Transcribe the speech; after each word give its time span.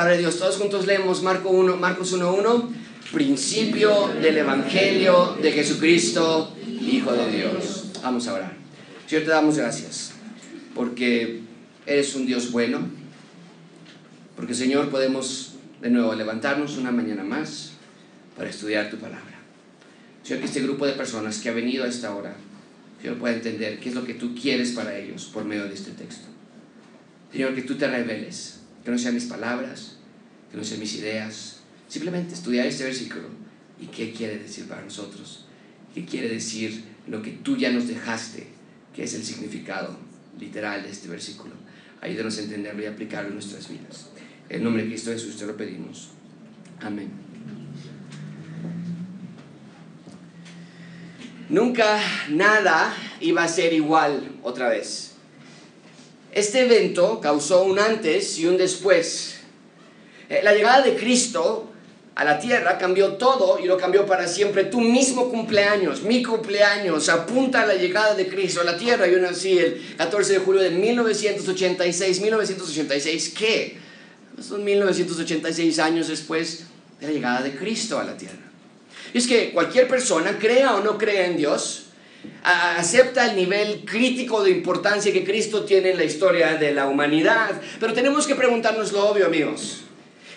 palabra 0.00 0.16
de 0.16 0.22
Dios. 0.22 0.38
Todos 0.38 0.56
juntos 0.56 0.86
leemos 0.86 1.22
Marco 1.22 1.50
1, 1.50 1.76
Marcos 1.76 2.16
1.1, 2.16 2.70
principio 3.12 4.08
del 4.22 4.38
Evangelio 4.38 5.36
de 5.42 5.52
Jesucristo, 5.52 6.56
Hijo 6.66 7.12
de 7.12 7.30
Dios. 7.30 7.90
Vamos 8.02 8.26
a 8.26 8.32
orar. 8.32 8.56
Señor, 9.06 9.24
te 9.24 9.30
damos 9.30 9.58
gracias 9.58 10.12
porque 10.74 11.40
eres 11.84 12.14
un 12.14 12.24
Dios 12.24 12.50
bueno, 12.50 12.80
porque 14.36 14.54
Señor 14.54 14.88
podemos 14.88 15.56
de 15.82 15.90
nuevo 15.90 16.14
levantarnos 16.14 16.78
una 16.78 16.92
mañana 16.92 17.22
más 17.22 17.72
para 18.38 18.48
estudiar 18.48 18.88
tu 18.88 18.96
palabra. 18.96 19.38
Señor, 20.22 20.40
que 20.40 20.46
este 20.46 20.62
grupo 20.62 20.86
de 20.86 20.94
personas 20.94 21.40
que 21.40 21.50
ha 21.50 21.52
venido 21.52 21.84
a 21.84 21.88
esta 21.88 22.14
hora, 22.14 22.34
Señor, 23.02 23.18
pueda 23.18 23.34
entender 23.34 23.78
qué 23.80 23.90
es 23.90 23.94
lo 23.94 24.06
que 24.06 24.14
tú 24.14 24.34
quieres 24.34 24.70
para 24.70 24.96
ellos 24.96 25.26
por 25.26 25.44
medio 25.44 25.64
de 25.64 25.74
este 25.74 25.90
texto. 25.90 26.26
Señor, 27.30 27.54
que 27.54 27.60
tú 27.60 27.74
te 27.74 27.86
reveles, 27.86 28.59
que 28.84 28.90
no 28.90 28.98
sean 28.98 29.14
mis 29.14 29.24
palabras, 29.24 29.96
que 30.50 30.56
no 30.56 30.64
sean 30.64 30.80
mis 30.80 30.94
ideas, 30.94 31.60
simplemente 31.88 32.34
estudiar 32.34 32.66
este 32.66 32.84
versículo 32.84 33.28
y 33.80 33.86
qué 33.86 34.12
quiere 34.12 34.38
decir 34.38 34.66
para 34.66 34.82
nosotros, 34.82 35.46
qué 35.94 36.04
quiere 36.04 36.28
decir 36.28 36.84
lo 37.06 37.22
que 37.22 37.30
tú 37.30 37.56
ya 37.56 37.70
nos 37.72 37.88
dejaste, 37.88 38.46
que 38.94 39.04
es 39.04 39.14
el 39.14 39.24
significado 39.24 39.98
literal 40.38 40.82
de 40.82 40.90
este 40.90 41.08
versículo. 41.08 41.54
Ayúdanos 42.00 42.38
a 42.38 42.42
entenderlo 42.42 42.82
y 42.82 42.86
aplicarlo 42.86 43.28
en 43.28 43.34
nuestras 43.34 43.68
vidas. 43.68 44.10
En 44.48 44.64
nombre 44.64 44.82
de 44.82 44.88
Cristo 44.88 45.10
Jesús 45.10 45.36
te 45.36 45.46
lo 45.46 45.56
pedimos. 45.56 46.10
Amén. 46.80 47.10
Nunca 51.48 52.00
nada 52.30 52.94
iba 53.20 53.42
a 53.42 53.48
ser 53.48 53.72
igual 53.72 54.36
otra 54.42 54.68
vez. 54.68 55.09
Este 56.32 56.60
evento 56.60 57.20
causó 57.20 57.62
un 57.64 57.78
antes 57.78 58.38
y 58.38 58.46
un 58.46 58.56
después. 58.56 59.36
Eh, 60.28 60.40
la 60.44 60.54
llegada 60.54 60.82
de 60.82 60.94
Cristo 60.94 61.70
a 62.14 62.24
la 62.24 62.38
tierra 62.38 62.78
cambió 62.78 63.14
todo 63.14 63.58
y 63.58 63.66
lo 63.66 63.76
cambió 63.76 64.06
para 64.06 64.28
siempre. 64.28 64.64
Tu 64.64 64.80
mismo 64.80 65.28
cumpleaños, 65.28 66.02
mi 66.02 66.22
cumpleaños, 66.22 67.08
apunta 67.08 67.62
a 67.62 67.66
la 67.66 67.74
llegada 67.74 68.14
de 68.14 68.28
Cristo 68.28 68.60
a 68.60 68.64
la 68.64 68.76
tierra. 68.76 69.08
Yo 69.08 69.18
nací 69.18 69.58
el 69.58 69.96
14 69.96 70.34
de 70.34 70.38
julio 70.38 70.62
de 70.62 70.70
1986. 70.70 72.20
1986, 72.20 73.34
¿qué? 73.36 73.78
Son 74.40 74.62
1986 74.62 75.78
años 75.80 76.08
después 76.08 76.64
de 77.00 77.06
la 77.08 77.12
llegada 77.12 77.42
de 77.42 77.56
Cristo 77.56 77.98
a 77.98 78.04
la 78.04 78.16
tierra. 78.16 78.36
Y 79.12 79.18
es 79.18 79.26
que 79.26 79.50
cualquier 79.50 79.88
persona, 79.88 80.38
crea 80.38 80.76
o 80.76 80.84
no 80.84 80.96
crea 80.96 81.26
en 81.26 81.36
Dios, 81.36 81.86
acepta 82.42 83.30
el 83.30 83.36
nivel 83.36 83.84
crítico 83.84 84.42
de 84.42 84.50
importancia 84.50 85.12
que 85.12 85.24
Cristo 85.24 85.64
tiene 85.64 85.90
en 85.90 85.98
la 85.98 86.04
historia 86.04 86.54
de 86.54 86.72
la 86.72 86.86
humanidad. 86.86 87.60
Pero 87.78 87.92
tenemos 87.92 88.26
que 88.26 88.34
preguntarnos 88.34 88.92
lo 88.92 89.08
obvio, 89.08 89.26
amigos. 89.26 89.82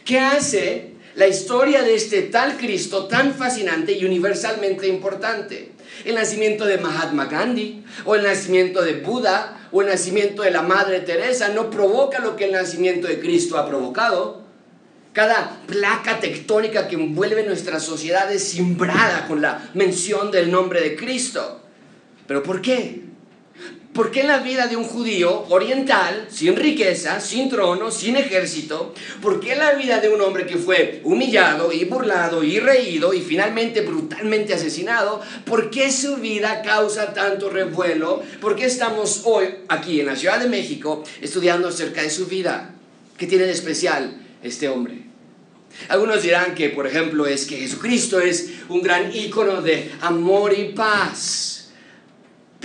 ¿Qué 0.05 0.19
hace 0.19 0.91
la 1.15 1.27
historia 1.27 1.83
de 1.83 1.95
este 1.95 2.23
tal 2.23 2.57
Cristo 2.57 3.05
tan 3.05 3.33
fascinante 3.33 3.93
y 3.93 4.05
universalmente 4.05 4.87
importante? 4.87 5.71
El 6.05 6.15
nacimiento 6.15 6.65
de 6.65 6.77
Mahatma 6.77 7.25
Gandhi, 7.25 7.83
o 8.03 8.15
el 8.15 8.23
nacimiento 8.23 8.81
de 8.81 8.95
Buda, 8.95 9.69
o 9.71 9.81
el 9.81 9.87
nacimiento 9.87 10.41
de 10.41 10.51
la 10.51 10.61
Madre 10.61 10.99
Teresa 11.01 11.49
no 11.49 11.69
provoca 11.69 12.19
lo 12.19 12.35
que 12.35 12.45
el 12.45 12.51
nacimiento 12.51 13.07
de 13.07 13.19
Cristo 13.19 13.57
ha 13.57 13.67
provocado. 13.67 14.43
Cada 15.13 15.61
placa 15.67 16.19
tectónica 16.19 16.87
que 16.87 16.95
envuelve 16.95 17.43
nuestra 17.43 17.79
sociedad 17.79 18.31
es 18.31 18.43
simbrada 18.43 19.27
con 19.27 19.41
la 19.41 19.69
mención 19.75 20.31
del 20.31 20.51
nombre 20.51 20.81
de 20.81 20.95
Cristo. 20.95 21.61
¿Pero 22.27 22.43
por 22.43 22.61
qué? 22.61 23.03
¿Por 23.93 24.09
qué 24.09 24.23
la 24.23 24.39
vida 24.39 24.65
de 24.65 24.75
un 24.75 24.85
judío 24.85 25.45
oriental, 25.49 26.25
sin 26.27 26.55
riqueza, 26.55 27.19
sin 27.19 27.47
trono, 27.47 27.91
sin 27.91 28.15
ejército? 28.15 28.91
¿Por 29.21 29.39
qué 29.39 29.55
la 29.55 29.73
vida 29.73 29.99
de 29.99 30.09
un 30.09 30.19
hombre 30.19 30.47
que 30.47 30.57
fue 30.57 31.01
humillado 31.03 31.71
y 31.71 31.85
burlado 31.85 32.43
y 32.43 32.59
reído 32.59 33.13
y 33.13 33.21
finalmente 33.21 33.81
brutalmente 33.81 34.55
asesinado? 34.55 35.21
¿Por 35.45 35.69
qué 35.69 35.91
su 35.91 36.15
vida 36.15 36.63
causa 36.63 37.13
tanto 37.13 37.51
revuelo? 37.51 38.23
¿Por 38.41 38.55
qué 38.55 38.65
estamos 38.65 39.21
hoy 39.25 39.45
aquí 39.67 39.99
en 39.99 40.07
la 40.07 40.15
Ciudad 40.15 40.39
de 40.39 40.49
México 40.49 41.03
estudiando 41.21 41.67
acerca 41.67 42.01
de 42.01 42.09
su 42.09 42.25
vida? 42.25 42.73
¿Qué 43.15 43.27
tiene 43.27 43.45
de 43.45 43.51
especial 43.51 44.17
este 44.41 44.69
hombre? 44.69 45.03
Algunos 45.89 46.23
dirán 46.23 46.55
que, 46.55 46.69
por 46.69 46.87
ejemplo, 46.87 47.27
es 47.27 47.45
que 47.45 47.57
Jesucristo 47.57 48.19
es 48.19 48.53
un 48.69 48.81
gran 48.81 49.15
ícono 49.15 49.61
de 49.61 49.91
amor 50.01 50.57
y 50.57 50.69
paz 50.69 51.52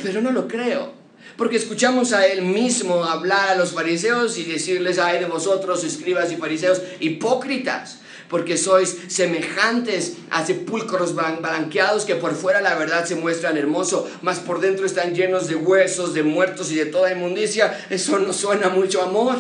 pero 0.03 0.21
no 0.21 0.31
lo 0.31 0.49
creo. 0.49 0.93
Porque 1.37 1.57
escuchamos 1.57 2.13
a 2.13 2.27
él 2.27 2.43
mismo 2.43 3.05
hablar 3.05 3.51
a 3.51 3.55
los 3.55 3.73
fariseos 3.73 4.39
y 4.39 4.45
decirles, 4.45 4.99
ay 4.99 5.21
de 5.21 5.27
vosotros, 5.27 5.85
escribas 5.85 6.33
y 6.33 6.37
fariseos, 6.37 6.83
hipócritas, 7.01 7.99
porque 8.29 8.57
sois 8.57 8.97
semejantes 9.09 10.15
a 10.31 10.45
sepulcros 10.45 11.15
blanqueados 11.15 12.05
que 12.05 12.17
por 12.17 12.35
fuera 12.35 12.61
la 12.61 12.75
verdad 12.75 13.05
se 13.05 13.15
muestran 13.15 13.57
hermosos, 13.57 14.09
mas 14.23 14.39
por 14.41 14.61
dentro 14.61 14.85
están 14.85 15.15
llenos 15.15 15.49
de 15.49 15.55
huesos, 15.55 16.13
de 16.13 16.23
muertos 16.23 16.73
y 16.73 16.75
de 16.75 16.87
toda 16.87 17.13
inmundicia. 17.13 17.87
Eso 17.89 18.19
no 18.19 18.33
suena 18.33 18.69
mucho 18.69 19.03
amor. 19.03 19.39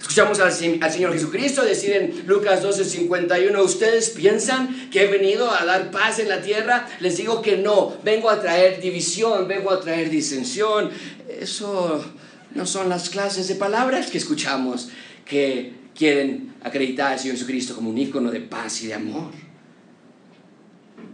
Escuchamos 0.00 0.38
al, 0.38 0.52
Señor 0.52 1.12
Jesucristo 1.12 1.64
decir 1.64 1.92
en 1.92 2.26
Lucas 2.26 2.62
12:51, 2.62 3.60
¿ustedes 3.62 4.10
piensan 4.10 4.90
que 4.90 5.04
he 5.04 5.06
venido 5.08 5.50
a 5.50 5.64
dar 5.64 5.90
paz 5.90 6.20
en 6.20 6.28
la 6.28 6.40
tierra? 6.40 6.86
Les 7.00 7.16
digo 7.16 7.42
que 7.42 7.56
no, 7.56 7.96
vengo 8.04 8.30
a 8.30 8.40
traer 8.40 8.80
división, 8.80 9.48
vengo 9.48 9.72
a 9.72 9.80
traer 9.80 10.08
disensión. 10.08 10.90
Eso 11.28 12.04
no 12.54 12.64
son 12.64 12.88
las 12.88 13.10
clases 13.10 13.48
de 13.48 13.56
palabras 13.56 14.10
que 14.10 14.18
escuchamos 14.18 14.88
que 15.24 15.72
quieren 15.96 16.54
acreditar 16.62 17.12
al 17.12 17.18
Señor 17.18 17.36
Jesucristo 17.36 17.74
como 17.74 17.90
un 17.90 17.98
ícono 17.98 18.30
de 18.30 18.40
paz 18.40 18.82
y 18.82 18.86
de 18.86 18.94
amor. 18.94 19.47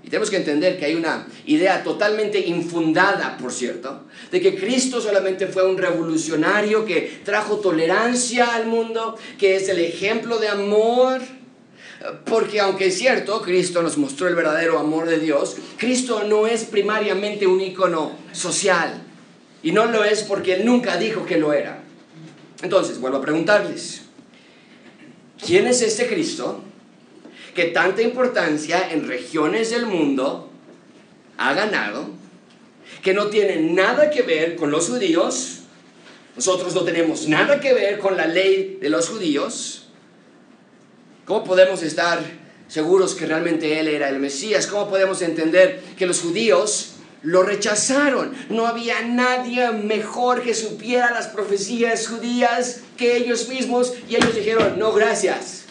Y 0.04 0.10
tenemos 0.10 0.28
que 0.28 0.36
entender 0.36 0.78
que 0.78 0.84
hay 0.84 0.94
una 0.94 1.26
idea 1.46 1.82
totalmente 1.82 2.38
infundada, 2.38 3.38
por 3.38 3.50
cierto, 3.50 4.02
de 4.30 4.38
que 4.38 4.54
Cristo 4.54 5.00
solamente 5.00 5.46
fue 5.46 5.66
un 5.66 5.78
revolucionario 5.78 6.84
que 6.84 7.20
trajo 7.24 7.56
tolerancia 7.56 8.54
al 8.54 8.66
mundo, 8.66 9.16
que 9.38 9.56
es 9.56 9.68
el 9.70 9.78
ejemplo 9.78 10.36
de 10.38 10.48
amor. 10.48 11.22
Porque 12.26 12.60
aunque 12.60 12.88
es 12.88 12.98
cierto, 12.98 13.40
Cristo 13.40 13.82
nos 13.82 13.96
mostró 13.96 14.28
el 14.28 14.34
verdadero 14.34 14.78
amor 14.78 15.08
de 15.08 15.18
Dios, 15.18 15.56
Cristo 15.78 16.24
no 16.24 16.46
es 16.46 16.64
primariamente 16.64 17.46
un 17.46 17.62
ícono 17.62 18.12
social. 18.32 19.02
Y 19.62 19.72
no 19.72 19.86
lo 19.86 20.04
es 20.04 20.22
porque 20.22 20.56
Él 20.56 20.66
nunca 20.66 20.98
dijo 20.98 21.24
que 21.24 21.38
lo 21.38 21.54
era. 21.54 21.82
Entonces, 22.62 23.00
vuelvo 23.00 23.16
a 23.18 23.22
preguntarles, 23.22 24.02
¿quién 25.42 25.66
es 25.66 25.80
este 25.80 26.06
Cristo? 26.06 26.62
Que 27.54 27.66
tanta 27.66 28.02
importancia 28.02 28.90
en 28.90 29.06
regiones 29.06 29.70
del 29.70 29.86
mundo 29.86 30.50
ha 31.38 31.54
ganado, 31.54 32.10
que 33.02 33.14
no 33.14 33.26
tiene 33.26 33.56
nada 33.56 34.10
que 34.10 34.22
ver 34.22 34.56
con 34.56 34.70
los 34.70 34.88
judíos, 34.88 35.60
nosotros 36.36 36.74
no 36.74 36.82
tenemos 36.82 37.28
nada 37.28 37.60
que 37.60 37.72
ver 37.72 37.98
con 37.98 38.16
la 38.16 38.26
ley 38.26 38.78
de 38.80 38.88
los 38.88 39.08
judíos, 39.08 39.88
¿cómo 41.24 41.44
podemos 41.44 41.82
estar 41.82 42.20
seguros 42.66 43.14
que 43.14 43.26
realmente 43.26 43.78
Él 43.78 43.88
era 43.88 44.08
el 44.08 44.18
Mesías? 44.18 44.66
¿Cómo 44.66 44.88
podemos 44.88 45.22
entender 45.22 45.80
que 45.96 46.06
los 46.06 46.20
judíos 46.20 46.94
lo 47.22 47.42
rechazaron? 47.42 48.34
No 48.48 48.66
había 48.66 49.02
nadie 49.02 49.70
mejor 49.70 50.42
que 50.42 50.54
supiera 50.54 51.12
las 51.12 51.28
profecías 51.28 52.08
judías 52.08 52.80
que 52.96 53.16
ellos 53.16 53.48
mismos 53.48 53.94
y 54.08 54.16
ellos 54.16 54.34
dijeron, 54.34 54.78
no, 54.78 54.92
gracias. 54.92 55.63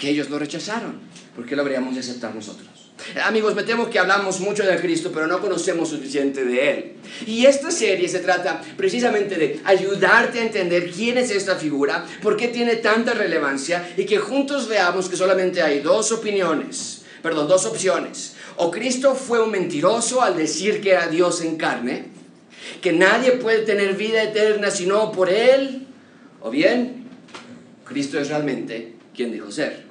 Porque 0.00 0.12
ellos 0.12 0.30
lo 0.30 0.38
rechazaron. 0.38 0.98
¿Por 1.36 1.44
qué 1.44 1.54
lo 1.54 1.60
habríamos 1.60 1.92
de 1.92 2.00
aceptar 2.00 2.34
nosotros? 2.34 2.66
Amigos, 3.22 3.54
me 3.54 3.64
temo 3.64 3.90
que 3.90 3.98
hablamos 3.98 4.40
mucho 4.40 4.64
de 4.64 4.80
Cristo, 4.80 5.10
pero 5.12 5.26
no 5.26 5.42
conocemos 5.42 5.90
suficiente 5.90 6.42
de 6.42 6.70
Él. 6.70 6.92
Y 7.26 7.44
esta 7.44 7.70
serie 7.70 8.08
se 8.08 8.20
trata 8.20 8.62
precisamente 8.78 9.34
de 9.34 9.60
ayudarte 9.62 10.38
a 10.40 10.44
entender 10.44 10.90
quién 10.90 11.18
es 11.18 11.30
esta 11.30 11.56
figura, 11.56 12.06
por 12.22 12.38
qué 12.38 12.48
tiene 12.48 12.76
tanta 12.76 13.12
relevancia 13.12 13.92
y 13.94 14.06
que 14.06 14.16
juntos 14.16 14.68
veamos 14.68 15.06
que 15.06 15.18
solamente 15.18 15.60
hay 15.60 15.80
dos 15.80 16.12
opiniones, 16.12 17.02
perdón, 17.22 17.46
dos 17.46 17.66
opciones. 17.66 18.36
O 18.56 18.70
Cristo 18.70 19.14
fue 19.14 19.44
un 19.44 19.50
mentiroso 19.50 20.22
al 20.22 20.34
decir 20.34 20.80
que 20.80 20.92
era 20.92 21.08
Dios 21.08 21.42
en 21.42 21.58
carne, 21.58 22.06
que 22.80 22.94
nadie 22.94 23.32
puede 23.32 23.66
tener 23.66 23.96
vida 23.96 24.22
eterna 24.22 24.70
sino 24.70 25.12
por 25.12 25.28
Él, 25.28 25.86
o 26.40 26.48
bien 26.48 27.04
Cristo 27.84 28.18
es 28.18 28.28
realmente 28.28 28.94
quien 29.14 29.32
dijo 29.32 29.50
ser. 29.50 29.89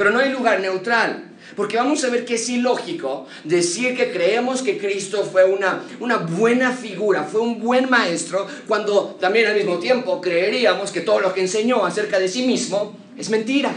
Pero 0.00 0.12
no 0.12 0.20
hay 0.20 0.30
lugar 0.30 0.60
neutral, 0.60 1.24
porque 1.54 1.76
vamos 1.76 2.02
a 2.04 2.08
ver 2.08 2.24
que 2.24 2.36
es 2.36 2.48
ilógico 2.48 3.26
decir 3.44 3.94
que 3.94 4.10
creemos 4.10 4.62
que 4.62 4.78
Cristo 4.78 5.28
fue 5.30 5.44
una, 5.44 5.82
una 6.00 6.16
buena 6.16 6.72
figura, 6.72 7.24
fue 7.24 7.42
un 7.42 7.60
buen 7.60 7.90
maestro, 7.90 8.46
cuando 8.66 9.18
también 9.20 9.48
al 9.48 9.56
mismo 9.56 9.78
tiempo 9.78 10.18
creeríamos 10.22 10.90
que 10.90 11.02
todo 11.02 11.20
lo 11.20 11.34
que 11.34 11.42
enseñó 11.42 11.84
acerca 11.84 12.18
de 12.18 12.28
sí 12.28 12.46
mismo 12.46 12.96
es 13.18 13.28
mentira. 13.28 13.74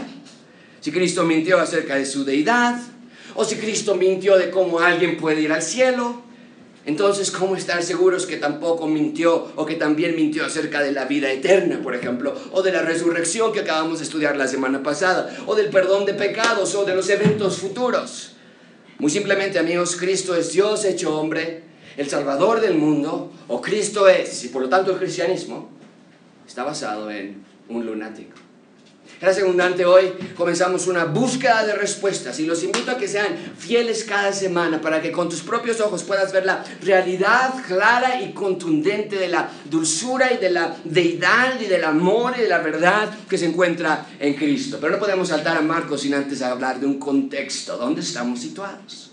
Si 0.80 0.90
Cristo 0.90 1.24
mintió 1.24 1.60
acerca 1.60 1.96
de 1.96 2.06
su 2.06 2.24
deidad, 2.24 2.80
o 3.34 3.44
si 3.44 3.56
Cristo 3.56 3.94
mintió 3.94 4.38
de 4.38 4.48
cómo 4.48 4.80
alguien 4.80 5.18
puede 5.18 5.42
ir 5.42 5.52
al 5.52 5.60
cielo, 5.60 6.22
Entonces, 6.86 7.30
¿cómo 7.30 7.56
estar 7.56 7.82
seguros 7.82 8.26
que 8.26 8.36
tampoco 8.36 8.86
mintió 8.86 9.52
o 9.56 9.64
que 9.64 9.76
también 9.76 10.16
mintió 10.16 10.44
acerca 10.44 10.82
de 10.82 10.92
la 10.92 11.06
vida 11.06 11.32
eterna, 11.32 11.80
por 11.82 11.94
ejemplo, 11.94 12.34
o 12.52 12.62
de 12.62 12.72
la 12.72 12.82
resurrección 12.82 13.52
que 13.52 13.60
acabamos 13.60 13.98
de 13.98 14.04
estudiar 14.04 14.36
la 14.36 14.46
semana 14.46 14.82
pasada, 14.82 15.34
o 15.46 15.54
del 15.54 15.70
perdón 15.70 16.04
de 16.04 16.12
pecados, 16.12 16.74
o 16.74 16.84
de 16.84 16.94
los 16.94 17.08
eventos 17.08 17.56
futuros? 17.56 18.32
Muy 18.98 19.10
simplemente, 19.10 19.58
amigos, 19.58 19.96
Cristo 19.96 20.36
es 20.36 20.52
Dios 20.52 20.84
hecho 20.84 21.18
hombre, 21.18 21.62
el 21.96 22.10
Salvador 22.10 22.60
del 22.60 22.74
mundo, 22.74 23.32
o 23.48 23.62
Cristo 23.62 24.06
es, 24.06 24.44
y 24.44 24.48
por 24.48 24.60
lo 24.60 24.68
tanto 24.68 24.92
el 24.92 24.98
cristianismo 24.98 25.70
está 26.46 26.64
basado 26.64 27.10
en 27.10 27.42
un 27.68 27.86
lunático. 27.86 28.43
Gracias 29.20 29.44
abundante, 29.44 29.84
hoy 29.86 30.12
comenzamos 30.36 30.86
una 30.88 31.04
búsqueda 31.04 31.64
de 31.64 31.74
respuestas 31.74 32.38
y 32.40 32.46
los 32.46 32.62
invito 32.64 32.90
a 32.90 32.96
que 32.96 33.06
sean 33.06 33.36
fieles 33.56 34.04
cada 34.04 34.32
semana 34.32 34.80
para 34.80 35.00
que 35.00 35.12
con 35.12 35.28
tus 35.28 35.40
propios 35.40 35.80
ojos 35.80 36.02
puedas 36.02 36.32
ver 36.32 36.44
la 36.44 36.64
realidad 36.82 37.54
clara 37.66 38.20
y 38.20 38.32
contundente 38.32 39.16
de 39.16 39.28
la 39.28 39.48
dulzura 39.70 40.32
y 40.32 40.38
de 40.38 40.50
la 40.50 40.76
deidad 40.84 41.60
y 41.60 41.66
del 41.66 41.84
amor 41.84 42.34
y 42.36 42.42
de 42.42 42.48
la 42.48 42.58
verdad 42.58 43.08
que 43.28 43.38
se 43.38 43.46
encuentra 43.46 44.06
en 44.18 44.34
Cristo. 44.34 44.78
Pero 44.80 44.92
no 44.92 44.98
podemos 44.98 45.28
saltar 45.28 45.56
a 45.56 45.62
Marcos 45.62 46.00
sin 46.00 46.14
antes 46.14 46.42
hablar 46.42 46.80
de 46.80 46.86
un 46.86 46.98
contexto, 46.98 47.76
dónde 47.76 48.00
estamos 48.00 48.40
situados. 48.40 49.12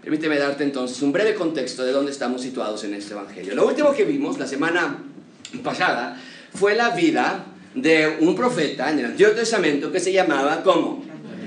Permíteme 0.00 0.38
darte 0.38 0.64
entonces 0.64 1.02
un 1.02 1.12
breve 1.12 1.34
contexto 1.34 1.84
de 1.84 1.90
dónde 1.90 2.12
estamos 2.12 2.42
situados 2.42 2.84
en 2.84 2.94
este 2.94 3.14
Evangelio. 3.14 3.54
Lo 3.54 3.66
último 3.66 3.92
que 3.92 4.04
vimos 4.04 4.38
la 4.38 4.46
semana 4.46 4.98
pasada 5.62 6.20
fue 6.54 6.74
la 6.74 6.90
vida 6.90 7.46
de 7.74 8.16
un 8.20 8.34
profeta 8.34 8.90
en 8.90 9.00
el 9.00 9.04
Antiguo 9.06 9.32
Testamento 9.32 9.90
que 9.90 10.00
se 10.00 10.12
llamaba 10.12 10.62
como 10.62 11.04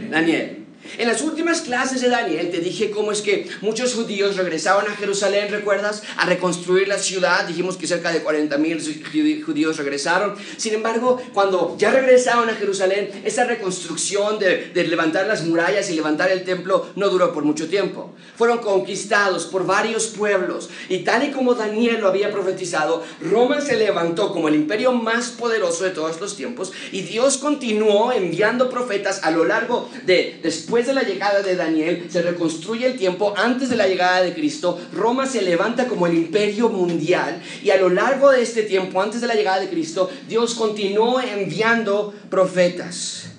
Daniel. 0.10 0.67
En 0.98 1.08
las 1.08 1.22
últimas 1.22 1.62
clases 1.62 2.02
de 2.02 2.10
Daniel 2.10 2.50
te 2.50 2.60
dije 2.60 2.92
cómo 2.92 3.12
es 3.12 3.22
que 3.22 3.48
muchos 3.62 3.94
judíos 3.94 4.38
regresaban 4.38 4.88
a 4.88 4.96
Jerusalén, 4.96 5.50
¿recuerdas? 5.52 6.04
A 6.18 6.26
reconstruir 6.26 6.88
la 6.88 6.98
ciudad. 6.98 7.48
Dijimos 7.48 7.78
que 7.78 7.88
cerca 7.88 8.12
de 8.12 8.24
40.000 8.24 9.44
judíos 9.44 9.78
regresaron. 9.78 10.36
Sin 10.58 10.74
embargo, 10.74 11.22
cuando 11.34 11.76
ya 11.78 11.92
regresaron 11.92 12.50
a 12.50 12.56
Jerusalén, 12.56 13.22
esa 13.24 13.44
reconstrucción 13.46 14.40
de, 14.40 14.72
de 14.74 14.88
levantar 14.88 15.28
las 15.28 15.44
murallas 15.44 15.90
y 15.90 15.96
levantar 15.96 16.32
el 16.32 16.44
templo 16.44 16.90
no 16.96 17.10
duró 17.10 17.34
por 17.34 17.44
mucho 17.44 17.68
tiempo. 17.68 18.14
Fueron 18.36 18.60
conquistados 18.60 19.46
por 19.46 19.66
varios 19.66 20.08
pueblos. 20.08 20.70
Y 20.90 21.00
tal 21.00 21.28
y 21.28 21.32
como 21.32 21.56
Daniel 21.56 22.02
lo 22.02 22.08
había 22.08 22.32
profetizado, 22.32 23.04
Roma 23.22 23.62
se 23.62 23.76
levantó 23.76 24.32
como 24.32 24.48
el 24.48 24.56
imperio 24.56 24.92
más 24.92 25.30
poderoso 25.30 25.84
de 25.84 25.92
todos 25.92 26.20
los 26.22 26.36
tiempos. 26.36 26.72
Y 26.92 27.02
Dios 27.02 27.38
continuó 27.38 28.12
enviando 28.12 28.70
profetas 28.70 29.24
a 29.24 29.32
lo 29.32 29.46
largo 29.46 29.90
de 30.06 30.40
después 30.42 30.77
después 30.78 30.96
de 30.96 31.02
la 31.02 31.10
llegada 31.10 31.42
de 31.42 31.56
Daniel, 31.56 32.06
se 32.08 32.22
reconstruye 32.22 32.86
el 32.86 32.98
tiempo 32.98 33.34
antes 33.36 33.70
de 33.70 33.76
la 33.76 33.88
llegada 33.88 34.22
de 34.22 34.34
Cristo, 34.34 34.80
Roma 34.94 35.26
se 35.26 35.42
levanta 35.42 35.88
como 35.88 36.06
el 36.06 36.16
imperio 36.16 36.70
mundial 36.70 37.42
y 37.64 37.72
a 37.72 37.78
lo 37.78 37.90
largo 37.90 38.30
de 38.30 38.44
este 38.44 38.62
tiempo, 38.62 39.02
antes 39.02 39.22
de 39.22 39.28
la 39.28 39.34
llegada 39.34 39.60
de 39.60 39.70
Cristo, 39.70 40.08
Dios 40.28 40.54
continuó 40.54 41.20
enviando 41.20 42.14
profetas 42.30 43.32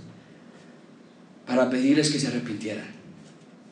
para 1.46 1.70
pedirles 1.70 2.11
que 2.11 2.19
se 2.19 2.26
arrepintieran. 2.26 2.93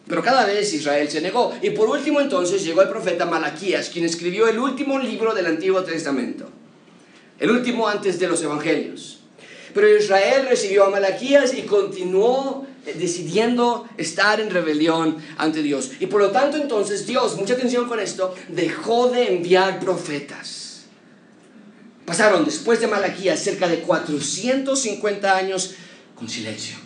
Pero 0.06 0.22
cada 0.22 0.46
vez 0.46 0.72
Israel 0.72 1.10
se 1.10 1.20
negó. 1.20 1.52
Y 1.60 1.70
por 1.70 1.88
último 1.88 2.20
entonces 2.20 2.64
llegó 2.64 2.82
el 2.82 2.88
profeta 2.88 3.26
Malaquías, 3.26 3.90
quien 3.90 4.04
escribió 4.04 4.46
el 4.46 4.60
último 4.60 5.00
libro 5.00 5.34
del 5.34 5.46
Antiguo 5.46 5.82
Testamento. 5.82 6.48
El 7.40 7.50
último 7.50 7.88
antes 7.88 8.20
de 8.20 8.28
los 8.28 8.40
Evangelios. 8.40 9.18
Pero 9.74 9.94
Israel 9.94 10.46
recibió 10.48 10.84
a 10.84 10.90
Malaquías 10.90 11.52
y 11.52 11.62
continuó 11.62 12.64
decidiendo 12.94 13.88
estar 13.97 14.41
en 14.41 14.50
rebelión 14.50 15.17
ante 15.37 15.62
Dios. 15.62 15.93
Y 16.00 16.06
por 16.06 16.21
lo 16.21 16.31
tanto 16.31 16.56
entonces 16.56 17.06
Dios, 17.06 17.37
mucha 17.37 17.55
atención 17.55 17.88
con 17.88 18.00
esto, 18.00 18.35
dejó 18.49 19.09
de 19.09 19.35
enviar 19.35 19.81
profetas. 19.81 20.85
Pasaron 22.05 22.44
después 22.44 22.81
de 22.81 22.87
Malaquías 22.87 23.41
cerca 23.41 23.67
de 23.67 23.81
450 23.81 25.37
años 25.37 25.75
con 26.15 26.29
silencio. 26.29 26.77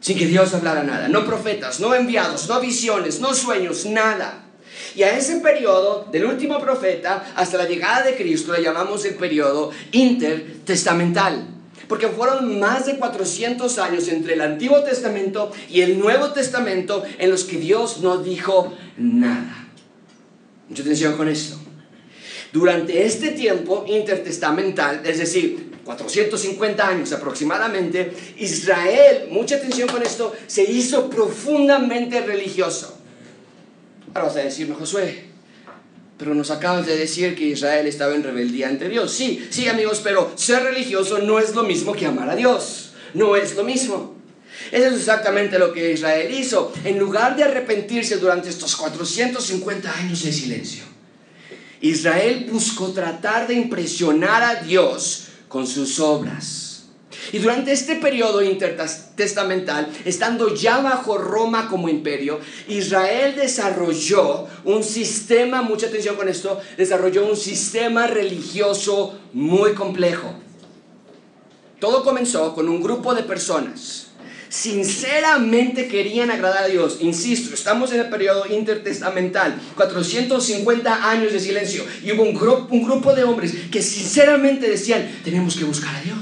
Sin 0.00 0.18
que 0.18 0.26
Dios 0.26 0.52
hablara 0.54 0.82
nada. 0.82 1.08
No 1.08 1.24
profetas, 1.24 1.80
no 1.80 1.94
enviados, 1.94 2.48
no 2.48 2.60
visiones, 2.60 3.20
no 3.20 3.34
sueños, 3.34 3.86
nada. 3.86 4.46
Y 4.94 5.02
a 5.02 5.16
ese 5.16 5.36
periodo 5.36 6.06
del 6.10 6.26
último 6.26 6.58
profeta 6.58 7.32
hasta 7.34 7.58
la 7.58 7.66
llegada 7.66 8.04
de 8.04 8.16
Cristo 8.16 8.52
le 8.52 8.62
llamamos 8.62 9.04
el 9.04 9.14
periodo 9.14 9.70
intertestamental 9.92 11.59
porque 11.90 12.06
fueron 12.06 12.60
más 12.60 12.86
de 12.86 12.98
400 12.98 13.78
años 13.80 14.06
entre 14.06 14.34
el 14.34 14.42
Antiguo 14.42 14.80
Testamento 14.84 15.50
y 15.68 15.80
el 15.80 15.98
Nuevo 15.98 16.30
Testamento 16.30 17.02
en 17.18 17.32
los 17.32 17.42
que 17.42 17.58
Dios 17.58 17.98
no 17.98 18.18
dijo 18.18 18.72
nada. 18.96 19.66
Mucha 20.68 20.82
atención 20.82 21.16
con 21.16 21.28
esto. 21.28 21.56
Durante 22.52 23.04
este 23.04 23.30
tiempo 23.32 23.84
intertestamental, 23.88 25.04
es 25.04 25.18
decir, 25.18 25.72
450 25.84 26.86
años 26.86 27.12
aproximadamente, 27.12 28.12
Israel, 28.38 29.26
mucha 29.32 29.56
atención 29.56 29.88
con 29.88 30.04
esto, 30.04 30.32
se 30.46 30.62
hizo 30.62 31.10
profundamente 31.10 32.20
religioso. 32.20 32.96
Ahora 34.14 34.28
vas 34.28 34.36
a 34.36 34.44
decirme, 34.44 34.76
Josué, 34.76 35.29
pero 36.20 36.34
nos 36.34 36.50
acabas 36.50 36.84
de 36.84 36.98
decir 36.98 37.34
que 37.34 37.46
Israel 37.46 37.86
estaba 37.86 38.14
en 38.14 38.22
rebeldía 38.22 38.68
ante 38.68 38.90
Dios. 38.90 39.10
Sí, 39.10 39.48
sí 39.48 39.68
amigos, 39.68 40.02
pero 40.04 40.30
ser 40.36 40.62
religioso 40.62 41.18
no 41.18 41.38
es 41.38 41.54
lo 41.54 41.62
mismo 41.62 41.94
que 41.94 42.04
amar 42.04 42.28
a 42.28 42.36
Dios. 42.36 42.90
No 43.14 43.36
es 43.36 43.56
lo 43.56 43.64
mismo. 43.64 44.16
Eso 44.70 44.88
es 44.88 44.96
exactamente 44.96 45.58
lo 45.58 45.72
que 45.72 45.94
Israel 45.94 46.30
hizo. 46.30 46.74
En 46.84 46.98
lugar 46.98 47.36
de 47.36 47.44
arrepentirse 47.44 48.18
durante 48.18 48.50
estos 48.50 48.76
450 48.76 49.90
años 49.90 50.22
de 50.22 50.30
silencio, 50.30 50.84
Israel 51.80 52.46
buscó 52.52 52.92
tratar 52.92 53.48
de 53.48 53.54
impresionar 53.54 54.42
a 54.42 54.56
Dios 54.56 55.28
con 55.48 55.66
sus 55.66 55.98
obras. 56.00 56.69
Y 57.32 57.38
durante 57.38 57.72
este 57.72 57.96
periodo 57.96 58.42
intertestamental, 58.42 59.88
estando 60.04 60.54
ya 60.54 60.78
bajo 60.78 61.18
Roma 61.18 61.68
como 61.68 61.88
imperio, 61.88 62.40
Israel 62.68 63.34
desarrolló 63.36 64.46
un 64.64 64.82
sistema, 64.82 65.62
mucha 65.62 65.86
atención 65.86 66.16
con 66.16 66.28
esto, 66.28 66.60
desarrolló 66.76 67.26
un 67.26 67.36
sistema 67.36 68.06
religioso 68.06 69.18
muy 69.32 69.74
complejo. 69.74 70.34
Todo 71.78 72.04
comenzó 72.04 72.54
con 72.54 72.68
un 72.68 72.82
grupo 72.82 73.14
de 73.14 73.22
personas. 73.22 74.08
Sinceramente 74.50 75.86
querían 75.86 76.30
agradar 76.32 76.64
a 76.64 76.66
Dios. 76.66 76.98
Insisto, 77.00 77.54
estamos 77.54 77.92
en 77.92 78.00
el 78.00 78.10
periodo 78.10 78.46
intertestamental, 78.46 79.58
450 79.76 81.08
años 81.08 81.32
de 81.32 81.38
silencio. 81.38 81.84
Y 82.02 82.10
hubo 82.10 82.24
un, 82.24 82.34
grupo, 82.34 82.66
un 82.74 82.84
grupo 82.84 83.14
de 83.14 83.22
hombres 83.22 83.54
que 83.70 83.80
sinceramente 83.80 84.68
decían, 84.68 85.08
tenemos 85.22 85.56
que 85.56 85.64
buscar 85.64 85.94
a 85.94 86.00
Dios. 86.00 86.19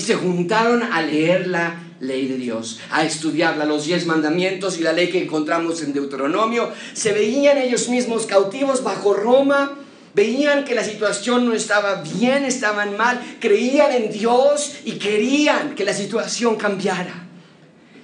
Y 0.00 0.02
se 0.02 0.14
juntaron 0.14 0.82
a 0.82 1.02
leer 1.02 1.46
la 1.46 1.78
ley 2.00 2.26
de 2.26 2.38
Dios, 2.38 2.80
a 2.90 3.04
estudiarla, 3.04 3.66
los 3.66 3.84
diez 3.84 4.06
mandamientos 4.06 4.78
y 4.78 4.82
la 4.82 4.94
ley 4.94 5.10
que 5.10 5.22
encontramos 5.22 5.82
en 5.82 5.92
Deuteronomio. 5.92 6.72
Se 6.94 7.12
veían 7.12 7.58
ellos 7.58 7.90
mismos 7.90 8.24
cautivos 8.24 8.82
bajo 8.82 9.12
Roma, 9.12 9.76
veían 10.14 10.64
que 10.64 10.74
la 10.74 10.84
situación 10.84 11.44
no 11.44 11.52
estaba 11.52 11.96
bien, 11.96 12.46
estaban 12.46 12.96
mal, 12.96 13.20
creían 13.40 13.92
en 13.92 14.10
Dios 14.10 14.76
y 14.86 14.92
querían 14.92 15.74
que 15.74 15.84
la 15.84 15.92
situación 15.92 16.56
cambiara. 16.56 17.28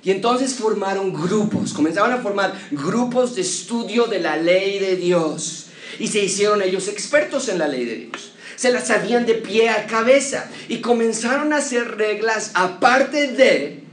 Y 0.05 0.11
entonces 0.11 0.53
formaron 0.53 1.15
grupos, 1.15 1.73
comenzaron 1.73 2.13
a 2.13 2.19
formar 2.19 2.53
grupos 2.73 3.37
de 3.37 3.41
estudio 3.41 4.05
de 4.05 4.21
la 4.21 4.37
ley 4.37 4.81
de 4.81 4.97
Dios. 4.97 5.69
Y 5.99 6.09
se 6.09 6.23
hicieron 6.23 6.61
ellos 6.61 6.89
expertos 6.89 7.49
en 7.49 7.59
la 7.59 7.69
ley 7.69 7.87
de 7.87 7.97
Dios 7.97 8.36
se 8.57 8.73
las 8.73 8.89
sabían 8.89 9.27
de 9.27 9.35
pie 9.35 9.69
a 9.69 9.87
cabeza 9.87 10.51
y 10.69 10.81
comenzaron 10.81 11.53
a 11.53 11.59
hacer 11.59 11.97
reglas 11.97 12.51
aparte 12.55 13.29
de 13.29 13.85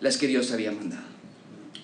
las 0.00 0.16
que 0.16 0.26
Dios 0.28 0.52
había 0.52 0.70
mandado. 0.70 1.02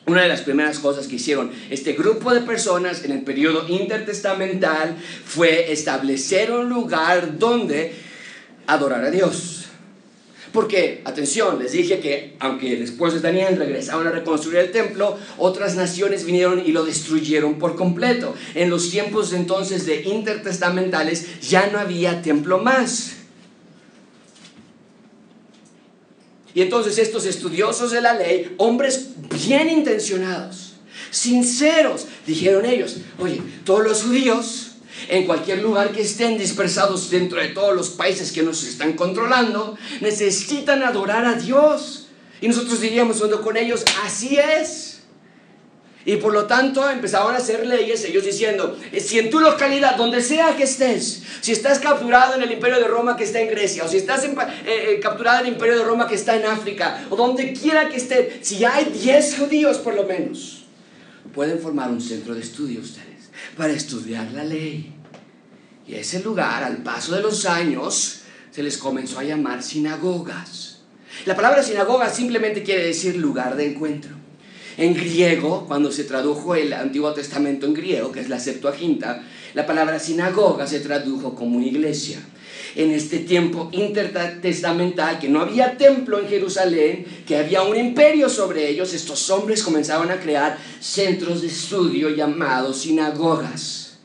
Una 0.07 0.23
de 0.23 0.29
las 0.29 0.43
primeras 0.43 0.79
cosas 0.79 1.09
que 1.09 1.17
hicieron 1.17 1.51
este 1.69 1.95
grupo 1.95 2.33
de 2.33 2.43
personas 2.43 3.05
en 3.05 3.11
el 3.11 3.23
periodo 3.23 3.67
intertestamental 3.69 4.97
fue 5.25 5.73
establecer 5.73 6.53
un 6.53 6.69
lugar 6.69 7.39
donde 7.39 7.93
adorar 8.69 9.05
a 9.05 9.11
Dios. 9.11 9.66
Porque, 10.57 11.03
atención, 11.05 11.59
les 11.63 11.73
dije 11.73 12.01
que 12.01 12.35
aunque 12.41 12.77
después 12.77 13.13
de 13.13 13.21
Daniel 13.21 13.59
regresaron 13.59 14.07
a 14.07 14.11
reconstruir 14.11 14.57
el 14.57 14.71
templo, 14.71 15.19
otras 15.37 15.75
naciones 15.77 16.25
vinieron 16.25 16.63
y 16.65 16.73
lo 16.73 16.83
destruyeron 16.83 17.59
por 17.59 17.77
completo. 17.77 18.35
En 18.55 18.71
los 18.71 18.89
tiempos 18.89 19.35
entonces 19.35 19.85
de 19.85 20.05
intertestamentales 20.05 21.43
ya 21.47 21.67
no 21.67 21.79
había 21.79 22.23
templo 22.23 22.59
más. 22.59 23.17
Y 26.55 26.63
entonces 26.63 26.97
estos 26.97 27.27
estudiosos 27.27 27.91
de 27.91 28.01
la 28.01 28.15
ley, 28.15 28.55
hombres 28.57 29.11
bien 29.47 29.69
intencionados, 29.69 30.77
sinceros, 31.11 32.07
dijeron 32.27 32.65
ellos, 32.65 32.97
oye, 33.19 33.43
todos 33.67 33.85
los 33.85 34.05
judíos 34.05 34.66
en 35.09 35.27
cualquier 35.27 35.63
lugar 35.63 35.93
que 35.93 36.03
estén 36.03 36.39
dispersados 36.39 37.11
dentro 37.11 37.41
de 37.41 37.49
todos 37.49 37.75
los 37.75 37.91
países 37.91 38.33
que 38.33 38.43
nos 38.43 38.65
están 38.65 38.95
controlando, 38.95 39.77
necesitan 40.01 40.83
adorar 40.83 41.25
a 41.25 41.35
Dios. 41.35 42.09
Y 42.41 42.49
nosotros 42.49 42.81
diríamos 42.81 43.23
con 43.43 43.57
ellos, 43.57 43.85
así 44.05 44.39
es. 44.39 44.97
Y 46.05 46.17
por 46.17 46.33
lo 46.33 46.47
tanto 46.47 46.89
empezaron 46.89 47.35
a 47.35 47.39
hacer 47.39 47.67
leyes, 47.67 48.05
ellos 48.05 48.25
diciendo, 48.25 48.79
eh, 48.93 49.01
si 49.01 49.19
en 49.19 49.29
tu 49.29 49.41
localidad, 49.41 49.97
donde 49.97 50.23
sea 50.23 50.57
que 50.57 50.63
estés, 50.63 51.25
si 51.41 51.51
estás 51.51 51.81
capturado 51.81 52.37
en 52.37 52.45
el 52.45 52.53
imperio 52.53 52.79
de 52.79 52.87
Roma 52.87 53.17
que 53.17 53.25
está 53.25 53.41
en 53.41 53.49
Grecia, 53.49 53.85
o 53.85 53.89
si 53.89 53.97
estás 53.97 54.25
eh, 54.25 54.31
eh, 54.67 55.01
capturado 55.01 55.41
en 55.41 55.47
el 55.47 55.53
imperio 55.55 55.77
de 55.77 55.83
Roma 55.83 56.07
que 56.07 56.15
está 56.15 56.37
en 56.37 56.47
África, 56.47 57.05
o 57.11 57.17
donde 57.17 57.53
quiera 57.53 57.89
que 57.89 57.97
estés, 57.97 58.47
si 58.47 58.65
hay 58.65 58.85
10 58.85 59.37
judíos 59.37 59.79
por 59.79 59.95
lo 59.95 60.05
menos, 60.05 60.67
pueden 61.35 61.59
formar 61.59 61.91
un 61.91 62.01
centro 62.01 62.35
de 62.37 62.41
estudio 62.41 62.81
ustedes 62.81 63.16
para 63.57 63.73
estudiar 63.73 64.31
la 64.33 64.45
ley. 64.45 64.95
Y 65.87 65.95
ese 65.95 66.21
lugar, 66.23 66.65
al 66.65 66.79
paso 66.79 67.15
de 67.15 67.23
los 67.23 67.47
años, 67.47 68.23
se 68.51 68.63
les 68.63 68.79
comenzó 68.79 69.19
a 69.19 69.25
llamar 69.25 69.63
sinagogas. 69.63 70.79
La 71.25 71.37
palabra 71.37 71.63
sinagoga 71.63 72.11
simplemente 72.11 72.63
quiere 72.63 72.87
decir 72.87 73.17
lugar 73.17 73.57
de 73.57 73.73
encuentro. 73.73 74.17
En 74.77 74.95
griego, 74.95 75.67
cuando 75.67 75.91
se 75.91 76.05
tradujo 76.05 76.55
el 76.55 76.73
Antiguo 76.73 77.13
Testamento 77.13 77.67
en 77.67 77.75
griego, 77.75 78.13
que 78.13 78.21
es 78.21 78.29
la 78.29 78.39
Septuaginta, 78.39 79.23
la 79.55 79.65
palabra 79.65 79.99
sinagoga 79.99 80.67
se 80.67 80.81
tradujo 80.81 81.35
como 81.35 81.61
iglesia. 81.61 82.19
En 82.75 82.91
este 82.91 83.21
tiempo 83.21 83.69
intertestamental, 83.73 85.19
que 85.19 85.29
no 85.29 85.41
había 85.41 85.77
templo 85.77 86.19
en 86.21 86.29
Jerusalén, 86.29 87.07
que 87.27 87.37
había 87.37 87.63
un 87.63 87.77
imperio 87.77 88.29
sobre 88.29 88.69
ellos, 88.69 88.93
estos 88.93 89.31
hombres 89.31 89.63
comenzaron 89.63 90.11
a 90.11 90.21
crear 90.21 90.59
centros 90.81 91.43
de 91.43 91.49
estudio 91.49 92.11
llamados 92.11 92.83
sinagogas. 92.83 93.99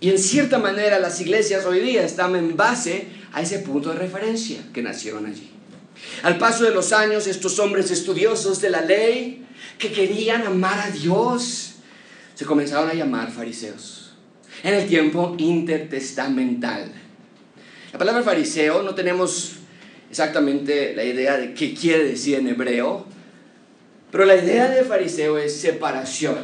Y 0.00 0.10
en 0.10 0.18
cierta 0.18 0.58
manera 0.58 0.98
las 0.98 1.20
iglesias 1.20 1.64
hoy 1.66 1.80
día 1.80 2.04
están 2.04 2.36
en 2.36 2.56
base 2.56 3.08
a 3.32 3.42
ese 3.42 3.60
punto 3.60 3.90
de 3.90 3.98
referencia 3.98 4.58
que 4.72 4.82
nacieron 4.82 5.26
allí. 5.26 5.50
Al 6.22 6.38
paso 6.38 6.64
de 6.64 6.70
los 6.72 6.92
años, 6.92 7.26
estos 7.26 7.58
hombres 7.58 7.90
estudiosos 7.90 8.60
de 8.60 8.70
la 8.70 8.82
ley, 8.82 9.46
que 9.78 9.92
querían 9.92 10.46
amar 10.46 10.78
a 10.78 10.90
Dios, 10.90 11.76
se 12.34 12.44
comenzaron 12.44 12.90
a 12.90 12.94
llamar 12.94 13.30
fariseos. 13.30 14.12
En 14.62 14.74
el 14.74 14.86
tiempo 14.86 15.34
intertestamental. 15.38 16.92
La 17.96 17.98
palabra 17.98 18.22
fariseo 18.22 18.82
no 18.82 18.94
tenemos 18.94 19.52
exactamente 20.10 20.94
la 20.94 21.02
idea 21.02 21.38
de 21.38 21.54
qué 21.54 21.72
quiere 21.72 22.04
decir 22.04 22.34
en 22.34 22.46
hebreo, 22.46 23.06
pero 24.12 24.26
la 24.26 24.36
idea 24.36 24.68
de 24.68 24.84
fariseo 24.84 25.38
es 25.38 25.56
separación. 25.58 26.36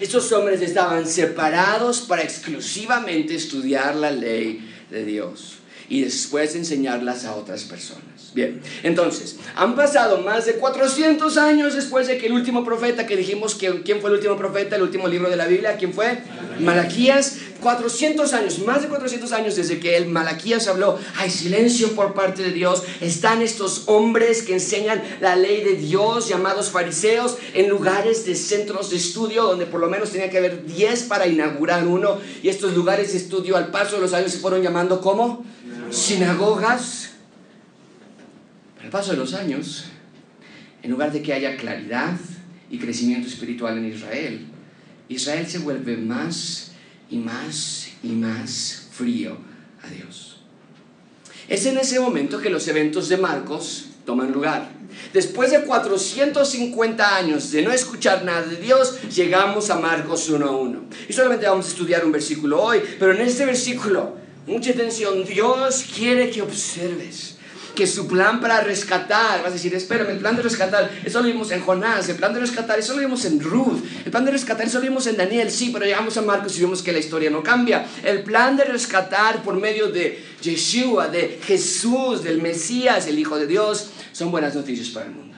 Estos 0.00 0.32
hombres 0.32 0.62
estaban 0.62 1.06
separados 1.06 2.00
para 2.00 2.22
exclusivamente 2.22 3.34
estudiar 3.34 3.94
la 3.94 4.10
ley 4.10 4.66
de 4.90 5.04
Dios 5.04 5.58
y 5.90 6.00
después 6.00 6.54
enseñarlas 6.54 7.26
a 7.26 7.34
otras 7.34 7.64
personas. 7.64 8.32
Bien, 8.34 8.60
entonces, 8.82 9.36
han 9.54 9.76
pasado 9.76 10.22
más 10.22 10.46
de 10.46 10.54
400 10.54 11.36
años 11.36 11.74
después 11.74 12.08
de 12.08 12.16
que 12.16 12.26
el 12.26 12.32
último 12.32 12.64
profeta 12.64 13.06
que 13.06 13.16
dijimos 13.16 13.54
que 13.54 13.82
quién 13.82 14.00
fue 14.00 14.08
el 14.10 14.16
último 14.16 14.36
profeta, 14.36 14.76
el 14.76 14.82
último 14.82 15.08
libro 15.08 15.28
de 15.28 15.36
la 15.36 15.46
Biblia, 15.46 15.76
¿quién 15.76 15.92
fue? 15.92 16.18
Malaquías. 16.58 17.36
400 17.64 18.34
años, 18.34 18.58
más 18.58 18.82
de 18.82 18.88
400 18.88 19.32
años 19.32 19.56
desde 19.56 19.80
que 19.80 19.96
el 19.96 20.06
Malaquías 20.06 20.68
habló, 20.68 20.98
hay 21.16 21.30
silencio 21.30 21.92
por 21.92 22.12
parte 22.12 22.42
de 22.42 22.52
Dios. 22.52 22.82
Están 23.00 23.40
estos 23.40 23.84
hombres 23.86 24.42
que 24.42 24.52
enseñan 24.52 25.02
la 25.22 25.34
ley 25.34 25.64
de 25.64 25.74
Dios, 25.74 26.28
llamados 26.28 26.68
fariseos, 26.68 27.38
en 27.54 27.70
lugares 27.70 28.26
de 28.26 28.34
centros 28.34 28.90
de 28.90 28.96
estudio, 28.96 29.44
donde 29.44 29.64
por 29.64 29.80
lo 29.80 29.88
menos 29.88 30.10
tenía 30.10 30.28
que 30.28 30.36
haber 30.36 30.66
10 30.66 31.04
para 31.04 31.26
inaugurar 31.26 31.86
uno. 31.86 32.18
Y 32.42 32.50
estos 32.50 32.74
lugares 32.74 33.12
de 33.12 33.18
estudio 33.18 33.56
al 33.56 33.70
paso 33.70 33.96
de 33.96 34.02
los 34.02 34.12
años 34.12 34.30
se 34.30 34.40
fueron 34.40 34.60
llamando 34.60 35.00
como 35.00 35.42
sinagogas 35.88 37.12
al 38.82 38.90
paso 38.90 39.12
de 39.12 39.16
los 39.16 39.32
años, 39.32 39.86
en 40.82 40.90
lugar 40.90 41.10
de 41.12 41.22
que 41.22 41.32
haya 41.32 41.56
claridad 41.56 42.14
y 42.70 42.76
crecimiento 42.76 43.26
espiritual 43.26 43.78
en 43.78 43.86
Israel, 43.86 44.46
Israel 45.08 45.46
se 45.46 45.60
vuelve 45.60 45.96
más 45.96 46.73
y 47.14 47.16
más 47.16 47.90
y 48.02 48.08
más 48.08 48.88
frío 48.90 49.36
a 49.82 49.88
Dios. 49.88 50.40
Es 51.48 51.64
en 51.66 51.78
ese 51.78 52.00
momento 52.00 52.40
que 52.40 52.50
los 52.50 52.66
eventos 52.66 53.08
de 53.08 53.16
Marcos 53.16 53.86
toman 54.04 54.32
lugar. 54.32 54.68
Después 55.12 55.52
de 55.52 55.62
450 55.62 57.16
años 57.16 57.52
de 57.52 57.62
no 57.62 57.70
escuchar 57.70 58.24
nada 58.24 58.42
de 58.42 58.56
Dios, 58.56 58.96
llegamos 59.14 59.70
a 59.70 59.78
Marcos 59.78 60.28
1.1. 60.28 60.80
Y 61.08 61.12
solamente 61.12 61.46
vamos 61.46 61.66
a 61.66 61.68
estudiar 61.68 62.04
un 62.04 62.10
versículo 62.10 62.60
hoy, 62.60 62.82
pero 62.98 63.12
en 63.12 63.20
este 63.20 63.46
versículo, 63.46 64.16
mucha 64.48 64.72
atención, 64.72 65.24
Dios 65.24 65.84
quiere 65.94 66.30
que 66.30 66.42
observes 66.42 67.33
que 67.74 67.86
su 67.86 68.06
plan 68.06 68.40
para 68.40 68.60
rescatar, 68.60 69.42
vas 69.42 69.50
a 69.50 69.54
decir, 69.54 69.74
espérame, 69.74 70.10
el 70.10 70.18
plan 70.18 70.36
de 70.36 70.42
rescatar, 70.42 70.90
eso 71.04 71.20
lo 71.20 71.26
vimos 71.26 71.50
en 71.50 71.60
Jonás, 71.60 72.08
el 72.08 72.16
plan 72.16 72.32
de 72.32 72.40
rescatar, 72.40 72.78
eso 72.78 72.94
lo 72.94 73.00
vimos 73.00 73.24
en 73.24 73.40
Ruth, 73.40 73.82
el 74.04 74.10
plan 74.10 74.24
de 74.24 74.30
rescatar, 74.30 74.66
eso 74.66 74.78
lo 74.78 74.84
vimos 74.84 75.06
en 75.06 75.16
Daniel, 75.16 75.50
sí, 75.50 75.70
pero 75.72 75.84
llegamos 75.84 76.16
a 76.16 76.22
Marcos 76.22 76.56
y 76.56 76.62
vemos 76.62 76.82
que 76.82 76.92
la 76.92 76.98
historia 76.98 77.30
no 77.30 77.42
cambia. 77.42 77.86
El 78.02 78.22
plan 78.22 78.56
de 78.56 78.64
rescatar 78.64 79.42
por 79.42 79.56
medio 79.56 79.88
de 79.88 80.22
Yeshua, 80.40 81.08
de 81.08 81.40
Jesús, 81.44 82.22
del 82.22 82.40
Mesías, 82.40 83.06
el 83.06 83.18
Hijo 83.18 83.38
de 83.38 83.46
Dios, 83.46 83.90
son 84.12 84.30
buenas 84.30 84.54
noticias 84.54 84.88
para 84.88 85.06
el 85.06 85.12
mundo. 85.12 85.33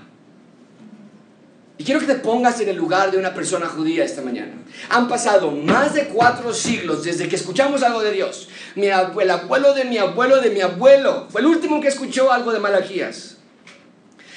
Y 1.78 1.85
quiero 1.85 2.00
que 2.00 2.06
te 2.06 2.14
pongas 2.14 2.59
en 2.61 2.71
el 2.71 2.76
lugar 2.76 3.11
de 3.11 3.18
una 3.18 3.35
persona 3.35 3.66
judía 3.66 4.04
esta 4.04 4.23
mañana. 4.23 4.52
Han 4.88 5.09
pasado 5.09 5.50
más 5.50 5.92
de 5.92 6.06
cuatro 6.06 6.54
siglos 6.54 7.04
desde 7.04 7.28
que 7.28 7.37
escuchamos 7.37 7.83
algo 7.83 8.02
de 8.02 8.12
Dios. 8.12 8.49
Mi 8.76 8.88
abuelo, 8.88 9.21
el 9.21 9.30
abuelo 9.40 9.75
de 9.75 9.85
mi 9.85 9.99
abuelo 9.99 10.40
de 10.40 10.50
mi 10.50 10.61
abuelo 10.62 11.28
fue 11.30 11.42
el 11.42 11.49
último 11.49 11.80
que 11.80 11.88
escuchó 11.88 12.33
algo 12.33 12.52
de 12.52 12.61
Malaquías. 12.61 13.37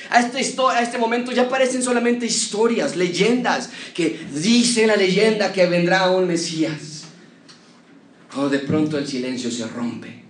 A 0.09 0.19
este, 0.19 0.39
a 0.61 0.81
este 0.81 0.97
momento 0.97 1.31
ya 1.31 1.47
parecen 1.47 1.81
solamente 1.81 2.25
historias, 2.25 2.95
leyendas, 2.95 3.69
que 3.93 4.19
dice 4.33 4.87
la 4.87 4.95
leyenda 4.95 5.53
que 5.53 5.65
vendrá 5.67 6.09
un 6.09 6.27
Mesías. 6.27 7.03
Oh, 8.35 8.49
de 8.49 8.59
pronto 8.59 8.97
el 8.97 9.07
silencio 9.07 9.49
se 9.49 9.65
rompe 9.67 10.23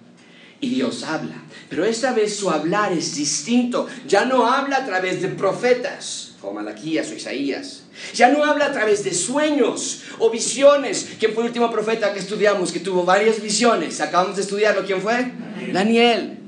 y 0.61 0.69
Dios 0.69 1.03
habla. 1.03 1.35
Pero 1.69 1.85
esta 1.85 2.13
vez 2.13 2.35
su 2.35 2.51
hablar 2.51 2.93
es 2.93 3.15
distinto. 3.15 3.87
Ya 4.07 4.25
no 4.25 4.45
habla 4.45 4.77
a 4.77 4.85
través 4.85 5.21
de 5.21 5.29
profetas 5.29 6.28
como 6.39 6.53
Malaquías 6.53 7.09
o 7.11 7.15
Isaías. 7.15 7.83
Ya 8.13 8.29
no 8.29 8.43
habla 8.43 8.67
a 8.67 8.71
través 8.71 9.03
de 9.03 9.13
sueños 9.13 10.03
o 10.19 10.29
visiones. 10.29 11.15
¿Quién 11.19 11.33
fue 11.33 11.43
el 11.43 11.49
último 11.49 11.71
profeta 11.71 12.13
que 12.13 12.19
estudiamos 12.19 12.71
que 12.71 12.79
tuvo 12.79 13.03
varias 13.03 13.41
visiones? 13.41 13.99
Acabamos 14.01 14.35
de 14.35 14.43
estudiarlo. 14.43 14.85
¿Quién 14.85 15.01
fue? 15.01 15.31
Daniel. 15.73 16.39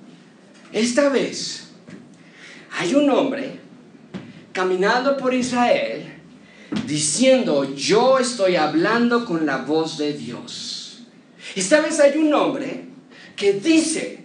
Esta 0.72 1.10
vez 1.10 1.64
hay 2.72 2.96
un 2.96 3.10
hombre 3.10 3.60
caminando 4.54 5.18
por 5.18 5.34
Israel 5.34 6.14
diciendo, 6.86 7.76
yo 7.76 8.18
estoy 8.18 8.56
hablando 8.56 9.26
con 9.26 9.46
la 9.46 9.58
voz 9.58 9.98
de 9.98 10.14
Dios. 10.14 11.04
Esta 11.56 11.82
vez 11.82 12.00
hay 12.00 12.18
un 12.18 12.34
hombre 12.34 12.86
que 13.36 13.54
dice 13.54 14.24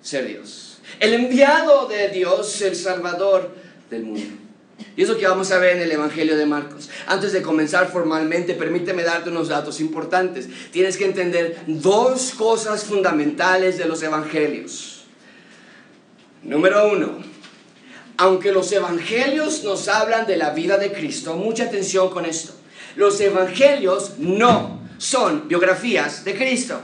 ser 0.00 0.26
Dios. 0.26 0.78
El 1.00 1.14
enviado 1.14 1.86
de 1.86 2.08
Dios, 2.08 2.62
el 2.62 2.76
Salvador 2.76 3.54
del 3.90 4.04
mundo. 4.04 4.41
Y 4.96 5.02
eso 5.02 5.16
que 5.16 5.26
vamos 5.26 5.50
a 5.50 5.58
ver 5.58 5.76
en 5.76 5.82
el 5.82 5.92
Evangelio 5.92 6.36
de 6.36 6.46
Marcos. 6.46 6.90
Antes 7.06 7.32
de 7.32 7.42
comenzar 7.42 7.90
formalmente, 7.90 8.54
permíteme 8.54 9.02
darte 9.02 9.30
unos 9.30 9.48
datos 9.48 9.80
importantes. 9.80 10.48
Tienes 10.70 10.96
que 10.96 11.06
entender 11.06 11.62
dos 11.66 12.32
cosas 12.36 12.84
fundamentales 12.84 13.78
de 13.78 13.86
los 13.86 14.02
Evangelios. 14.02 15.04
Número 16.42 16.90
uno, 16.92 17.18
aunque 18.16 18.52
los 18.52 18.70
Evangelios 18.72 19.64
nos 19.64 19.88
hablan 19.88 20.26
de 20.26 20.36
la 20.36 20.50
vida 20.50 20.76
de 20.76 20.92
Cristo, 20.92 21.36
mucha 21.36 21.64
atención 21.64 22.10
con 22.10 22.26
esto. 22.26 22.52
Los 22.96 23.20
Evangelios 23.20 24.18
no 24.18 24.80
son 24.98 25.48
biografías 25.48 26.24
de 26.24 26.36
Cristo. 26.36 26.80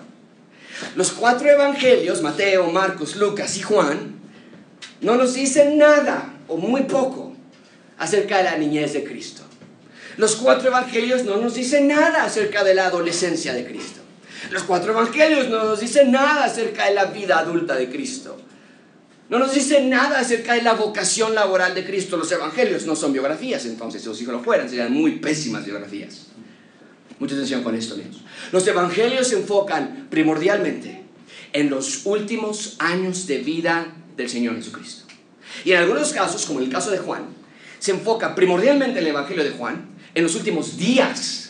Los 0.94 1.12
cuatro 1.12 1.48
Evangelios, 1.50 2.22
Mateo, 2.22 2.70
Marcos, 2.70 3.16
Lucas 3.16 3.56
y 3.56 3.62
Juan, 3.62 4.18
no 5.00 5.16
nos 5.16 5.34
dicen 5.34 5.76
nada 5.76 6.34
o 6.48 6.56
muy 6.56 6.82
poco 6.82 7.27
acerca 7.98 8.38
de 8.38 8.44
la 8.44 8.56
niñez 8.56 8.92
de 8.92 9.04
Cristo. 9.04 9.42
Los 10.16 10.36
cuatro 10.36 10.68
evangelios 10.68 11.24
no 11.24 11.36
nos 11.36 11.54
dicen 11.54 11.86
nada 11.86 12.24
acerca 12.24 12.64
de 12.64 12.74
la 12.74 12.86
adolescencia 12.86 13.52
de 13.52 13.64
Cristo. 13.66 14.00
Los 14.50 14.64
cuatro 14.64 14.92
evangelios 14.92 15.48
no 15.48 15.64
nos 15.64 15.80
dicen 15.80 16.10
nada 16.10 16.44
acerca 16.44 16.86
de 16.86 16.94
la 16.94 17.06
vida 17.06 17.38
adulta 17.38 17.76
de 17.76 17.88
Cristo. 17.88 18.40
No 19.28 19.38
nos 19.38 19.54
dicen 19.54 19.90
nada 19.90 20.20
acerca 20.20 20.54
de 20.54 20.62
la 20.62 20.72
vocación 20.72 21.34
laboral 21.34 21.74
de 21.74 21.84
Cristo. 21.84 22.16
Los 22.16 22.32
evangelios 22.32 22.86
no 22.86 22.96
son 22.96 23.12
biografías, 23.12 23.66
entonces, 23.66 24.02
si 24.16 24.24
lo 24.24 24.42
fueran, 24.42 24.68
serían 24.68 24.92
muy 24.92 25.18
pésimas 25.18 25.64
biografías. 25.64 26.26
Mucha 27.18 27.34
atención 27.34 27.62
con 27.62 27.74
esto, 27.74 27.94
amigos. 27.94 28.22
Los 28.52 28.66
evangelios 28.66 29.28
se 29.28 29.36
enfocan 29.36 30.06
primordialmente 30.08 31.02
en 31.52 31.68
los 31.68 32.06
últimos 32.06 32.76
años 32.78 33.26
de 33.26 33.38
vida 33.38 33.94
del 34.16 34.28
Señor 34.28 34.56
Jesucristo. 34.56 35.04
Y 35.64 35.72
en 35.72 35.78
algunos 35.78 36.12
casos, 36.12 36.46
como 36.46 36.60
el 36.60 36.70
caso 36.70 36.90
de 36.90 36.98
Juan, 36.98 37.37
se 37.78 37.92
enfoca 37.92 38.34
primordialmente 38.34 38.98
en 38.98 39.04
el 39.04 39.10
Evangelio 39.10 39.44
de 39.44 39.50
Juan 39.50 39.88
en 40.14 40.22
los 40.22 40.34
últimos 40.34 40.76
días. 40.76 41.44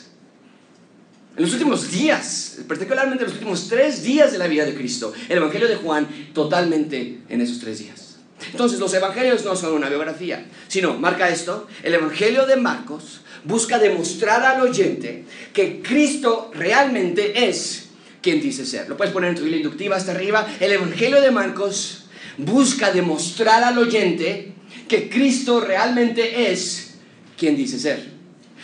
En 1.37 1.44
los 1.44 1.52
últimos 1.52 1.90
días, 1.90 2.58
particularmente 2.66 3.23
en 3.23 3.30
los 3.30 3.38
últimos 3.38 3.68
tres 3.68 4.02
días 4.02 4.32
de 4.32 4.38
la 4.38 4.49
vida 4.49 4.64
de 4.64 4.75
Cristo. 4.75 5.12
El 5.28 5.38
Evangelio 5.38 5.68
de 5.68 5.76
Juan 5.76 6.08
totalmente 6.35 7.20
en 7.28 7.40
esos 7.40 7.61
tres 7.61 7.78
días. 7.78 8.16
Entonces 8.50 8.78
los 8.78 8.94
evangelios 8.94 9.44
no 9.44 9.56
son 9.56 9.75
una 9.75 9.88
biografía, 9.88 10.47
sino, 10.68 10.94
marca 10.94 11.28
esto, 11.28 11.66
el 11.82 11.94
evangelio 11.94 12.47
de 12.47 12.56
Marcos 12.56 13.20
busca 13.44 13.78
demostrar 13.78 14.44
al 14.44 14.61
oyente 14.61 15.25
que 15.52 15.82
Cristo 15.82 16.50
realmente 16.54 17.49
es 17.49 17.88
quien 18.23 18.40
dice 18.40 18.64
ser. 18.66 18.88
Lo 18.88 18.97
puedes 18.97 19.12
poner 19.12 19.30
en 19.30 19.37
tu 19.37 19.42
Biblia 19.42 19.61
inductiva 19.61 19.97
hasta 19.97 20.12
arriba. 20.12 20.47
El 20.61 20.73
evangelio 20.73 21.20
de 21.20 21.30
Marcos 21.30 22.04
busca 22.37 22.92
demostrar 22.92 23.64
al 23.64 23.78
oyente 23.78 24.54
que 24.88 25.08
Cristo 25.08 25.60
realmente 25.60 26.50
es 26.50 26.94
quien 27.37 27.56
dice 27.56 27.78
ser. 27.78 28.18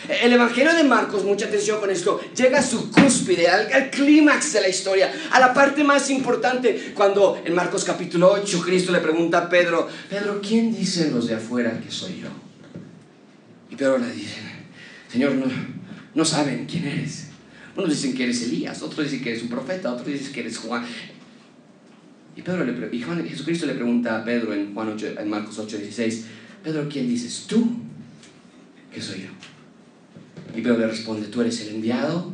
El 0.09 0.33
Evangelio 0.33 0.73
de 0.73 0.83
Marcos, 0.83 1.23
mucha 1.23 1.45
atención 1.45 1.79
con 1.79 1.89
esto, 1.89 2.19
llega 2.35 2.59
a 2.59 2.63
su 2.63 2.91
cúspide, 2.91 3.47
al, 3.47 3.89
clímax 3.89 4.53
de 4.53 4.61
la 4.61 4.67
historia, 4.67 5.11
a 5.31 5.39
la 5.39 5.53
parte 5.53 5.83
más 5.83 6.09
importante, 6.09 6.91
cuando 6.93 7.41
en 7.43 7.55
Marcos 7.55 7.83
capítulo 7.83 8.31
8 8.33 8.61
Cristo 8.63 8.91
le 8.91 8.99
pregunta 8.99 9.39
a 9.39 9.49
Pedro, 9.49 9.87
Pedro, 10.09 10.41
¿quién 10.41 10.75
dicen 10.75 11.13
los 11.13 11.27
de 11.27 11.35
afuera 11.35 11.79
que 11.83 11.89
soy 11.89 12.21
yo? 12.21 12.27
Y 13.69 13.75
Pedro 13.75 13.97
le 13.97 14.11
dice, 14.11 14.41
Señor, 15.11 15.33
no, 15.33 15.45
no 16.13 16.25
saben 16.25 16.67
quién 16.69 16.85
eres. 16.85 17.27
Unos 17.75 17.89
dicen 17.89 18.15
que 18.15 18.23
eres 18.23 18.41
Elías, 18.43 18.81
otros 18.81 19.05
dicen 19.05 19.23
que 19.23 19.31
eres 19.31 19.43
un 19.43 19.49
profeta, 19.49 19.91
otros 19.91 20.07
dicen 20.07 20.31
que 20.31 20.41
eres 20.41 20.57
Juan. 20.57 20.85
Y, 22.35 22.41
Pedro 22.41 22.65
le, 22.65 22.95
y 22.95 23.01
Juan, 23.01 23.25
Jesucristo 23.25 23.65
le 23.65 23.75
pregunta 23.75 24.19
a 24.19 24.23
Pedro 24.23 24.53
en, 24.53 24.73
Juan 24.73 24.89
8, 24.89 25.15
en 25.19 25.29
Marcos 25.29 25.57
8, 25.57 25.77
16, 25.77 26.25
Pedro, 26.63 26.87
¿quién 26.89 27.07
dices 27.07 27.45
tú 27.47 27.77
que 28.93 29.01
soy 29.01 29.21
yo? 29.21 29.29
Y 30.55 30.61
Pedro 30.61 30.77
le 30.77 30.87
responde, 30.87 31.27
tú 31.27 31.41
eres 31.41 31.61
el 31.61 31.75
enviado, 31.75 32.33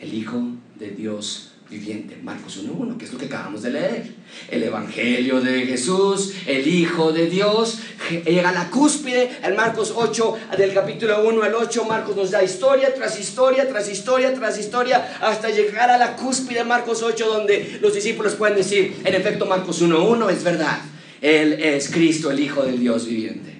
el 0.00 0.12
Hijo 0.12 0.48
de 0.78 0.90
Dios 0.90 1.53
viviente. 1.70 2.16
Marcos 2.22 2.62
1.1, 2.62 2.96
que 2.96 3.04
es 3.04 3.12
lo 3.12 3.18
que 3.18 3.26
acabamos 3.26 3.62
de 3.62 3.70
leer. 3.70 4.14
El 4.50 4.62
Evangelio 4.62 5.40
de 5.40 5.66
Jesús, 5.66 6.32
el 6.46 6.66
Hijo 6.66 7.12
de 7.12 7.26
Dios, 7.26 7.78
llega 8.24 8.50
a 8.50 8.52
la 8.52 8.70
cúspide. 8.70 9.30
En 9.42 9.56
Marcos 9.56 9.92
8, 9.94 10.36
del 10.58 10.74
capítulo 10.74 11.26
1 11.26 11.42
al 11.42 11.54
8, 11.54 11.84
Marcos 11.84 12.16
nos 12.16 12.30
da 12.30 12.42
historia 12.42 12.94
tras 12.94 13.18
historia, 13.18 13.68
tras 13.68 13.90
historia, 13.90 14.34
tras 14.34 14.58
historia, 14.58 15.18
hasta 15.20 15.50
llegar 15.50 15.90
a 15.90 15.98
la 15.98 16.16
cúspide 16.16 16.58
de 16.58 16.64
Marcos 16.64 17.02
8, 17.02 17.26
donde 17.26 17.78
los 17.80 17.94
discípulos 17.94 18.34
pueden 18.34 18.56
decir, 18.56 18.96
en 19.04 19.14
efecto, 19.14 19.46
Marcos 19.46 19.82
1.1 19.82 20.30
es 20.30 20.44
verdad. 20.44 20.78
Él 21.20 21.54
es 21.54 21.88
Cristo, 21.88 22.30
el 22.30 22.40
Hijo 22.40 22.62
del 22.62 22.78
Dios 22.78 23.06
viviente. 23.06 23.54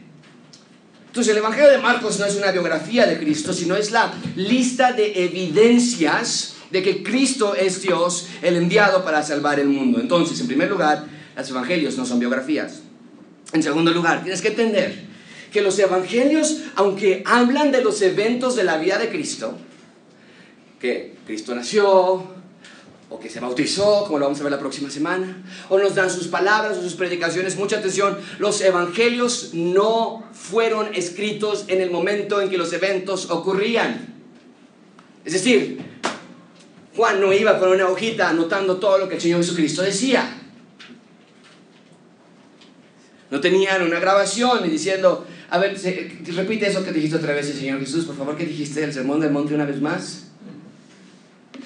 Entonces 1.07 1.31
el 1.31 1.39
Evangelio 1.39 1.71
de 1.71 1.79
Marcos 1.79 2.19
no 2.19 2.27
es 2.27 2.35
una 2.35 2.51
biografía 2.51 3.07
de 3.07 3.17
Cristo, 3.19 3.53
sino 3.53 3.77
es 3.77 3.93
la 3.93 4.13
lista 4.35 4.93
de 4.93 5.25
evidencias 5.25 6.54
de 6.75 6.83
que 6.83 7.05
Cristo 7.05 7.55
es 7.55 7.83
Dios, 7.83 8.27
el 8.43 8.57
enviado 8.57 9.05
para 9.05 9.23
salvar 9.23 9.61
el 9.61 9.69
mundo. 9.69 10.01
Entonces, 10.01 10.41
en 10.41 10.49
primer 10.49 10.69
lugar, 10.69 11.05
los 11.37 11.49
evangelios 11.49 11.97
no 11.97 12.05
son 12.05 12.19
biografías. 12.19 12.81
En 13.53 13.63
segundo 13.63 13.93
lugar, 13.93 14.25
tienes 14.25 14.43
que 14.43 14.49
entender 14.49 15.05
que 15.53 15.63
los 15.63 15.79
evangelios, 15.79 16.63
aunque 16.75 17.23
hablan 17.27 17.71
de 17.71 17.81
los 17.81 18.03
eventos 18.03 18.57
de 18.57 18.65
la 18.65 18.77
vida 18.79 18.99
de 18.99 19.09
Cristo, 19.09 19.57
que 20.81 21.15
Cristo 21.25 21.55
nació, 21.55 22.25
o 23.09 23.21
que 23.21 23.31
se 23.31 23.39
bautizó, 23.39 24.03
como 24.07 24.19
lo 24.19 24.25
vamos 24.25 24.41
a 24.41 24.43
ver 24.43 24.51
la 24.51 24.59
próxima 24.59 24.91
semana, 24.91 25.45
o 25.69 25.79
nos 25.79 25.95
dan 25.95 26.11
sus 26.11 26.27
palabras 26.27 26.77
o 26.77 26.83
sus 26.83 26.95
predicaciones. 26.95 27.55
Mucha 27.55 27.77
atención, 27.77 28.19
los 28.41 28.61
evangelios 28.63 29.51
no 29.53 30.25
fueron 30.33 30.93
escritos 30.93 31.67
en 31.69 31.81
el 31.81 31.93
momento 31.93 32.41
en 32.41 32.51
que 32.51 32.59
los 32.59 32.73
eventos 32.73 33.31
ocurrían. 33.31 34.13
Es 35.25 35.35
decir, 35.35 35.94
Juan 36.97 37.21
no 37.21 37.33
iba 37.33 37.59
con 37.59 37.71
una 37.71 37.89
hojita 37.89 38.29
anotando 38.29 38.77
todo 38.77 38.99
lo 38.99 39.09
que 39.09 39.17
el 39.17 39.21
Señor 39.21 39.41
Jesucristo 39.41 39.83
decía. 39.83 40.41
No 43.31 43.41
tenían 43.41 43.83
una 43.83 43.99
grabación 43.99 44.65
y 44.65 44.69
diciendo, 44.69 45.27
a 45.51 45.59
ver, 45.59 45.77
repite 46.27 46.69
eso 46.69 46.85
que 46.85 46.93
dijiste 46.93 47.17
otra 47.17 47.35
vez 47.35 47.47
Señor 47.47 47.81
Jesús, 47.81 48.05
por 48.05 48.17
favor, 48.17 48.37
¿qué 48.37 48.45
dijiste 48.45 48.85
el 48.85 48.93
sermón 48.93 49.21
del 49.21 49.33
monte 49.33 49.55
una 49.55 49.65
vez 49.65 49.81
más? 49.81 50.25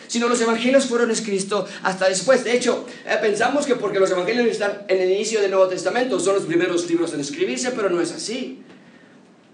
sino 0.08 0.26
los 0.28 0.40
evangelios 0.40 0.87
fueron 0.87 1.11
escritos 1.11 1.68
hasta 1.83 2.09
después. 2.09 2.42
De 2.42 2.57
hecho, 2.57 2.87
eh, 3.07 3.18
pensamos 3.20 3.66
que 3.66 3.76
porque 3.76 4.00
los 4.00 4.11
evangelios 4.11 4.46
están 4.46 4.85
en 4.88 5.02
el 5.02 5.11
inicio 5.11 5.40
del 5.40 5.50
Nuevo 5.50 5.68
Testamento, 5.68 6.18
son 6.18 6.35
los 6.35 6.44
primeros 6.44 6.88
libros 6.88 7.12
en 7.12 7.20
escribirse, 7.20 7.70
pero 7.72 7.90
no 7.90 8.00
es 8.00 8.12
así. 8.12 8.62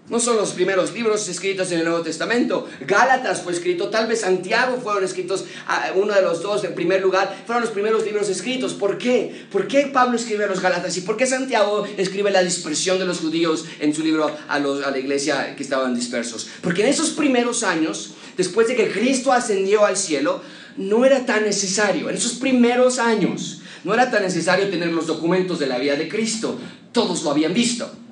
No 0.07 0.19
son 0.19 0.37
los 0.37 0.51
primeros 0.51 0.93
libros 0.93 1.27
escritos 1.27 1.71
en 1.71 1.79
el 1.79 1.85
Nuevo 1.85 2.03
Testamento. 2.03 2.67
Gálatas 2.81 3.41
fue 3.41 3.53
escrito, 3.53 3.89
tal 3.89 4.05
vez 4.05 4.21
Santiago 4.21 4.79
fueron 4.79 5.03
escritos, 5.03 5.45
ah, 5.65 5.93
uno 5.95 6.13
de 6.13 6.21
los 6.21 6.43
dos 6.43 6.63
en 6.63 6.75
primer 6.75 7.01
lugar, 7.01 7.35
fueron 7.47 7.63
los 7.63 7.71
primeros 7.71 8.05
libros 8.05 8.29
escritos. 8.29 8.75
¿Por 8.75 8.99
qué? 8.99 9.47
¿Por 9.51 9.67
qué 9.67 9.87
Pablo 9.91 10.15
escribe 10.15 10.43
a 10.43 10.47
los 10.47 10.61
Gálatas? 10.61 10.95
¿Y 10.97 11.01
por 11.01 11.17
qué 11.17 11.25
Santiago 11.25 11.87
escribe 11.97 12.29
la 12.29 12.43
dispersión 12.43 12.99
de 12.99 13.05
los 13.05 13.17
judíos 13.17 13.65
en 13.79 13.95
su 13.95 14.03
libro 14.03 14.27
a, 14.47 14.53
a 14.53 14.59
la 14.59 14.99
iglesia 14.99 15.55
que 15.55 15.63
estaban 15.63 15.95
dispersos? 15.95 16.49
Porque 16.61 16.83
en 16.83 16.89
esos 16.89 17.09
primeros 17.09 17.63
años, 17.63 18.11
después 18.37 18.67
de 18.67 18.75
que 18.75 18.91
Cristo 18.91 19.33
ascendió 19.33 19.85
al 19.85 19.97
cielo, 19.97 20.39
no 20.77 21.03
era 21.03 21.25
tan 21.25 21.45
necesario. 21.45 22.11
En 22.11 22.15
esos 22.17 22.33
primeros 22.33 22.99
años, 22.99 23.61
no 23.83 23.95
era 23.95 24.11
tan 24.11 24.21
necesario 24.21 24.69
tener 24.69 24.91
los 24.93 25.07
documentos 25.07 25.57
de 25.57 25.65
la 25.65 25.79
vida 25.79 25.95
de 25.95 26.07
Cristo. 26.07 26.59
Todos 26.91 27.23
lo 27.23 27.31
habían 27.31 27.55
visto 27.55 28.04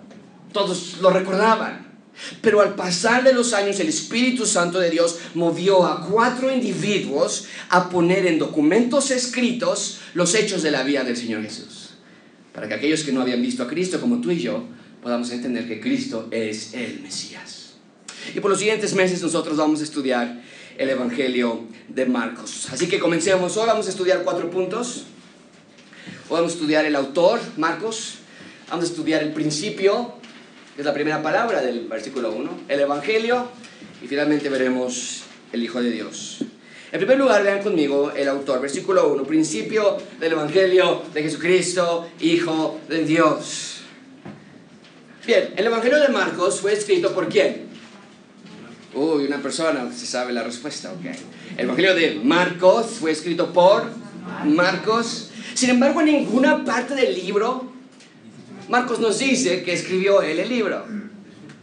todos 0.54 0.98
lo 1.02 1.10
recordaban. 1.10 1.92
Pero 2.42 2.62
al 2.62 2.76
pasar 2.76 3.24
de 3.24 3.34
los 3.34 3.54
años, 3.54 3.80
el 3.80 3.90
Espíritu 3.90 4.46
Santo 4.46 4.80
de 4.80 4.92
Dios 4.92 5.18
movió 5.34 5.86
a 5.86 6.08
cuatro 6.08 6.54
individuos 6.54 7.48
a 7.70 7.90
poner 7.90 8.28
en 8.28 8.40
documentos 8.40 9.12
escritos 9.12 10.00
los 10.14 10.36
hechos 10.36 10.62
de 10.62 10.72
la 10.72 10.84
vida 10.84 11.04
del 11.04 11.18
Señor 11.18 11.42
Jesús. 11.42 11.96
Para 12.54 12.68
que 12.68 12.76
aquellos 12.76 13.04
que 13.04 13.12
no 13.12 13.22
habían 13.22 13.42
visto 13.42 13.64
a 13.64 13.68
Cristo, 13.68 14.00
como 14.00 14.22
tú 14.22 14.30
y 14.30 14.40
yo, 14.40 14.64
podamos 15.02 15.32
entender 15.32 15.68
que 15.68 15.82
Cristo 15.82 16.28
es 16.30 16.76
el 16.76 17.02
Mesías. 17.02 17.74
Y 18.34 18.40
por 18.40 18.52
los 18.52 18.60
siguientes 18.60 18.94
meses 18.94 19.22
nosotros 19.22 19.58
vamos 19.58 19.82
a 19.82 19.84
estudiar 19.84 20.42
el 20.78 20.90
Evangelio 20.90 21.68
de 21.90 22.06
Marcos. 22.06 22.68
Así 22.72 22.88
que 22.88 23.00
comencemos. 23.00 23.58
Hoy 23.58 23.68
vamos 23.68 23.88
a 23.88 23.90
estudiar 23.90 24.24
cuatro 24.24 24.50
puntos. 24.50 25.06
Hoy 26.30 26.38
vamos 26.38 26.52
a 26.52 26.56
estudiar 26.56 26.86
el 26.86 26.96
autor, 26.96 27.40
Marcos. 27.58 28.16
Vamos 28.70 28.86
a 28.86 28.88
estudiar 28.88 29.22
el 29.24 29.34
principio, 29.34 30.16
es 30.78 30.86
la 30.86 30.94
primera 30.94 31.22
palabra 31.22 31.62
del 31.62 31.88
versículo 31.88 32.32
1, 32.32 32.62
el 32.68 32.80
Evangelio, 32.80 33.48
y 34.02 34.08
finalmente 34.08 34.50
veremos 34.50 35.24
el 35.52 35.64
Hijo 35.64 35.82
de 35.82 35.92
Dios. 35.92 36.40
En 36.92 37.00
primer 37.00 37.18
lugar, 37.18 37.44
vean 37.44 37.62
conmigo 37.62 38.12
el 38.12 38.28
autor, 38.28 38.62
versículo 38.62 39.14
1, 39.14 39.24
principio 39.24 39.98
del 40.20 40.34
Evangelio 40.34 41.04
de 41.14 41.24
Jesucristo, 41.24 42.10
Hijo 42.20 42.80
de 42.88 43.04
Dios. 43.04 43.82
Bien, 45.26 45.54
el 45.56 45.66
Evangelio 45.68 46.00
de 46.00 46.10
Marcos 46.10 46.60
fue 46.60 46.74
escrito 46.74 47.14
por 47.14 47.30
quién? 47.30 47.68
Uy, 48.94 49.26
una 49.26 49.42
persona, 49.42 49.92
se 49.92 50.06
sabe 50.06 50.34
la 50.34 50.44
respuesta, 50.44 50.92
ok. 50.92 51.06
El 51.58 51.66
Evangelio 51.66 51.96
de 51.96 52.16
Marcos 52.24 52.88
fue 53.00 53.12
escrito 53.12 53.54
por 53.54 53.86
Marcos. 54.46 55.30
Sin 55.54 55.70
embargo, 55.70 56.02
en 56.02 56.08
ninguna 56.08 56.64
parte 56.66 56.96
del 56.96 57.14
libro 57.14 57.73
Marcos 58.70 59.00
nos 59.00 59.20
dice 59.20 59.64
que 59.64 59.74
escribió 59.74 60.22
él 60.22 60.40
el 60.40 60.50
libro. 60.50 60.86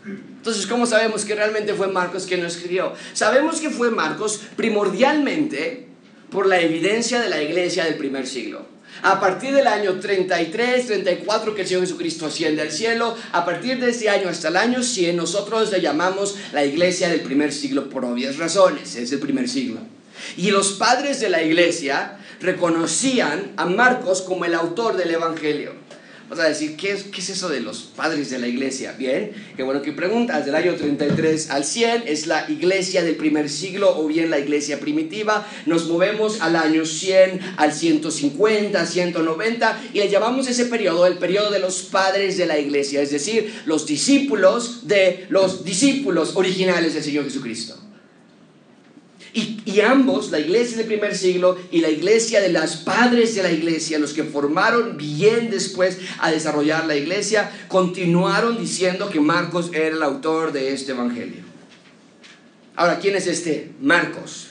Entonces, 0.05 0.67
¿cómo 0.67 0.87
sabemos 0.87 1.25
que 1.25 1.35
realmente 1.35 1.75
fue 1.75 1.89
Marcos 1.89 2.25
quien 2.27 2.41
lo 2.41 2.49
escribió? 2.49 2.95
Sabemos 3.13 3.61
que 3.61 3.71
fue 3.71 3.91
Marcos 3.91 4.41
primordialmente 4.57 5.89
por 6.31 6.47
la 6.47 6.61
evidencia 6.61 7.21
de 7.21 7.29
la 7.29 7.43
iglesia 7.43 7.85
del 7.85 7.97
primer 7.97 8.27
siglo. 8.27 8.65
A 9.03 9.21
partir 9.21 9.55
del 9.55 9.67
año 9.67 9.99
33, 9.99 10.87
34 10.87 11.55
que 11.55 11.63
el 11.63 11.67
Señor 11.67 11.83
Jesucristo 11.83 12.27
asciende 12.27 12.63
al 12.63 12.71
cielo, 12.71 13.17
a 13.33 13.45
partir 13.45 13.81
de 13.81 13.91
ese 13.91 14.11
año 14.11 14.29
hasta 14.29 14.49
el 14.49 14.57
año 14.57 14.83
100, 14.83 15.17
nosotros 15.17 15.71
le 15.71 15.81
llamamos 15.81 16.37
la 16.53 16.65
iglesia 16.65 17.09
del 17.09 17.21
primer 17.21 17.53
siglo 17.53 17.89
por 17.89 18.05
obvias 18.05 18.37
razones, 18.37 18.97
es 18.97 19.13
el 19.13 19.21
primer 19.21 19.49
siglo. 19.49 19.81
Y 20.37 20.51
los 20.51 20.73
padres 20.73 21.21
de 21.21 21.31
la 21.31 21.43
iglesia 21.43 22.19
reconocían 22.41 23.53
a 23.57 23.67
Marcos 23.67 24.23
como 24.23 24.45
el 24.45 24.55
autor 24.55 24.97
del 24.97 25.13
Evangelio. 25.13 25.73
Vas 26.31 26.39
a 26.39 26.49
decir, 26.49 26.77
¿qué 26.77 26.93
es, 26.93 27.03
¿qué 27.03 27.21
es 27.21 27.31
eso 27.31 27.49
de 27.49 27.59
los 27.59 27.81
padres 27.81 28.31
de 28.31 28.39
la 28.39 28.47
iglesia? 28.47 28.93
Bien, 28.93 29.33
qué 29.57 29.65
bueno 29.65 29.83
que 29.83 29.91
preguntas. 29.91 30.47
Del 30.47 30.55
año 30.55 30.77
33 30.77 31.51
al 31.51 31.65
100 31.65 32.05
es 32.07 32.29
la 32.29 32.49
iglesia 32.49 33.03
del 33.03 33.17
primer 33.17 33.51
siglo 33.51 33.99
o 33.99 34.07
bien 34.07 34.31
la 34.31 34.39
iglesia 34.39 34.79
primitiva. 34.79 35.45
Nos 35.67 35.89
movemos 35.89 36.41
al 36.41 36.55
año 36.55 36.87
100, 36.87 37.41
al 37.57 37.73
150, 37.73 38.87
190 38.87 39.83
y 39.93 39.99
le 39.99 40.09
llamamos 40.09 40.47
ese 40.47 40.67
periodo 40.67 41.05
el 41.09 41.19
periodo 41.19 41.51
de 41.51 41.59
los 41.59 41.83
padres 41.83 42.39
de 42.39 42.47
la 42.47 42.61
iglesia, 42.61 43.03
es 43.03 43.11
decir, 43.11 43.53
los 43.67 43.85
discípulos 43.87 44.87
de 44.87 45.27
los 45.31 45.65
discípulos 45.65 46.37
originales 46.37 46.95
del 46.95 47.03
Señor 47.03 47.25
Jesucristo. 47.25 47.90
Y, 49.33 49.81
ambos, 49.81 50.31
la 50.31 50.41
iglesia 50.41 50.79
del 50.79 50.87
primer 50.87 51.17
siglo 51.17 51.57
y 51.71 51.81
la 51.81 51.91
iglesia 51.91 52.41
de 52.41 52.51
las 52.51 52.79
padres 52.79 53.35
de 53.37 53.43
la 53.43 53.53
iglesia, 53.53 53.99
los 53.99 54.13
que 54.13 54.25
formaron 54.25 54.97
bien 54.97 55.51
después 55.51 55.99
a 56.19 56.31
desarrollar 56.33 56.87
la 56.87 56.97
iglesia, 56.97 57.51
continuaron 57.69 58.59
diciendo 58.59 59.09
que 59.09 59.21
Marcos 59.21 59.71
era 59.73 59.95
el 59.95 60.03
autor 60.03 60.53
de 60.53 60.73
este 60.73 60.93
evangelio. 60.93 61.43
Ahora, 62.75 62.99
¿quién 62.99 63.15
es 63.15 63.29
este 63.29 63.71
Marcos? 63.81 64.49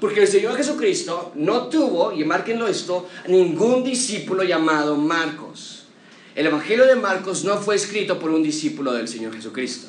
Porque 0.00 0.20
el 0.20 0.28
Señor 0.28 0.56
Jesucristo 0.56 1.32
no 1.34 1.68
tuvo, 1.68 2.12
y 2.12 2.24
márquenlo 2.24 2.68
esto, 2.68 3.08
ningún 3.26 3.82
discípulo 3.82 4.44
llamado 4.44 4.96
Marcos. 4.96 5.86
el 6.34 6.46
Evangelio 6.46 6.86
de 6.86 6.94
Marcos 6.94 7.44
no 7.44 7.56
fue 7.58 7.74
escrito 7.74 8.20
por 8.20 8.30
un 8.30 8.44
discípulo 8.44 8.92
del 8.92 9.08
Señor 9.08 9.34
Jesucristo. 9.34 9.88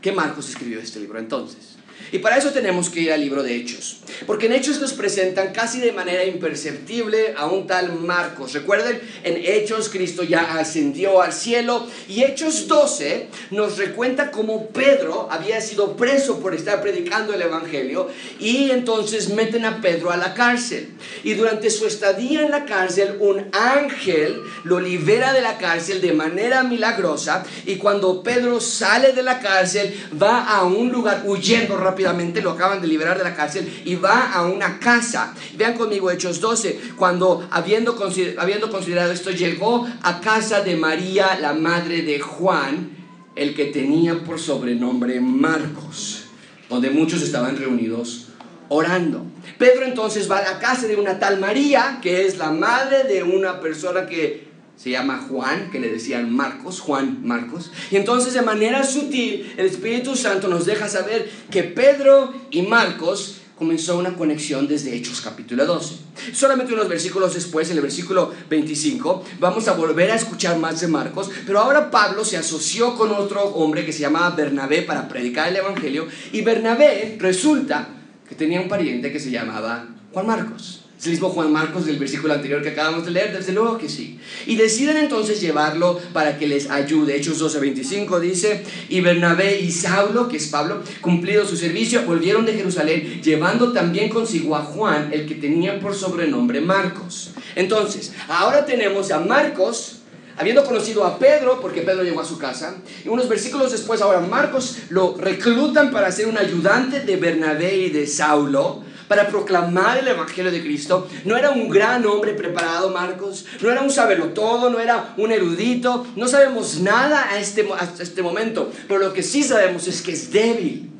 ¿Qué 0.00 0.10
Marcos 0.10 0.48
escribió 0.48 0.80
este 0.80 0.98
libro 0.98 1.18
entonces? 1.18 1.69
Y 2.12 2.18
para 2.18 2.36
eso 2.36 2.50
tenemos 2.50 2.90
que 2.90 3.00
ir 3.00 3.12
al 3.12 3.20
libro 3.20 3.42
de 3.42 3.54
Hechos. 3.54 3.98
Porque 4.26 4.46
en 4.46 4.52
Hechos 4.52 4.80
nos 4.80 4.92
presentan 4.92 5.52
casi 5.52 5.80
de 5.80 5.92
manera 5.92 6.24
imperceptible 6.24 7.34
a 7.36 7.46
un 7.46 7.66
tal 7.66 7.92
Marcos. 7.92 8.52
Recuerden, 8.52 9.00
en 9.22 9.36
Hechos 9.36 9.88
Cristo 9.88 10.24
ya 10.24 10.58
ascendió 10.58 11.22
al 11.22 11.32
cielo. 11.32 11.86
Y 12.08 12.24
Hechos 12.24 12.66
12 12.66 13.28
nos 13.52 13.78
recuenta 13.78 14.30
cómo 14.30 14.68
Pedro 14.68 15.28
había 15.30 15.60
sido 15.60 15.96
preso 15.96 16.40
por 16.40 16.54
estar 16.54 16.82
predicando 16.82 17.32
el 17.32 17.42
Evangelio. 17.42 18.08
Y 18.40 18.70
entonces 18.70 19.28
meten 19.28 19.64
a 19.64 19.80
Pedro 19.80 20.10
a 20.10 20.16
la 20.16 20.34
cárcel. 20.34 20.90
Y 21.22 21.34
durante 21.34 21.70
su 21.70 21.86
estadía 21.86 22.42
en 22.42 22.50
la 22.50 22.64
cárcel, 22.64 23.16
un 23.20 23.46
ángel 23.52 24.40
lo 24.64 24.80
libera 24.80 25.32
de 25.32 25.42
la 25.42 25.58
cárcel 25.58 26.00
de 26.00 26.12
manera 26.12 26.64
milagrosa. 26.64 27.44
Y 27.66 27.76
cuando 27.76 28.22
Pedro 28.22 28.60
sale 28.60 29.12
de 29.12 29.22
la 29.22 29.38
cárcel, 29.38 29.94
va 30.20 30.44
a 30.44 30.64
un 30.64 30.90
lugar 30.90 31.22
huyendo 31.24 31.76
rápidamente 31.76 31.99
lo 32.42 32.50
acaban 32.50 32.80
de 32.80 32.88
liberar 32.88 33.18
de 33.18 33.24
la 33.24 33.34
cárcel 33.34 33.82
y 33.84 33.96
va 33.96 34.32
a 34.32 34.46
una 34.46 34.78
casa. 34.78 35.34
Vean 35.56 35.74
conmigo 35.74 36.10
Hechos 36.10 36.40
12, 36.40 36.94
cuando 36.96 37.46
habiendo, 37.50 37.96
habiendo 38.38 38.70
considerado 38.70 39.12
esto, 39.12 39.30
llegó 39.30 39.88
a 40.02 40.20
casa 40.20 40.62
de 40.62 40.76
María, 40.76 41.38
la 41.40 41.52
madre 41.52 42.02
de 42.02 42.20
Juan, 42.20 42.90
el 43.36 43.54
que 43.54 43.66
tenía 43.66 44.24
por 44.24 44.38
sobrenombre 44.38 45.20
Marcos, 45.20 46.24
donde 46.68 46.90
muchos 46.90 47.22
estaban 47.22 47.56
reunidos 47.56 48.28
orando. 48.68 49.26
Pedro 49.58 49.84
entonces 49.84 50.30
va 50.30 50.38
a 50.38 50.52
la 50.52 50.58
casa 50.58 50.86
de 50.86 50.96
una 50.96 51.18
tal 51.18 51.40
María, 51.40 51.98
que 52.02 52.26
es 52.26 52.38
la 52.38 52.50
madre 52.50 53.04
de 53.04 53.22
una 53.22 53.60
persona 53.60 54.06
que 54.06 54.49
se 54.82 54.88
llama 54.88 55.26
Juan, 55.28 55.70
que 55.70 55.78
le 55.78 55.90
decían 55.90 56.34
Marcos, 56.34 56.80
Juan 56.80 57.18
Marcos. 57.22 57.70
Y 57.90 57.96
entonces 57.96 58.32
de 58.32 58.40
manera 58.40 58.82
sutil 58.82 59.52
el 59.58 59.66
Espíritu 59.66 60.16
Santo 60.16 60.48
nos 60.48 60.64
deja 60.64 60.88
saber 60.88 61.30
que 61.50 61.64
Pedro 61.64 62.32
y 62.50 62.62
Marcos 62.62 63.36
comenzó 63.58 63.98
una 63.98 64.14
conexión 64.14 64.66
desde 64.66 64.96
Hechos 64.96 65.20
capítulo 65.20 65.66
12. 65.66 65.96
Solamente 66.32 66.72
unos 66.72 66.88
versículos 66.88 67.34
después, 67.34 67.68
en 67.70 67.76
el 67.76 67.82
versículo 67.82 68.32
25, 68.48 69.22
vamos 69.38 69.68
a 69.68 69.74
volver 69.74 70.12
a 70.12 70.14
escuchar 70.14 70.56
más 70.56 70.80
de 70.80 70.88
Marcos, 70.88 71.28
pero 71.44 71.58
ahora 71.58 71.90
Pablo 71.90 72.24
se 72.24 72.38
asoció 72.38 72.96
con 72.96 73.12
otro 73.12 73.42
hombre 73.48 73.84
que 73.84 73.92
se 73.92 74.00
llamaba 74.00 74.34
Bernabé 74.34 74.80
para 74.80 75.08
predicar 75.08 75.48
el 75.48 75.56
Evangelio, 75.56 76.08
y 76.32 76.40
Bernabé 76.40 77.18
resulta 77.20 77.86
que 78.26 78.34
tenía 78.34 78.62
un 78.62 78.68
pariente 78.68 79.12
que 79.12 79.20
se 79.20 79.30
llamaba 79.30 79.88
Juan 80.10 80.26
Marcos. 80.26 80.79
Es 81.00 81.06
el 81.06 81.12
mismo 81.12 81.30
Juan 81.30 81.50
Marcos 81.50 81.86
del 81.86 81.98
versículo 81.98 82.34
anterior 82.34 82.62
que 82.62 82.68
acabamos 82.68 83.06
de 83.06 83.12
leer, 83.12 83.34
desde 83.34 83.54
luego 83.54 83.78
que 83.78 83.88
sí. 83.88 84.18
Y 84.44 84.56
deciden 84.56 84.98
entonces 84.98 85.40
llevarlo 85.40 85.98
para 86.12 86.36
que 86.36 86.46
les 86.46 86.68
ayude. 86.68 87.16
Hechos 87.16 87.40
12:25 87.40 88.20
dice, 88.20 88.62
y 88.90 89.00
Bernabé 89.00 89.60
y 89.60 89.72
Saulo, 89.72 90.28
que 90.28 90.36
es 90.36 90.48
Pablo, 90.48 90.82
cumplido 91.00 91.46
su 91.46 91.56
servicio, 91.56 92.02
volvieron 92.02 92.44
de 92.44 92.52
Jerusalén, 92.52 93.22
llevando 93.22 93.72
también 93.72 94.10
consigo 94.10 94.54
a 94.54 94.60
Juan, 94.60 95.08
el 95.10 95.24
que 95.24 95.36
tenía 95.36 95.80
por 95.80 95.94
sobrenombre 95.94 96.60
Marcos. 96.60 97.30
Entonces, 97.56 98.12
ahora 98.28 98.66
tenemos 98.66 99.10
a 99.10 99.20
Marcos, 99.20 100.00
habiendo 100.36 100.66
conocido 100.66 101.06
a 101.06 101.18
Pedro, 101.18 101.62
porque 101.62 101.80
Pedro 101.80 102.02
llegó 102.02 102.20
a 102.20 102.26
su 102.26 102.36
casa, 102.36 102.76
y 103.02 103.08
unos 103.08 103.26
versículos 103.26 103.72
después, 103.72 104.02
ahora 104.02 104.20
Marcos 104.20 104.76
lo 104.90 105.16
reclutan 105.16 105.92
para 105.92 106.12
ser 106.12 106.26
un 106.26 106.36
ayudante 106.36 107.00
de 107.00 107.16
Bernabé 107.16 107.74
y 107.74 107.88
de 107.88 108.06
Saulo 108.06 108.89
para 109.10 109.26
proclamar 109.26 109.98
el 109.98 110.06
Evangelio 110.06 110.52
de 110.52 110.62
Cristo. 110.62 111.08
No 111.24 111.36
era 111.36 111.50
un 111.50 111.68
gran 111.68 112.06
hombre 112.06 112.32
preparado, 112.32 112.90
Marcos. 112.90 113.44
No 113.60 113.68
era 113.68 113.82
un 113.82 114.34
todo, 114.34 114.70
no 114.70 114.78
era 114.78 115.14
un 115.16 115.32
erudito. 115.32 116.06
No 116.14 116.28
sabemos 116.28 116.78
nada 116.78 117.28
a 117.28 117.40
este, 117.40 117.68
a 117.76 117.90
este 118.00 118.22
momento. 118.22 118.70
Pero 118.86 119.00
lo 119.00 119.12
que 119.12 119.24
sí 119.24 119.42
sabemos 119.42 119.88
es 119.88 120.00
que 120.00 120.12
es 120.12 120.30
débil, 120.30 120.90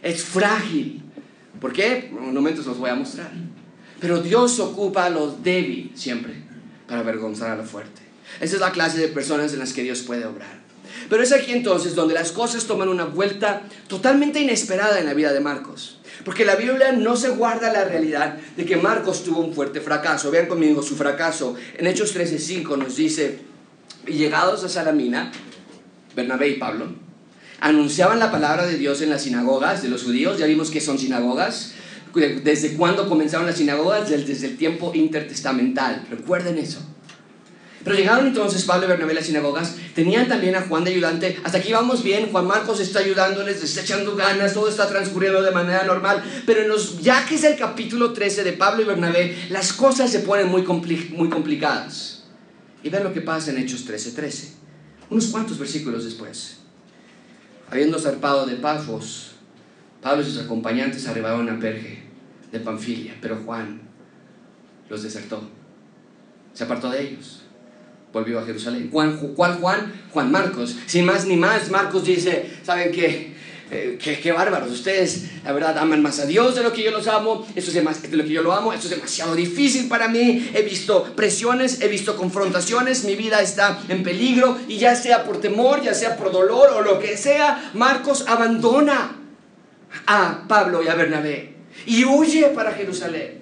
es 0.00 0.24
frágil. 0.24 1.02
¿Por 1.60 1.74
qué? 1.74 2.08
En 2.10 2.16
un 2.16 2.32
momento 2.32 2.62
los 2.62 2.78
voy 2.78 2.88
a 2.88 2.94
mostrar. 2.94 3.30
Pero 4.00 4.22
Dios 4.22 4.58
ocupa 4.58 5.04
a 5.04 5.10
los 5.10 5.42
débiles 5.42 6.00
siempre 6.00 6.32
para 6.88 7.00
avergonzar 7.00 7.50
a 7.50 7.56
lo 7.56 7.64
fuerte. 7.64 8.00
Esa 8.40 8.54
es 8.54 8.60
la 8.62 8.72
clase 8.72 8.96
de 8.96 9.08
personas 9.08 9.52
en 9.52 9.58
las 9.58 9.74
que 9.74 9.82
Dios 9.82 10.00
puede 10.00 10.24
obrar. 10.24 10.60
Pero 11.08 11.22
es 11.22 11.32
aquí 11.32 11.52
entonces 11.52 11.94
donde 11.94 12.14
las 12.14 12.32
cosas 12.32 12.64
toman 12.64 12.88
una 12.88 13.04
vuelta 13.04 13.62
totalmente 13.88 14.40
inesperada 14.40 14.98
en 14.98 15.06
la 15.06 15.14
vida 15.14 15.32
de 15.32 15.40
Marcos. 15.40 15.98
Porque 16.24 16.44
la 16.44 16.56
Biblia 16.56 16.92
no 16.92 17.16
se 17.16 17.30
guarda 17.30 17.72
la 17.72 17.84
realidad 17.84 18.36
de 18.56 18.64
que 18.64 18.76
Marcos 18.76 19.24
tuvo 19.24 19.40
un 19.40 19.54
fuerte 19.54 19.80
fracaso. 19.80 20.30
Vean 20.30 20.46
conmigo 20.46 20.82
su 20.82 20.96
fracaso. 20.96 21.54
En 21.78 21.86
Hechos 21.86 22.14
13:5 22.14 22.76
nos 22.76 22.96
dice, 22.96 23.40
y 24.06 24.12
llegados 24.12 24.64
a 24.64 24.68
Salamina, 24.68 25.32
Bernabé 26.14 26.48
y 26.50 26.58
Pablo, 26.58 26.92
anunciaban 27.60 28.18
la 28.18 28.30
palabra 28.30 28.66
de 28.66 28.76
Dios 28.76 29.02
en 29.02 29.10
las 29.10 29.22
sinagogas 29.22 29.82
de 29.82 29.88
los 29.88 30.02
judíos. 30.02 30.38
Ya 30.38 30.46
vimos 30.46 30.70
que 30.70 30.80
son 30.80 30.98
sinagogas. 30.98 31.74
¿Desde 32.14 32.74
cuándo 32.74 33.08
comenzaron 33.08 33.46
las 33.46 33.56
sinagogas? 33.56 34.08
Desde 34.08 34.46
el 34.46 34.56
tiempo 34.56 34.92
intertestamental. 34.94 36.06
Recuerden 36.10 36.58
eso. 36.58 36.80
Pero 37.82 37.96
llegaron 37.96 38.26
entonces 38.26 38.64
Pablo 38.64 38.84
y 38.84 38.88
Bernabé 38.88 39.12
a 39.12 39.14
las 39.16 39.26
sinagogas, 39.26 39.76
tenían 39.94 40.28
también 40.28 40.54
a 40.54 40.62
Juan 40.62 40.84
de 40.84 40.90
ayudante, 40.90 41.40
hasta 41.42 41.58
aquí 41.58 41.72
vamos 41.72 42.02
bien, 42.02 42.30
Juan 42.30 42.46
Marcos 42.46 42.78
está 42.78 42.98
ayudándoles, 42.98 43.62
está 43.62 43.80
echando 43.80 44.14
ganas, 44.16 44.52
todo 44.52 44.68
está 44.68 44.86
transcurriendo 44.86 45.40
de 45.40 45.50
manera 45.50 45.84
normal, 45.84 46.22
pero 46.44 46.60
en 46.60 46.68
los, 46.68 47.00
ya 47.00 47.24
que 47.24 47.36
es 47.36 47.44
el 47.44 47.56
capítulo 47.56 48.12
13 48.12 48.44
de 48.44 48.52
Pablo 48.52 48.82
y 48.82 48.84
Bernabé, 48.84 49.46
las 49.48 49.72
cosas 49.72 50.10
se 50.10 50.20
ponen 50.20 50.48
muy, 50.48 50.62
muy 50.62 51.30
complicadas. 51.30 52.24
Y 52.82 52.90
vean 52.90 53.04
lo 53.04 53.12
que 53.12 53.22
pasa 53.22 53.50
en 53.50 53.58
Hechos 53.58 53.86
13:13, 53.86 54.14
13. 54.14 54.52
unos 55.10 55.26
cuantos 55.26 55.58
versículos 55.58 56.04
después. 56.04 56.58
Habiendo 57.70 57.98
zarpado 57.98 58.46
de 58.46 58.56
Pafos, 58.56 59.32
Pablo 60.02 60.22
y 60.22 60.26
sus 60.26 60.38
acompañantes 60.38 61.06
arribaron 61.06 61.48
a 61.48 61.58
Perge 61.58 62.02
de 62.52 62.60
Panfilia, 62.60 63.16
pero 63.20 63.36
Juan 63.36 63.80
los 64.88 65.02
desertó, 65.02 65.48
se 66.52 66.64
apartó 66.64 66.90
de 66.90 67.02
ellos 67.02 67.42
volvió 68.12 68.38
a 68.38 68.44
Jerusalén. 68.44 68.88
¿Cuál, 68.90 69.18
Juan? 69.60 69.92
Juan 70.12 70.30
Marcos. 70.30 70.76
Sin 70.86 71.04
más 71.04 71.26
ni 71.26 71.36
más, 71.36 71.70
Marcos 71.70 72.04
dice, 72.04 72.50
¿saben 72.62 72.92
qué? 72.92 73.40
Eh, 73.72 73.98
qué, 74.00 74.32
bárbaros, 74.32 74.72
ustedes 74.72 75.26
la 75.44 75.52
verdad 75.52 75.78
aman 75.78 76.02
más 76.02 76.18
a 76.18 76.26
Dios 76.26 76.56
de 76.56 76.64
lo 76.64 76.72
que 76.72 76.82
yo 76.82 76.90
los 76.90 77.06
amo, 77.06 77.46
esto 77.54 77.70
es 77.70 78.10
de 78.10 78.16
lo 78.16 78.24
que 78.24 78.30
yo 78.30 78.42
lo 78.42 78.52
amo, 78.52 78.72
esto 78.72 78.88
es 78.88 78.94
demasiado 78.96 79.36
difícil 79.36 79.86
para 79.86 80.08
mí, 80.08 80.50
he 80.52 80.62
visto 80.62 81.04
presiones, 81.14 81.80
he 81.80 81.86
visto 81.86 82.16
confrontaciones, 82.16 83.04
mi 83.04 83.14
vida 83.14 83.40
está 83.40 83.80
en 83.88 84.02
peligro 84.02 84.58
y 84.66 84.78
ya 84.78 84.96
sea 84.96 85.22
por 85.22 85.40
temor, 85.40 85.82
ya 85.82 85.94
sea 85.94 86.16
por 86.16 86.32
dolor 86.32 86.70
o 86.70 86.80
lo 86.80 86.98
que 86.98 87.16
sea, 87.16 87.70
Marcos 87.74 88.24
abandona 88.26 89.16
a 90.04 90.44
Pablo 90.48 90.82
y 90.82 90.88
a 90.88 90.96
Bernabé 90.96 91.54
y 91.86 92.04
huye 92.04 92.46
para 92.48 92.72
Jerusalén. 92.72 93.39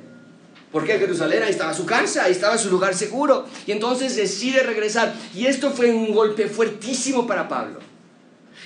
Porque 0.70 0.98
Jerusalén 0.98 1.42
ahí 1.42 1.50
estaba 1.50 1.72
su 1.72 1.86
casa, 1.86 2.24
ahí 2.24 2.32
estaba 2.32 2.58
su 2.58 2.70
lugar 2.70 2.94
seguro. 2.94 3.46
Y 3.66 3.72
entonces 3.72 4.16
decide 4.16 4.62
regresar. 4.62 5.14
Y 5.34 5.46
esto 5.46 5.70
fue 5.70 5.90
un 5.90 6.12
golpe 6.12 6.46
fuertísimo 6.46 7.26
para 7.26 7.48
Pablo. 7.48 7.80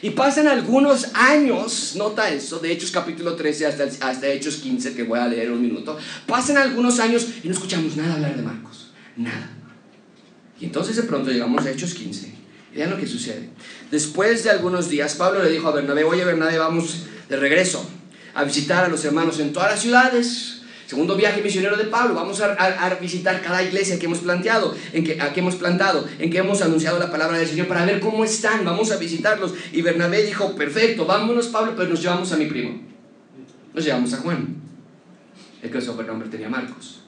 Y 0.01 0.11
pasan 0.11 0.49
algunos 0.49 1.15
años, 1.15 1.95
nota 1.95 2.29
eso, 2.29 2.59
de 2.59 2.73
Hechos 2.73 2.91
capítulo 2.91 3.37
13 3.37 3.67
hasta, 3.67 3.85
hasta 3.85 4.27
Hechos 4.27 4.57
15, 4.57 4.95
que 4.95 5.05
voy 5.05 5.21
a 5.21 5.29
leer 5.29 5.53
un 5.53 5.63
minuto. 5.63 5.97
Pasan 6.27 6.57
algunos 6.57 6.99
años 6.99 7.29
y 7.45 7.47
no 7.47 7.55
escuchamos 7.55 7.97
nada 7.97 8.15
hablar 8.15 8.37
de 8.37 8.43
Marcos. 8.43 8.91
Nada. 9.17 9.51
Y 10.59 10.65
entonces 10.65 10.97
de 10.97 11.05
pronto 11.05 11.31
llegamos 11.31 11.65
a 11.65 11.71
Hechos 11.71 11.95
15. 11.95 12.35
Y 12.73 12.77
vean 12.79 12.91
lo 12.91 12.97
que 12.97 13.07
sucede. 13.07 13.51
Después 13.93 14.43
de 14.43 14.51
algunos 14.51 14.89
días, 14.89 15.15
Pablo 15.15 15.41
le 15.45 15.51
dijo 15.51 15.69
a 15.69 15.73
Bernabé, 15.73 16.03
oye 16.03 16.25
Bernabé, 16.25 16.59
vamos 16.59 17.05
de 17.29 17.37
regreso 17.37 17.89
a 18.35 18.43
visitar 18.43 18.85
a 18.85 18.89
los 18.89 19.05
hermanos 19.05 19.39
en 19.39 19.53
todas 19.53 19.71
las 19.71 19.83
ciudades 19.83 20.62
Segundo 20.93 21.17
viaje 21.17 21.41
misionero 21.41 21.79
de 21.79 21.85
Pablo, 21.85 22.15
vamos 22.15 22.43
a, 22.43 22.99
visitar 23.01 23.41
cada 23.41 23.63
iglesia 23.63 23.99
que 23.99 24.05
hemos 24.05 24.19
planteado, 24.19 24.77
en 24.93 25.03
que, 25.03 25.17
que 25.17 25.41
hemos 25.41 25.55
plantado, 25.55 26.07
en 26.19 26.29
que 26.29 26.37
hemos 26.37 26.61
anunciado 26.61 26.99
la 26.99 27.11
palabra 27.11 27.39
del 27.39 27.49
Señor 27.49 27.67
para 27.67 27.87
ver 27.87 27.99
cómo 27.99 28.23
están, 28.27 28.63
vamos 28.63 28.91
a 28.93 28.99
visitarlos. 28.99 29.55
Y 29.73 29.81
Bernabé 29.81 30.23
dijo, 30.23 30.55
perfecto, 30.55 31.07
vámonos 31.07 31.47
Pablo, 31.47 31.73
pero 31.75 31.89
nos 31.89 32.03
llevamos 32.03 32.31
a 32.33 32.37
mi 32.37 32.45
primo. 32.45 32.79
Nos 33.73 33.87
llevamos 33.87 34.13
a 34.13 34.19
Juan, 34.19 34.57
el 35.63 35.71
que 35.71 35.81
su 35.81 35.95
nombre 36.03 36.29
tenía 36.29 36.51
Marcos. 36.51 37.05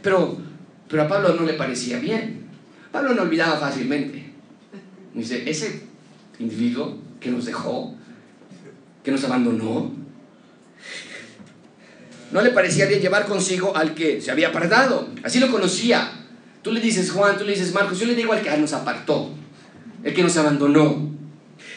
Pero, 0.00 0.38
pero 0.88 1.02
a 1.02 1.08
Pablo 1.08 1.34
no 1.34 1.42
le 1.44 1.52
parecía 1.52 1.98
bien. 1.98 2.46
Pablo 2.90 3.12
no 3.12 3.20
olvidaba 3.20 3.58
fácilmente. 3.58 4.32
Dice, 5.12 5.50
ese 5.50 5.82
individuo 6.38 6.96
que 7.20 7.30
nos 7.30 7.44
dejó, 7.44 7.94
que 9.04 9.10
nos 9.10 9.22
abandonó, 9.24 10.01
no 12.32 12.40
le 12.40 12.50
parecía 12.50 12.86
bien 12.86 13.00
llevar 13.00 13.26
consigo 13.26 13.76
al 13.76 13.94
que 13.94 14.20
se 14.20 14.30
había 14.30 14.48
apartado. 14.48 15.08
Así 15.22 15.38
lo 15.38 15.50
conocía. 15.50 16.10
Tú 16.62 16.72
le 16.72 16.80
dices 16.80 17.10
Juan, 17.10 17.36
tú 17.36 17.44
le 17.44 17.52
dices 17.52 17.72
Marcos, 17.72 17.98
yo 17.98 18.06
le 18.06 18.14
digo 18.14 18.32
al 18.32 18.40
que 18.40 18.56
nos 18.56 18.72
apartó, 18.72 19.30
el 20.02 20.14
que 20.14 20.22
nos 20.22 20.36
abandonó. 20.36 21.10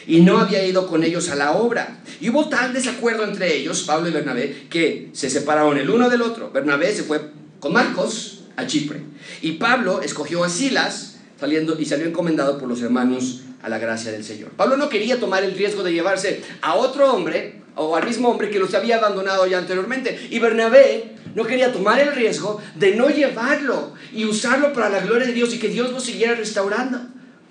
Y 0.06 0.20
no 0.20 0.38
había 0.38 0.64
ido 0.64 0.86
con 0.86 1.02
ellos 1.02 1.28
a 1.30 1.34
la 1.34 1.52
obra. 1.52 1.98
Y 2.20 2.30
hubo 2.30 2.48
tal 2.48 2.72
desacuerdo 2.72 3.24
entre 3.24 3.56
ellos, 3.56 3.82
Pablo 3.82 4.08
y 4.08 4.12
Bernabé, 4.12 4.66
que 4.70 5.10
se 5.12 5.28
separaron 5.28 5.76
el 5.76 5.90
uno 5.90 6.08
del 6.08 6.22
otro. 6.22 6.50
Bernabé 6.50 6.94
se 6.94 7.02
fue 7.02 7.20
con 7.60 7.72
Marcos 7.72 8.44
a 8.56 8.66
Chipre. 8.66 9.02
Y 9.42 9.52
Pablo 9.52 10.00
escogió 10.02 10.44
a 10.44 10.48
Silas, 10.48 11.18
saliendo 11.38 11.78
y 11.78 11.84
salió 11.84 12.06
encomendado 12.06 12.58
por 12.58 12.68
los 12.68 12.80
hermanos 12.82 13.42
a 13.62 13.68
la 13.68 13.78
gracia 13.78 14.12
del 14.12 14.24
Señor. 14.24 14.50
Pablo 14.50 14.76
no 14.76 14.88
quería 14.88 15.18
tomar 15.18 15.42
el 15.42 15.54
riesgo 15.54 15.82
de 15.82 15.92
llevarse 15.92 16.42
a 16.62 16.74
otro 16.74 17.12
hombre 17.12 17.65
o 17.76 17.94
al 17.94 18.06
mismo 18.06 18.28
hombre 18.28 18.50
que 18.50 18.58
los 18.58 18.74
había 18.74 18.96
abandonado 18.96 19.46
ya 19.46 19.58
anteriormente. 19.58 20.28
Y 20.30 20.38
Bernabé 20.38 21.16
no 21.34 21.44
quería 21.44 21.72
tomar 21.72 22.00
el 22.00 22.14
riesgo 22.14 22.60
de 22.74 22.96
no 22.96 23.08
llevarlo 23.08 23.92
y 24.12 24.24
usarlo 24.24 24.72
para 24.72 24.88
la 24.88 25.00
gloria 25.00 25.26
de 25.26 25.34
Dios 25.34 25.54
y 25.54 25.58
que 25.58 25.68
Dios 25.68 25.92
lo 25.92 26.00
siguiera 26.00 26.34
restaurando. 26.34 27.00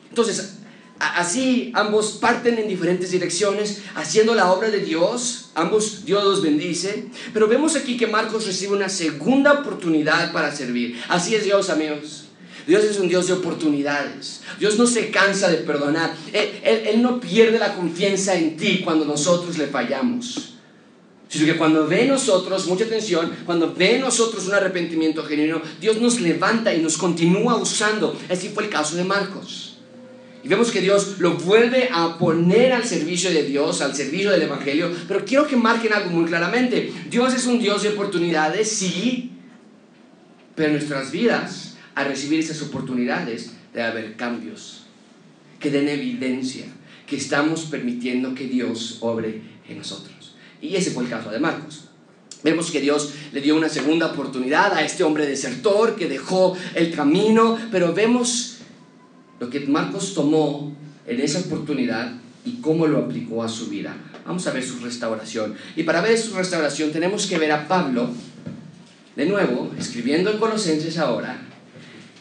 Entonces, 0.10 0.58
así 1.00 1.72
ambos 1.76 2.14
parten 2.14 2.58
en 2.58 2.68
diferentes 2.68 3.12
direcciones, 3.12 3.84
haciendo 3.96 4.34
la 4.34 4.52
obra 4.52 4.70
de 4.72 4.80
Dios. 4.80 5.52
Ambos 5.54 6.06
Dios 6.06 6.24
los 6.24 6.42
bendice. 6.42 7.08
Pero 7.34 7.48
vemos 7.48 7.76
aquí 7.76 7.96
que 7.96 8.08
Marcos 8.08 8.48
recibe 8.48 8.74
una 8.74 8.90
segunda 8.90 9.54
oportunidad 9.54 10.34
para 10.34 10.54
servir. 10.54 11.00
Así 11.08 11.36
es 11.36 11.44
Dios, 11.44 11.70
amigos. 11.70 12.25
Dios 12.68 12.84
es 12.84 13.00
un 13.00 13.08
Dios 13.08 13.28
de 13.28 13.34
oportunidades. 13.34 14.42
Dios 14.60 14.78
no 14.78 14.88
se 14.88 15.12
cansa 15.12 15.50
de 15.50 15.58
perdonar. 15.58 16.16
Él, 16.34 17.02
no 17.02 17.20
pierde 17.20 17.60
la 17.60 17.76
confianza 17.76 18.36
en 18.36 18.58
ti 18.58 18.82
cuando 18.84 19.06
nosotros 19.06 19.58
le 19.58 19.68
fallamos. 19.68 20.54
Sino 21.30 21.46
que 21.46 21.58
cuando 21.58 21.88
ve 21.88 22.04
en 22.04 22.10
nosotros, 22.10 22.66
mucha 22.68 22.86
atención, 22.86 23.32
cuando 23.46 23.74
ve 23.74 23.96
en 23.96 24.02
nosotros 24.02 24.48
un 24.48 24.54
arrepentimiento 24.54 25.24
genuino, 25.24 25.62
Dios 25.80 26.00
nos 26.02 26.22
levanta 26.22 26.74
y 26.74 26.82
nos 26.82 26.98
continúa 26.98 27.56
usando. 27.56 28.18
Así 28.30 28.50
fue 28.50 28.64
el 28.64 28.70
caso 28.70 28.96
de 28.96 29.04
Marcos. 29.04 29.78
Y 30.44 30.48
vemos 30.48 30.72
que 30.72 30.80
Dios 30.80 31.16
lo 31.18 31.34
vuelve 31.34 31.90
a 31.92 32.18
poner 32.20 32.72
al 32.72 32.86
servicio 32.86 33.32
de 33.32 33.44
Dios, 33.44 33.82
al 33.82 33.96
servicio 33.96 34.32
del 34.32 34.44
Evangelio. 34.44 34.92
Pero 35.08 35.26
quiero 35.26 35.48
que 35.48 35.56
marquen 35.56 35.94
algo 35.94 36.12
muy 36.12 36.26
claramente. 36.26 36.94
Dios 37.10 37.34
es 37.34 37.48
un 37.48 37.60
Dios 37.60 37.82
de 37.82 37.90
oportunidades, 37.90 38.70
sí, 38.70 39.32
pero 40.56 40.68
en 40.68 40.76
nuestras 40.76 41.12
vidas 41.12 41.65
a 41.96 42.04
recibir 42.04 42.40
esas 42.40 42.62
oportunidades 42.62 43.52
de 43.74 43.82
haber 43.82 44.16
cambios 44.16 44.84
que 45.60 45.72
den 45.72 45.88
evidencia 45.88 46.66
que 47.08 47.18
estamos 47.18 47.66
permitiendo 47.66 48.36
que 48.36 48.48
Dios 48.48 48.98
obre 49.02 49.42
en 49.68 49.78
nosotros. 49.78 50.36
Y 50.62 50.76
ese 50.76 50.92
fue 50.92 51.04
el 51.04 51.10
caso 51.10 51.30
de 51.30 51.40
Marcos. 51.40 51.90
Vemos 52.44 52.70
que 52.70 52.82
Dios 52.82 53.14
le 53.32 53.42
dio 53.42 53.56
una 53.56 53.70
segunda 53.70 54.08
oportunidad 54.08 54.74
a 54.74 54.84
este 54.84 55.04
hombre 55.04 55.26
desertor 55.26 55.96
que 55.96 56.08
dejó 56.08 56.56
el 56.76 56.94
camino, 56.94 57.58
pero 57.72 57.94
vemos 57.94 58.58
lo 59.40 59.50
que 59.50 59.62
Marcos 59.62 60.14
tomó 60.14 60.76
en 61.08 61.20
esa 61.20 61.40
oportunidad 61.40 62.14
y 62.46 62.58
cómo 62.62 62.88
lo 62.88 63.00
aplicó 63.00 63.44
a 63.44 63.50
su 63.50 63.68
vida. 63.68 63.96
Vamos 64.26 64.46
a 64.48 64.52
ver 64.52 64.64
su 64.64 64.80
restauración. 64.80 65.56
Y 65.76 65.84
para 65.84 66.02
ver 66.02 66.18
su 66.18 66.36
restauración 66.36 66.92
tenemos 66.92 67.28
que 67.28 67.38
ver 67.38 67.52
a 67.52 67.68
Pablo, 67.68 68.10
de 69.16 69.26
nuevo, 69.26 69.72
escribiendo 69.78 70.32
en 70.32 70.38
Colosenses 70.38 70.98
ahora, 70.98 71.45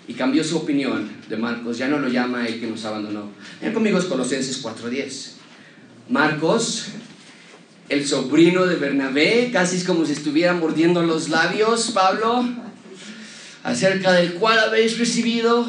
y 0.07 0.15
cambió 0.15 0.45
su 0.45 0.59
opinión 0.59 1.11
de 1.29 1.37
Marcos, 1.37 1.79
ya 1.79 1.89
no 1.89 1.99
lo 1.99 2.09
llama 2.09 2.47
el 2.47 2.61
que 2.61 2.67
nos 2.67 2.85
abandonó. 2.85 3.31
Ven 3.61 3.73
conmigo 3.73 3.99
es 3.99 4.05
Colosenses 4.05 4.63
4:10. 4.63 5.33
Marcos, 6.09 6.87
el 7.89 8.07
sobrino 8.07 8.67
de 8.67 8.77
Bernabé, 8.77 9.51
casi 9.53 9.77
es 9.77 9.85
como 9.85 10.05
si 10.05 10.13
estuviera 10.13 10.53
mordiendo 10.53 11.03
los 11.03 11.31
labios, 11.31 11.91
Pablo, 11.93 12.45
acerca 13.63 14.13
del 14.13 14.35
cual 14.35 14.59
habéis 14.59 14.99
recibido 14.99 15.67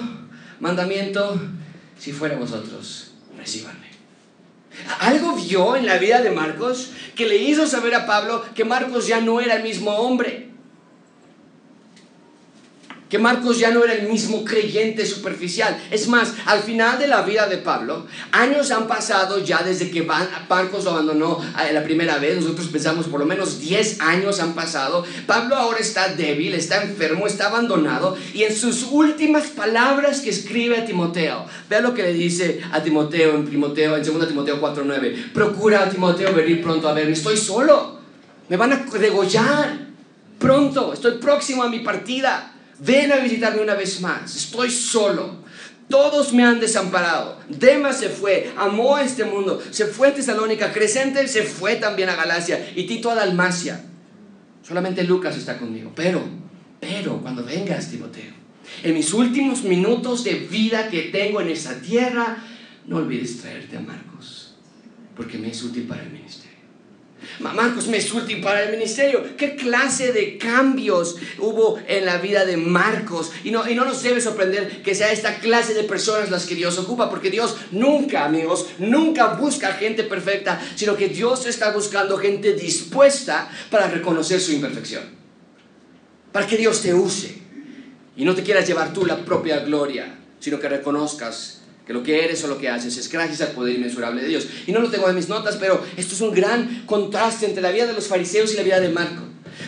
mandamiento, 0.60 1.40
si 1.98 2.12
fuera 2.12 2.36
vosotros, 2.36 3.14
recíbanme. 3.38 3.86
Algo 5.00 5.36
vio 5.38 5.78
en 5.78 5.86
la 5.86 5.98
vida 5.98 6.22
de 6.22 6.32
Marcos 6.32 6.90
que 7.16 7.28
le 7.28 7.38
hizo 7.38 7.66
saber 7.66 7.96
a 7.96 8.06
Pablo 8.06 8.44
que 8.54 8.66
Marcos 8.66 9.08
ya 9.08 9.22
no 9.22 9.40
era 9.40 9.56
el 9.56 9.64
mismo 9.64 9.92
hombre 9.92 10.55
que 13.10 13.20
Marcos 13.20 13.60
ya 13.60 13.72
no 13.72 13.84
era 13.84 13.94
el 13.94 14.10
mismo 14.10 14.44
creyente 14.44 15.06
superficial. 15.06 15.78
Es 15.92 16.08
más, 16.08 16.34
al 16.46 16.62
final 16.62 16.98
de 16.98 17.08
la 17.08 17.22
vida 17.22 17.48
de 17.48 17.58
Pablo, 17.58 18.08
años 18.32 18.72
han 18.72 18.88
pasado 18.88 19.44
ya 19.44 19.62
desde 19.62 19.92
que 19.92 20.02
Marcos 20.04 20.84
lo 20.84 20.92
abandonó 20.92 21.40
eh, 21.64 21.74
la 21.74 21.84
primera 21.84 22.18
vez, 22.18 22.38
nosotros 22.38 22.68
pensamos 22.68 23.08
por 23.08 23.20
lo 23.20 23.26
menos 23.26 23.60
10 23.60 24.02
años 24.02 24.40
han 24.40 24.54
pasado, 24.54 25.06
Pablo 25.28 25.56
ahora 25.56 25.80
está 25.80 26.10
débil, 26.10 26.56
está 26.56 26.82
enfermo, 26.82 27.28
está 27.28 27.48
abandonado 27.48 28.18
y 28.34 28.44
en 28.44 28.56
sus 28.56 28.84
últimas 28.90 29.48
palabras 29.48 30.22
que 30.22 30.30
escribe 30.30 30.78
a 30.78 30.86
Timoteo, 30.86 31.46
vea 31.70 31.82
lo 31.82 31.94
que 31.94 32.04
le 32.04 32.14
dice 32.14 32.62
a 32.72 32.82
Timoteo 32.82 33.36
en, 33.36 33.50
Timoteo, 33.50 33.96
en 33.96 34.04
2 34.04 34.28
Timoteo 34.28 34.60
4.9, 34.60 35.32
procura 35.32 35.84
a 35.84 35.90
Timoteo 35.90 36.34
venir 36.34 36.62
pronto 36.62 36.90
a 36.90 36.94
verme, 36.94 37.14
estoy 37.14 37.38
solo, 37.38 38.00
me 38.50 38.58
van 38.58 38.74
a 38.74 38.78
degollar 38.98 39.86
pronto, 40.40 40.94
estoy 40.94 41.18
próximo 41.20 41.64
a 41.64 41.70
mi 41.70 41.80
partida. 41.80 42.55
Ven 42.80 43.12
a 43.12 43.18
visitarme 43.18 43.62
una 43.62 43.76
vez 43.76 44.02
más. 44.02 44.36
Estoy 44.36 44.70
solo. 44.70 45.44
Todos 45.90 46.34
me 46.34 46.44
han 46.44 46.60
desamparado. 46.60 47.40
Demas 47.48 48.00
se 48.00 48.10
fue, 48.10 48.52
amó 48.58 48.98
este 48.98 49.24
mundo, 49.24 49.62
se 49.70 49.86
fue 49.86 50.08
a 50.08 50.14
Tesalónica, 50.16 50.74
Crescente 50.74 51.28
se 51.28 51.44
fue 51.44 51.76
también 51.76 52.10
a 52.10 52.16
Galacia 52.16 52.72
y 52.76 52.88
Tito 52.88 53.12
a 53.12 53.16
Dalmacia. 53.16 53.86
Solamente 54.68 55.04
Lucas 55.04 55.38
está 55.38 55.60
conmigo. 55.60 55.92
Pero, 55.96 56.24
pero, 56.80 57.22
cuando 57.22 57.44
vengas, 57.44 57.92
Timoteo, 57.92 58.34
en 58.84 58.94
mis 58.96 59.14
últimos 59.14 59.64
minutos 59.64 60.24
de 60.24 60.34
vida 60.34 60.90
que 60.90 61.04
tengo 61.04 61.40
en 61.40 61.50
esta 61.50 61.80
tierra, 61.80 62.38
no 62.88 62.98
olvides 62.98 63.42
traerte 63.42 63.78
a 63.78 63.82
Marcos, 63.82 64.56
porque 65.16 65.38
me 65.38 65.50
es 65.50 65.64
útil 65.64 65.84
para 65.84 66.02
el 66.02 66.10
ministerio. 66.10 66.45
Marcos 67.40 67.88
me 67.88 67.98
es 67.98 68.14
útil 68.14 68.42
para 68.42 68.64
el 68.64 68.72
ministerio. 68.72 69.36
¿Qué 69.38 69.56
clase 69.56 70.12
de 70.14 70.38
cambios 70.38 71.18
hubo 71.40 71.80
en 71.88 72.06
la 72.06 72.18
vida 72.18 72.46
de 72.46 72.58
Marcos? 72.58 73.32
Y 73.44 73.52
no, 73.52 73.70
y 73.70 73.76
no 73.76 73.86
nos 73.86 74.02
debe 74.04 74.22
sorprender 74.22 74.82
que 74.82 74.96
sea 74.96 75.12
esta 75.12 75.40
clase 75.40 75.74
de 75.74 75.84
personas 75.84 76.32
las 76.32 76.46
que 76.46 76.56
Dios 76.56 76.78
ocupa, 76.78 77.10
porque 77.10 77.30
Dios 77.30 77.56
nunca, 77.72 78.26
amigos, 78.26 78.68
nunca 78.80 79.34
busca 79.36 79.74
gente 79.74 80.04
perfecta, 80.04 80.62
sino 80.76 80.96
que 80.96 81.10
Dios 81.10 81.46
está 81.46 81.72
buscando 81.72 82.18
gente 82.18 82.54
dispuesta 82.54 83.50
para 83.70 83.88
reconocer 83.88 84.40
su 84.40 84.52
imperfección. 84.52 85.04
Para 86.32 86.48
que 86.48 86.58
Dios 86.58 86.82
te 86.82 86.94
use 86.94 87.36
y 88.16 88.26
no 88.26 88.36
te 88.36 88.44
quieras 88.44 88.68
llevar 88.68 88.94
tú 88.94 89.06
la 89.06 89.24
propia 89.26 89.60
gloria, 89.60 90.20
sino 90.40 90.60
que 90.60 90.70
reconozcas 90.70 91.62
que 91.86 91.94
lo 91.94 92.04
que 92.04 92.24
eres 92.24 92.44
o 92.44 92.48
lo 92.48 92.58
que 92.58 92.70
haces 92.70 92.98
es 92.98 93.10
gracias 93.10 93.42
al 93.42 93.50
poder 93.50 93.76
inmensurable 93.76 94.22
de 94.22 94.28
Dios. 94.28 94.48
Y 94.66 94.72
no 94.72 94.80
lo 94.80 94.90
tengo 94.90 95.08
en 95.08 95.16
mis 95.16 95.30
notas, 95.30 95.58
pero 95.58 95.84
esto 95.98 96.16
es 96.16 96.22
un 96.22 96.34
gran 96.34 96.84
contraste 96.86 97.46
entre 97.46 97.62
la 97.62 97.72
vida 97.72 97.86
de 97.86 97.94
los 97.94 98.08
fariseos 98.08 98.54
y 98.54 98.58
la 98.58 98.64
vida 98.64 98.80
de 98.80 98.90
Marco. 98.90 99.22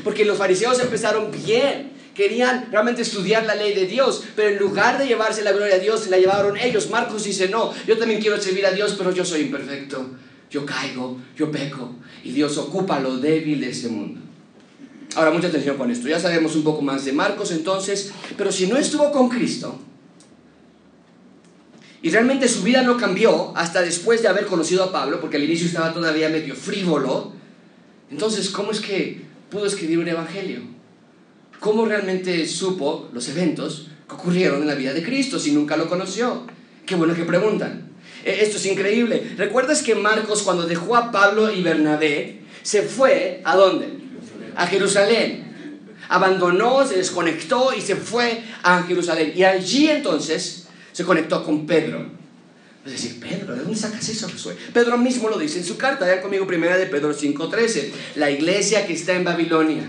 Porque 0.03 0.25
los 0.25 0.37
fariseos 0.37 0.79
empezaron 0.79 1.31
bien, 1.31 1.91
querían 2.15 2.69
realmente 2.71 3.03
estudiar 3.03 3.45
la 3.45 3.55
ley 3.55 3.73
de 3.73 3.85
Dios, 3.85 4.23
pero 4.35 4.49
en 4.49 4.57
lugar 4.57 4.97
de 4.97 5.07
llevarse 5.07 5.43
la 5.43 5.51
gloria 5.51 5.75
a 5.75 5.79
Dios, 5.79 6.01
se 6.01 6.09
la 6.09 6.17
llevaron 6.17 6.57
ellos. 6.57 6.89
Marcos 6.89 7.23
dice, 7.23 7.49
no, 7.49 7.71
yo 7.85 7.97
también 7.97 8.19
quiero 8.19 8.41
servir 8.41 8.65
a 8.65 8.71
Dios, 8.71 8.95
pero 8.97 9.11
yo 9.11 9.23
soy 9.23 9.41
imperfecto. 9.41 10.09
Yo 10.49 10.65
caigo, 10.65 11.19
yo 11.35 11.51
peco, 11.51 11.95
y 12.23 12.31
Dios 12.31 12.57
ocupa 12.57 13.01
lo 13.01 13.17
débil 13.17 13.59
de 13.59 13.69
este 13.69 13.89
mundo. 13.89 14.21
Ahora, 15.15 15.31
mucha 15.31 15.47
atención 15.47 15.77
con 15.77 15.91
esto. 15.91 16.07
Ya 16.07 16.19
sabemos 16.19 16.55
un 16.55 16.63
poco 16.63 16.81
más 16.81 17.03
de 17.03 17.11
Marcos 17.11 17.51
entonces, 17.51 18.11
pero 18.37 18.51
si 18.51 18.67
no 18.67 18.77
estuvo 18.77 19.11
con 19.11 19.29
Cristo, 19.29 19.77
y 22.01 22.09
realmente 22.11 22.47
su 22.47 22.61
vida 22.63 22.83
no 22.83 22.97
cambió 22.97 23.53
hasta 23.55 23.81
después 23.81 24.21
de 24.21 24.27
haber 24.27 24.45
conocido 24.45 24.83
a 24.83 24.91
Pablo, 24.91 25.19
porque 25.19 25.37
al 25.37 25.43
inicio 25.43 25.67
estaba 25.67 25.93
todavía 25.93 26.29
medio 26.29 26.55
frívolo. 26.55 27.33
Entonces, 28.11 28.49
¿cómo 28.49 28.71
es 28.71 28.79
que 28.79 29.21
pudo 29.49 29.65
escribir 29.65 29.99
un 29.99 30.07
evangelio? 30.07 30.59
¿Cómo 31.59 31.85
realmente 31.85 32.45
supo 32.45 33.09
los 33.13 33.27
eventos 33.29 33.89
que 34.07 34.13
ocurrieron 34.13 34.61
en 34.61 34.67
la 34.67 34.75
vida 34.75 34.93
de 34.93 35.03
Cristo 35.03 35.39
si 35.39 35.51
nunca 35.51 35.75
lo 35.75 35.89
conoció? 35.89 36.45
Qué 36.85 36.95
bueno 36.95 37.15
que 37.15 37.23
preguntan. 37.23 37.89
E, 38.23 38.43
esto 38.43 38.57
es 38.57 38.65
increíble. 38.67 39.33
¿Recuerdas 39.35 39.81
que 39.81 39.95
Marcos 39.95 40.43
cuando 40.43 40.67
dejó 40.67 40.95
a 40.95 41.11
Pablo 41.11 41.51
y 41.51 41.63
Bernabé, 41.63 42.41
se 42.61 42.83
fue 42.83 43.41
a 43.43 43.55
dónde? 43.55 43.87
A 44.55 44.67
Jerusalén. 44.67 45.45
Abandonó, 46.09 46.87
se 46.87 46.97
desconectó 46.97 47.73
y 47.73 47.81
se 47.81 47.95
fue 47.95 48.43
a 48.61 48.83
Jerusalén. 48.83 49.33
Y 49.35 49.43
allí 49.43 49.89
entonces 49.89 50.66
se 50.97 51.03
conectó 51.03 51.43
con 51.43 51.67
Pedro. 51.67 52.07
Es 52.83 52.91
decir, 52.93 53.19
Pedro, 53.19 53.53
¿de 53.53 53.61
dónde 53.61 53.77
sacas 53.77 54.09
eso, 54.09 54.27
Josué? 54.27 54.57
Pedro 54.73 54.97
mismo 54.97 55.29
lo 55.29 55.37
dice 55.37 55.59
en 55.59 55.63
su 55.63 55.77
carta, 55.77 56.05
vean 56.07 56.23
conmigo 56.23 56.47
primera 56.47 56.75
de 56.75 56.87
Pedro 56.87 57.15
5.13, 57.15 57.91
la 58.15 58.31
iglesia 58.31 58.87
que 58.87 58.93
está 58.93 59.13
en 59.13 59.23
Babilonia, 59.23 59.83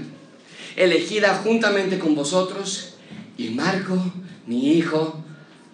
elegida 0.77 1.35
juntamente 1.43 1.99
con 1.99 2.15
vosotros, 2.15 2.97
y 3.39 3.49
Marco, 3.49 4.13
mi 4.45 4.75
hijo, 4.75 5.25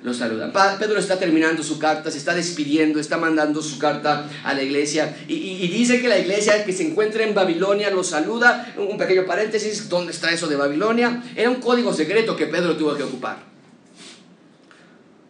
lo 0.04 0.14
saluda. 0.14 0.52
Pedro 0.78 1.00
está 1.00 1.18
terminando 1.18 1.64
su 1.64 1.80
carta, 1.80 2.12
se 2.12 2.18
está 2.18 2.32
despidiendo, 2.32 3.00
está 3.00 3.16
mandando 3.18 3.60
su 3.60 3.80
carta 3.80 4.30
a 4.44 4.54
la 4.54 4.62
iglesia 4.62 5.16
y, 5.26 5.34
y, 5.34 5.66
dice 5.66 6.00
que 6.00 6.06
la 6.06 6.18
iglesia 6.20 6.64
que 6.64 6.72
se 6.72 6.86
encuentra 6.86 7.24
en 7.24 7.34
Babilonia 7.34 7.90
lo 7.90 8.04
saluda. 8.04 8.72
Un 8.76 8.96
pequeño 8.96 9.26
paréntesis, 9.26 9.88
¿dónde 9.88 10.12
está 10.12 10.30
eso 10.30 10.46
de 10.46 10.54
Babilonia? 10.54 11.24
Era 11.34 11.50
un 11.50 11.56
código 11.56 11.92
secreto 11.92 12.36
que 12.36 12.46
Pedro 12.46 12.76
tuvo 12.76 12.94
que 12.94 13.02
ocupar. 13.02 13.53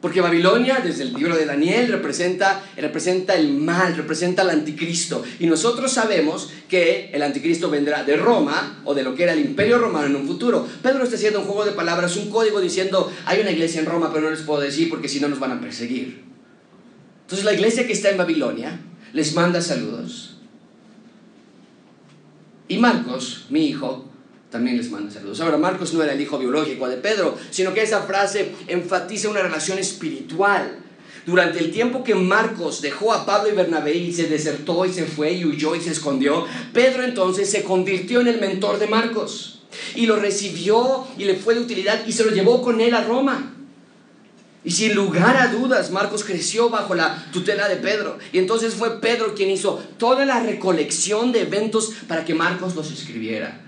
Porque 0.04 0.20
Babilonia, 0.20 0.82
desde 0.84 1.04
el 1.04 1.14
libro 1.14 1.34
de 1.34 1.46
Daniel, 1.46 1.88
representa, 1.88 2.62
representa 2.76 3.34
el 3.36 3.54
mal, 3.54 3.96
representa 3.96 4.42
el 4.42 4.50
anticristo. 4.50 5.24
Y 5.38 5.46
nosotros 5.46 5.90
sabemos 5.92 6.50
que 6.68 7.08
el 7.14 7.22
anticristo 7.22 7.70
vendrá 7.70 8.04
de 8.04 8.14
Roma 8.18 8.82
o 8.84 8.92
de 8.92 9.02
lo 9.02 9.14
que 9.14 9.22
era 9.22 9.32
el 9.32 9.40
imperio 9.40 9.78
romano 9.78 10.04
en 10.04 10.16
un 10.16 10.26
futuro. 10.26 10.68
Pedro 10.82 11.04
está 11.04 11.16
haciendo 11.16 11.40
un 11.40 11.46
juego 11.46 11.64
de 11.64 11.72
palabras, 11.72 12.18
un 12.18 12.28
código 12.28 12.60
diciendo, 12.60 13.10
hay 13.24 13.40
una 13.40 13.50
iglesia 13.50 13.80
en 13.80 13.86
Roma, 13.86 14.10
pero 14.12 14.26
no 14.26 14.30
les 14.30 14.42
puedo 14.42 14.60
decir 14.60 14.90
porque 14.90 15.08
si 15.08 15.20
no 15.20 15.28
nos 15.28 15.40
van 15.40 15.52
a 15.52 15.60
perseguir. 15.62 16.22
Entonces 17.22 17.46
la 17.46 17.54
iglesia 17.54 17.86
que 17.86 17.94
está 17.94 18.10
en 18.10 18.18
Babilonia 18.18 18.78
les 19.14 19.34
manda 19.34 19.62
saludos. 19.62 20.36
Y 22.68 22.76
Marcos, 22.76 23.46
mi 23.48 23.68
hijo, 23.68 24.04
también 24.54 24.76
les 24.76 24.88
manda 24.88 25.10
saludos. 25.10 25.40
Ahora, 25.40 25.58
Marcos 25.58 25.92
no 25.94 26.00
era 26.04 26.12
el 26.12 26.20
hijo 26.20 26.38
biológico 26.38 26.88
de 26.88 26.96
Pedro, 26.96 27.36
sino 27.50 27.74
que 27.74 27.82
esa 27.82 28.02
frase 28.02 28.52
enfatiza 28.68 29.28
una 29.28 29.42
relación 29.42 29.80
espiritual. 29.80 30.78
Durante 31.26 31.58
el 31.58 31.72
tiempo 31.72 32.04
que 32.04 32.14
Marcos 32.14 32.80
dejó 32.80 33.12
a 33.12 33.26
Pablo 33.26 33.50
y 33.50 33.56
Bernabé 33.56 33.96
y 33.96 34.12
se 34.12 34.28
desertó 34.28 34.86
y 34.86 34.92
se 34.92 35.06
fue 35.06 35.32
y 35.32 35.44
huyó 35.44 35.74
y 35.74 35.80
se 35.80 35.90
escondió, 35.90 36.46
Pedro 36.72 37.02
entonces 37.02 37.50
se 37.50 37.64
convirtió 37.64 38.20
en 38.20 38.28
el 38.28 38.40
mentor 38.40 38.78
de 38.78 38.86
Marcos 38.86 39.62
y 39.96 40.06
lo 40.06 40.20
recibió 40.20 41.04
y 41.18 41.24
le 41.24 41.34
fue 41.34 41.56
de 41.56 41.60
utilidad 41.62 42.06
y 42.06 42.12
se 42.12 42.24
lo 42.24 42.30
llevó 42.30 42.62
con 42.62 42.80
él 42.80 42.94
a 42.94 43.02
Roma. 43.02 43.56
Y 44.62 44.70
sin 44.70 44.94
lugar 44.94 45.36
a 45.36 45.48
dudas, 45.48 45.90
Marcos 45.90 46.22
creció 46.22 46.70
bajo 46.70 46.94
la 46.94 47.26
tutela 47.32 47.68
de 47.68 47.74
Pedro. 47.74 48.18
Y 48.32 48.38
entonces 48.38 48.74
fue 48.74 49.00
Pedro 49.00 49.34
quien 49.34 49.50
hizo 49.50 49.82
toda 49.98 50.24
la 50.24 50.38
recolección 50.38 51.32
de 51.32 51.40
eventos 51.40 51.90
para 52.06 52.24
que 52.24 52.34
Marcos 52.34 52.76
los 52.76 52.92
escribiera 52.92 53.64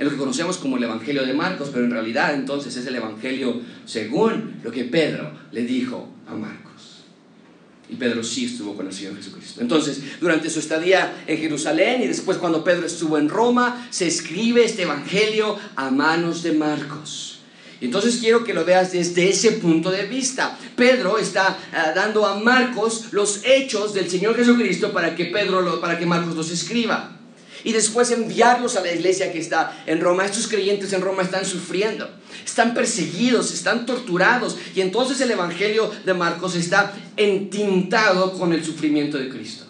en 0.00 0.06
lo 0.06 0.12
que 0.12 0.16
conocemos 0.16 0.56
como 0.56 0.78
el 0.78 0.84
Evangelio 0.84 1.26
de 1.26 1.34
Marcos, 1.34 1.68
pero 1.70 1.84
en 1.84 1.90
realidad 1.90 2.34
entonces 2.34 2.74
es 2.74 2.86
el 2.86 2.96
Evangelio 2.96 3.60
según 3.84 4.58
lo 4.64 4.72
que 4.72 4.84
Pedro 4.84 5.30
le 5.52 5.64
dijo 5.64 6.08
a 6.26 6.34
Marcos. 6.34 7.04
Y 7.86 7.96
Pedro 7.96 8.24
sí 8.24 8.46
estuvo 8.46 8.74
con 8.74 8.86
el 8.86 8.94
Señor 8.94 9.16
Jesucristo. 9.16 9.60
Entonces, 9.60 10.00
durante 10.18 10.48
su 10.48 10.58
estadía 10.58 11.22
en 11.26 11.36
Jerusalén 11.36 12.00
y 12.02 12.06
después 12.06 12.38
cuando 12.38 12.64
Pedro 12.64 12.86
estuvo 12.86 13.18
en 13.18 13.28
Roma, 13.28 13.88
se 13.90 14.06
escribe 14.06 14.64
este 14.64 14.84
Evangelio 14.84 15.58
a 15.76 15.90
manos 15.90 16.42
de 16.42 16.52
Marcos. 16.52 17.40
Y 17.82 17.84
entonces 17.84 18.16
quiero 18.20 18.42
que 18.42 18.54
lo 18.54 18.64
veas 18.64 18.92
desde 18.92 19.28
ese 19.28 19.52
punto 19.52 19.90
de 19.90 20.06
vista. 20.06 20.58
Pedro 20.76 21.18
está 21.18 21.58
ah, 21.74 21.92
dando 21.94 22.24
a 22.24 22.40
Marcos 22.40 23.08
los 23.10 23.42
hechos 23.44 23.92
del 23.92 24.08
Señor 24.08 24.34
Jesucristo 24.34 24.94
para 24.94 25.14
que 25.14 25.26
Pedro 25.26 25.60
lo, 25.60 25.78
para 25.78 25.98
que 25.98 26.06
Marcos 26.06 26.36
los 26.36 26.50
escriba 26.50 27.19
y 27.64 27.72
después 27.72 28.10
enviarlos 28.10 28.76
a 28.76 28.80
la 28.80 28.92
iglesia 28.92 29.32
que 29.32 29.38
está 29.38 29.82
en 29.86 30.00
Roma. 30.00 30.24
Estos 30.24 30.48
creyentes 30.48 30.92
en 30.92 31.00
Roma 31.00 31.22
están 31.22 31.44
sufriendo, 31.44 32.08
están 32.44 32.74
perseguidos, 32.74 33.52
están 33.52 33.86
torturados 33.86 34.56
y 34.74 34.80
entonces 34.80 35.20
el 35.20 35.30
Evangelio 35.30 35.90
de 36.04 36.14
Marcos 36.14 36.56
está 36.56 36.94
entintado 37.16 38.32
con 38.32 38.52
el 38.52 38.64
sufrimiento 38.64 39.18
de 39.18 39.28
Cristo. 39.28 39.66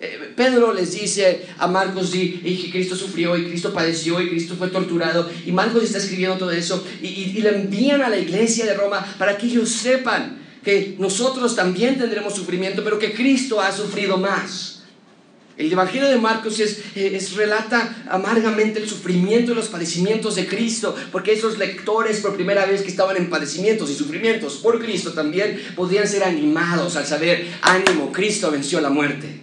Eh, 0.00 0.32
Pedro 0.36 0.74
les 0.74 0.92
dice 0.92 1.46
a 1.56 1.66
Marcos 1.66 2.14
y, 2.14 2.40
que 2.40 2.70
Cristo 2.70 2.96
sufrió 2.96 3.36
y 3.36 3.46
Cristo 3.46 3.72
padeció 3.72 4.20
y 4.20 4.28
Cristo 4.28 4.56
fue 4.58 4.68
torturado 4.68 5.30
y 5.46 5.52
Marcos 5.52 5.84
está 5.84 5.98
escribiendo 5.98 6.36
todo 6.36 6.50
eso 6.50 6.84
y, 7.00 7.06
y 7.06 7.42
le 7.42 7.50
envían 7.50 8.02
a 8.02 8.08
la 8.08 8.18
iglesia 8.18 8.66
de 8.66 8.74
Roma 8.74 9.06
para 9.18 9.38
que 9.38 9.46
ellos 9.46 9.70
sepan 9.70 10.44
que 10.64 10.96
nosotros 10.98 11.54
también 11.54 11.98
tendremos 11.98 12.34
sufrimiento, 12.34 12.82
pero 12.82 12.98
que 12.98 13.12
Cristo 13.12 13.60
ha 13.60 13.70
sufrido 13.70 14.16
más. 14.16 14.73
El 15.56 15.72
Evangelio 15.72 16.08
de 16.08 16.18
Marcos 16.18 16.58
es, 16.58 16.82
es, 16.96 17.36
relata 17.36 18.04
amargamente 18.10 18.80
el 18.80 18.88
sufrimiento 18.88 19.52
y 19.52 19.54
los 19.54 19.68
padecimientos 19.68 20.34
de 20.34 20.48
Cristo, 20.48 20.96
porque 21.12 21.32
esos 21.32 21.58
lectores 21.58 22.18
por 22.18 22.34
primera 22.34 22.66
vez 22.66 22.82
que 22.82 22.88
estaban 22.88 23.16
en 23.16 23.30
padecimientos 23.30 23.88
y 23.88 23.94
sufrimientos 23.94 24.54
por 24.54 24.82
Cristo 24.82 25.12
también 25.12 25.60
podían 25.76 26.08
ser 26.08 26.24
animados 26.24 26.96
al 26.96 27.06
saber, 27.06 27.46
ánimo, 27.62 28.10
Cristo 28.10 28.50
venció 28.50 28.80
la 28.80 28.90
muerte. 28.90 29.42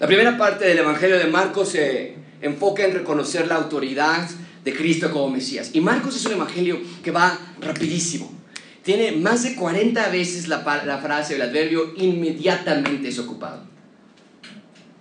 La 0.00 0.06
primera 0.06 0.38
parte 0.38 0.66
del 0.66 0.78
Evangelio 0.78 1.18
de 1.18 1.26
Marcos 1.26 1.70
se 1.70 2.14
enfoca 2.40 2.84
en 2.84 2.94
reconocer 2.94 3.46
la 3.46 3.56
autoridad 3.56 4.26
de 4.64 4.74
Cristo 4.74 5.10
como 5.10 5.28
Mesías. 5.28 5.70
Y 5.74 5.82
Marcos 5.82 6.16
es 6.16 6.24
un 6.24 6.32
Evangelio 6.32 6.80
que 7.02 7.10
va 7.10 7.38
rapidísimo. 7.60 8.32
Tiene 8.82 9.12
más 9.12 9.42
de 9.42 9.54
40 9.54 10.08
veces 10.08 10.48
la, 10.48 10.62
la 10.86 10.98
frase, 10.98 11.34
el 11.34 11.42
adverbio 11.42 11.92
inmediatamente 11.96 13.08
es 13.08 13.18
ocupado. 13.18 13.75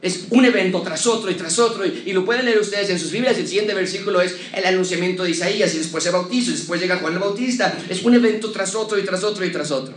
Es 0.06 0.28
un 0.30 0.46
evento 0.46 0.84
tras 0.84 1.08
otro 1.08 1.32
y 1.32 1.34
tras 1.34 1.58
otro. 1.58 1.84
Y, 1.84 2.14
lo 2.14 2.24
pueden 2.24 2.46
leer 2.46 2.60
ustedes 2.60 2.92
en 2.92 3.00
sus 3.00 3.12
Biblias. 3.12 3.40
El 3.40 3.48
siguiente 3.48 3.74
versículo 3.74 4.22
es 4.22 4.36
el 4.54 4.64
anunciamiento 4.64 5.24
de 5.24 5.32
Isaías 5.32 5.74
y 5.74 5.80
después 5.80 6.04
se 6.04 6.12
bautizo 6.12 6.52
y 6.52 6.54
después 6.54 6.80
llega 6.80 6.98
Juan 6.98 7.14
el 7.14 7.20
Bautista. 7.20 7.76
Es 7.90 8.04
un 8.04 8.14
evento 8.14 8.52
tras 8.52 8.76
otro 8.76 9.00
y 9.00 9.04
tras 9.04 9.24
otro 9.24 9.44
y 9.44 9.52
tras 9.52 9.72
otro. 9.72 9.96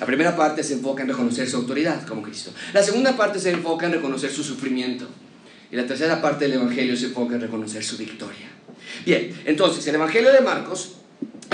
La 0.00 0.06
primera 0.06 0.34
parte 0.34 0.64
se 0.64 0.72
enfoca 0.72 1.02
en 1.02 1.10
reconocer 1.10 1.48
su 1.48 1.56
autoridad 1.56 2.04
como 2.04 2.20
Cristo. 2.20 2.50
La 2.72 2.82
segunda 2.82 3.16
parte 3.16 3.38
se 3.38 3.52
enfoca 3.52 3.86
en 3.86 3.92
reconocer 3.92 4.32
su 4.32 4.42
sufrimiento. 4.42 5.06
Y 5.70 5.76
la 5.76 5.86
tercera 5.86 6.20
parte 6.20 6.46
del 6.46 6.54
Evangelio 6.54 6.96
se 6.96 7.06
enfoca 7.06 7.36
en 7.36 7.42
reconocer 7.42 7.84
su 7.84 7.96
victoria. 7.96 8.50
Bien, 9.06 9.40
entonces 9.44 9.86
el 9.86 9.94
Evangelio 9.94 10.32
de 10.32 10.40
Marcos 10.40 10.94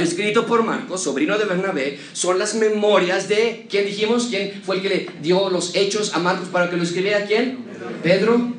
escrito 0.03 0.47
por 0.47 0.64
Marcos, 0.64 1.03
sobrino 1.03 1.38
de 1.38 1.44
Bernabé, 1.44 1.99
son 2.12 2.38
las 2.38 2.55
memorias 2.55 3.29
de, 3.29 3.66
¿quién 3.68 3.87
dijimos? 3.87 4.27
¿Quién 4.29 4.62
fue 4.64 4.77
el 4.77 4.83
que 4.83 4.88
le 4.88 5.09
dio 5.23 5.51
los 5.51 5.77
hechos 5.77 6.14
a 6.14 6.18
Marcos 6.18 6.49
para 6.49 6.68
que 6.68 6.77
lo 6.77 6.83
escribiera? 6.83 7.25
¿Quién? 7.27 7.63
Pedro. 8.03 8.53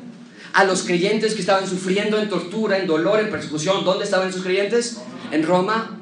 A 0.52 0.64
los 0.64 0.84
creyentes 0.84 1.34
que 1.34 1.40
estaban 1.40 1.68
sufriendo 1.68 2.18
en 2.18 2.30
tortura, 2.30 2.78
en 2.78 2.86
dolor, 2.86 3.20
en 3.20 3.30
persecución. 3.30 3.84
¿Dónde 3.84 4.04
estaban 4.04 4.28
esos 4.28 4.42
creyentes? 4.42 4.98
En 5.30 5.42
Roma. 5.42 5.92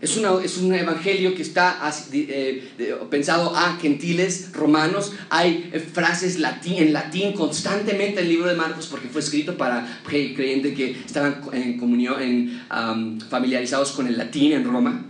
Es, 0.00 0.16
es 0.16 0.58
un 0.58 0.74
evangelio 0.74 1.32
que 1.36 1.42
está 1.42 1.78
eh, 2.12 2.72
pensado 3.08 3.54
a 3.54 3.76
gentiles 3.76 4.50
romanos. 4.52 5.12
Hay 5.30 5.70
eh, 5.72 5.78
frases 5.78 6.40
en 6.64 6.92
latín 6.92 7.34
constantemente 7.34 8.18
en 8.18 8.26
el 8.26 8.28
libro 8.28 8.48
de 8.48 8.56
Marcos 8.56 8.88
porque 8.88 9.08
fue 9.08 9.20
escrito 9.20 9.56
para 9.56 10.00
creyentes 10.04 10.74
que 10.74 10.90
estaban 10.90 11.40
en 11.52 11.78
comunión, 11.78 12.20
en, 12.20 13.20
familiarizados 13.30 13.92
con 13.92 14.08
el 14.08 14.18
latín 14.18 14.52
en 14.52 14.64
Roma. 14.64 15.04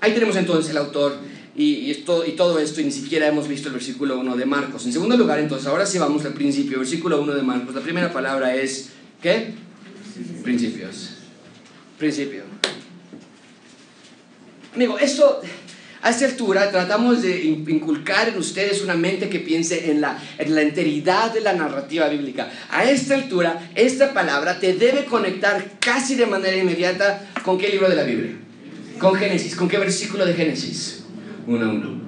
Ahí 0.00 0.12
tenemos 0.12 0.36
entonces 0.36 0.70
el 0.70 0.78
autor 0.78 1.18
y, 1.56 1.90
esto, 1.90 2.26
y 2.26 2.32
todo 2.32 2.58
esto 2.58 2.80
y 2.80 2.84
ni 2.84 2.92
siquiera 2.92 3.26
hemos 3.26 3.48
visto 3.48 3.68
el 3.68 3.74
versículo 3.74 4.18
1 4.18 4.36
de 4.36 4.44
Marcos. 4.44 4.84
En 4.84 4.92
segundo 4.92 5.16
lugar, 5.16 5.38
entonces, 5.38 5.66
ahora 5.66 5.86
sí 5.86 5.98
vamos 5.98 6.24
al 6.26 6.34
principio, 6.34 6.78
versículo 6.78 7.20
1 7.22 7.34
de 7.34 7.42
Marcos. 7.42 7.74
La 7.74 7.80
primera 7.80 8.12
palabra 8.12 8.54
es, 8.54 8.90
¿qué? 9.22 9.54
Principios. 10.42 11.14
Principio. 11.98 12.42
Amigo, 14.74 14.98
esto, 14.98 15.40
a 16.02 16.10
esta 16.10 16.26
altura 16.26 16.70
tratamos 16.70 17.22
de 17.22 17.42
inculcar 17.44 18.28
en 18.28 18.36
ustedes 18.36 18.82
una 18.82 18.94
mente 18.94 19.30
que 19.30 19.40
piense 19.40 19.90
en 19.90 20.02
la, 20.02 20.22
en 20.36 20.54
la 20.54 20.60
enteridad 20.60 21.32
de 21.32 21.40
la 21.40 21.54
narrativa 21.54 22.06
bíblica. 22.08 22.50
A 22.68 22.84
esta 22.84 23.14
altura, 23.14 23.70
esta 23.74 24.12
palabra 24.12 24.58
te 24.58 24.74
debe 24.74 25.06
conectar 25.06 25.78
casi 25.80 26.16
de 26.16 26.26
manera 26.26 26.58
inmediata 26.58 27.30
con 27.42 27.56
qué 27.56 27.70
libro 27.70 27.88
de 27.88 27.96
la 27.96 28.02
Biblia. 28.02 28.32
Con 28.98 29.14
Génesis. 29.14 29.56
¿Con 29.56 29.68
qué 29.68 29.78
versículo 29.78 30.26
de 30.26 30.34
Génesis? 30.34 31.05
Uno 31.46 31.66
a 31.66 31.68
uno. 31.68 32.06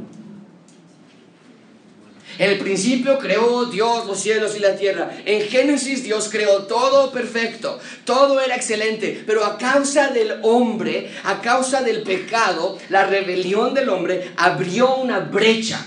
En 2.39 2.51
el 2.51 2.59
principio 2.59 3.19
creó 3.19 3.65
Dios 3.67 4.07
los 4.07 4.21
cielos 4.21 4.57
y 4.57 4.61
la 4.61 4.77
tierra. 4.77 5.11
En 5.25 5.43
Génesis 5.49 6.05
Dios 6.05 6.29
creó 6.31 6.65
todo 6.65 7.11
perfecto, 7.11 7.81
todo 8.05 8.41
era 8.41 8.55
excelente, 8.55 9.25
pero 9.27 9.45
a 9.45 9.59
causa 9.59 10.09
del 10.09 10.39
hombre, 10.43 11.11
a 11.25 11.41
causa 11.41 11.83
del 11.83 12.03
pecado, 12.03 12.79
la 12.91 13.07
rebelión 13.07 13.75
del 13.75 13.89
hombre 13.89 14.31
abrió 14.37 14.97
una 14.97 15.19
brecha 15.19 15.85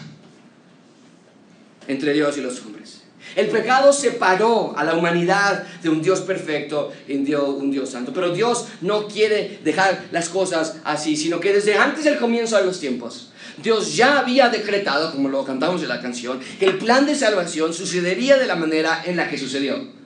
entre 1.87 2.13
Dios 2.13 2.37
y 2.37 2.41
los 2.41 2.59
hombres. 2.59 3.00
El 3.35 3.47
pecado 3.47 3.93
separó 3.93 4.73
a 4.77 4.83
la 4.83 4.95
humanidad 4.95 5.63
de 5.81 5.89
un 5.89 6.01
Dios 6.01 6.21
perfecto 6.21 6.91
y 7.07 7.13
un 7.15 7.71
Dios 7.71 7.89
santo. 7.89 8.11
Pero 8.13 8.33
Dios 8.33 8.65
no 8.81 9.07
quiere 9.07 9.59
dejar 9.63 10.05
las 10.11 10.29
cosas 10.29 10.77
así, 10.83 11.15
sino 11.15 11.39
que 11.39 11.53
desde 11.53 11.75
antes 11.75 12.03
del 12.03 12.17
comienzo 12.17 12.57
de 12.57 12.65
los 12.65 12.79
tiempos, 12.79 13.31
Dios 13.61 13.95
ya 13.95 14.19
había 14.19 14.49
decretado, 14.49 15.11
como 15.11 15.29
lo 15.29 15.45
cantamos 15.45 15.81
en 15.81 15.89
la 15.89 16.01
canción, 16.01 16.39
que 16.59 16.65
el 16.65 16.77
plan 16.77 17.05
de 17.05 17.15
salvación 17.15 17.73
sucedería 17.73 18.37
de 18.37 18.47
la 18.47 18.55
manera 18.55 19.01
en 19.05 19.17
la 19.17 19.29
que 19.29 19.37
sucedió. 19.37 20.01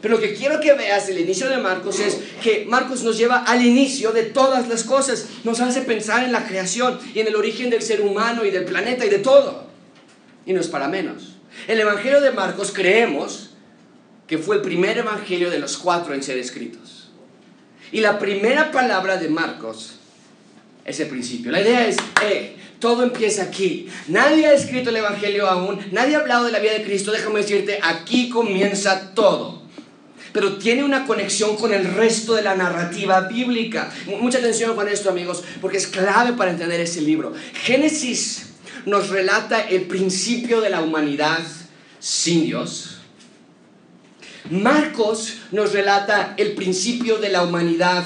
Pero 0.00 0.16
lo 0.16 0.20
que 0.20 0.34
quiero 0.34 0.60
que 0.60 0.74
veas 0.74 1.08
el 1.08 1.18
inicio 1.18 1.48
de 1.48 1.56
Marcos 1.56 1.98
es 1.98 2.18
que 2.42 2.66
Marcos 2.68 3.02
nos 3.04 3.16
lleva 3.16 3.38
al 3.38 3.64
inicio 3.64 4.12
de 4.12 4.24
todas 4.24 4.68
las 4.68 4.84
cosas, 4.84 5.28
nos 5.44 5.60
hace 5.60 5.80
pensar 5.80 6.24
en 6.24 6.32
la 6.32 6.46
creación 6.46 6.98
y 7.14 7.20
en 7.20 7.28
el 7.28 7.36
origen 7.36 7.70
del 7.70 7.80
ser 7.80 8.02
humano 8.02 8.44
y 8.44 8.50
del 8.50 8.66
planeta 8.66 9.06
y 9.06 9.08
de 9.08 9.20
todo. 9.20 9.64
Y 10.44 10.52
no 10.52 10.60
es 10.60 10.68
para 10.68 10.88
menos. 10.88 11.33
El 11.66 11.80
Evangelio 11.80 12.20
de 12.20 12.30
Marcos 12.32 12.72
creemos 12.72 13.50
que 14.26 14.38
fue 14.38 14.56
el 14.56 14.62
primer 14.62 14.98
Evangelio 14.98 15.50
de 15.50 15.58
los 15.58 15.76
cuatro 15.76 16.14
en 16.14 16.22
ser 16.22 16.38
escritos. 16.38 17.10
Y 17.92 18.00
la 18.00 18.18
primera 18.18 18.72
palabra 18.72 19.16
de 19.16 19.28
Marcos 19.28 19.94
es 20.84 20.98
el 21.00 21.08
principio. 21.08 21.52
La 21.52 21.60
idea 21.60 21.86
es, 21.86 21.96
eh, 22.22 22.56
todo 22.78 23.02
empieza 23.02 23.44
aquí. 23.44 23.88
Nadie 24.08 24.46
ha 24.46 24.52
escrito 24.52 24.90
el 24.90 24.96
Evangelio 24.96 25.48
aún, 25.48 25.78
nadie 25.92 26.16
ha 26.16 26.20
hablado 26.20 26.44
de 26.44 26.52
la 26.52 26.58
vida 26.58 26.72
de 26.72 26.84
Cristo. 26.84 27.12
Déjame 27.12 27.40
decirte, 27.40 27.78
aquí 27.82 28.28
comienza 28.28 29.14
todo. 29.14 29.62
pero 30.32 30.56
tiene 30.58 30.82
una 30.82 31.06
conexión 31.06 31.54
con 31.56 31.72
el 31.72 31.94
resto 31.94 32.34
de 32.34 32.42
la 32.42 32.56
narrativa 32.56 33.20
bíblica. 33.20 33.92
Mucha 34.20 34.38
atención 34.38 34.74
con 34.74 34.88
esto, 34.88 35.08
amigos, 35.08 35.44
porque 35.60 35.76
es 35.76 35.86
clave 35.86 36.32
para 36.32 36.50
entender 36.50 36.80
ese 36.80 37.02
libro. 37.02 37.32
Génesis 37.62 38.53
nos 38.86 39.08
relata 39.08 39.60
el 39.60 39.82
principio 39.82 40.60
de 40.60 40.70
la 40.70 40.82
humanidad 40.82 41.40
sin 41.98 42.44
Dios. 42.44 42.98
Marcos 44.50 45.38
nos 45.52 45.72
relata 45.72 46.34
el 46.36 46.52
principio 46.52 47.18
de 47.18 47.30
la 47.30 47.42
humanidad 47.42 48.04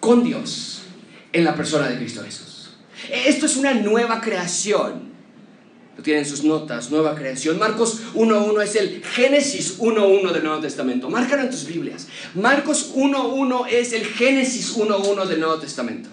con 0.00 0.24
Dios 0.24 0.82
en 1.32 1.44
la 1.44 1.54
persona 1.54 1.88
de 1.88 1.96
Cristo 1.96 2.22
Jesús. 2.24 2.70
Esto 3.10 3.46
es 3.46 3.56
una 3.56 3.74
nueva 3.74 4.20
creación 4.20 5.10
tienen 6.02 6.24
sus 6.24 6.44
notas, 6.44 6.90
nueva 6.90 7.14
creación. 7.14 7.58
Marcos 7.58 8.00
1.1 8.14 8.62
es 8.62 8.76
el 8.76 9.02
Génesis 9.04 9.78
1.1 9.78 10.32
del 10.32 10.44
Nuevo 10.44 10.60
Testamento. 10.60 11.10
Márcalo 11.10 11.42
en 11.42 11.50
tus 11.50 11.66
Biblias. 11.66 12.06
Marcos 12.34 12.94
1.1 12.94 13.66
es 13.70 13.92
el 13.92 14.04
Génesis 14.06 14.76
1.1 14.76 15.26
del 15.26 15.40
Nuevo 15.40 15.58
Testamento. 15.58 16.08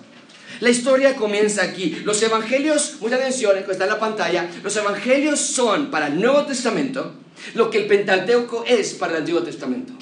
La 0.59 0.69
historia 0.69 1.15
comienza 1.15 1.63
aquí. 1.63 2.01
Los 2.03 2.21
evangelios, 2.23 2.95
mucha 2.99 3.15
atención, 3.15 3.57
está 3.57 3.83
en 3.83 3.89
la 3.89 3.99
pantalla, 3.99 4.49
los 4.63 4.75
evangelios 4.75 5.39
son 5.39 5.91
para 5.91 6.07
el 6.07 6.19
Nuevo 6.19 6.45
Testamento 6.45 7.13
lo 7.53 7.69
que 7.69 7.79
el 7.79 7.87
Pentateuco 7.87 8.63
es 8.67 8.93
para 8.93 9.13
el 9.13 9.19
Antiguo 9.19 9.41
Testamento. 9.43 9.93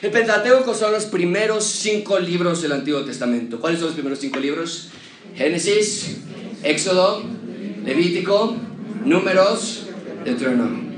El 0.00 0.10
Pentateuco 0.10 0.74
son 0.74 0.92
los 0.92 1.04
primeros 1.06 1.64
cinco 1.64 2.18
libros 2.18 2.62
del 2.62 2.72
Antiguo 2.72 3.04
Testamento. 3.04 3.60
¿Cuáles 3.60 3.78
son 3.78 3.88
los 3.88 3.94
primeros 3.94 4.18
cinco 4.18 4.40
libros? 4.40 4.88
Génesis, 5.36 6.16
Éxodo, 6.62 7.22
Levítico, 7.84 8.56
Números, 9.04 9.84
Deuteronomio. 10.24 10.92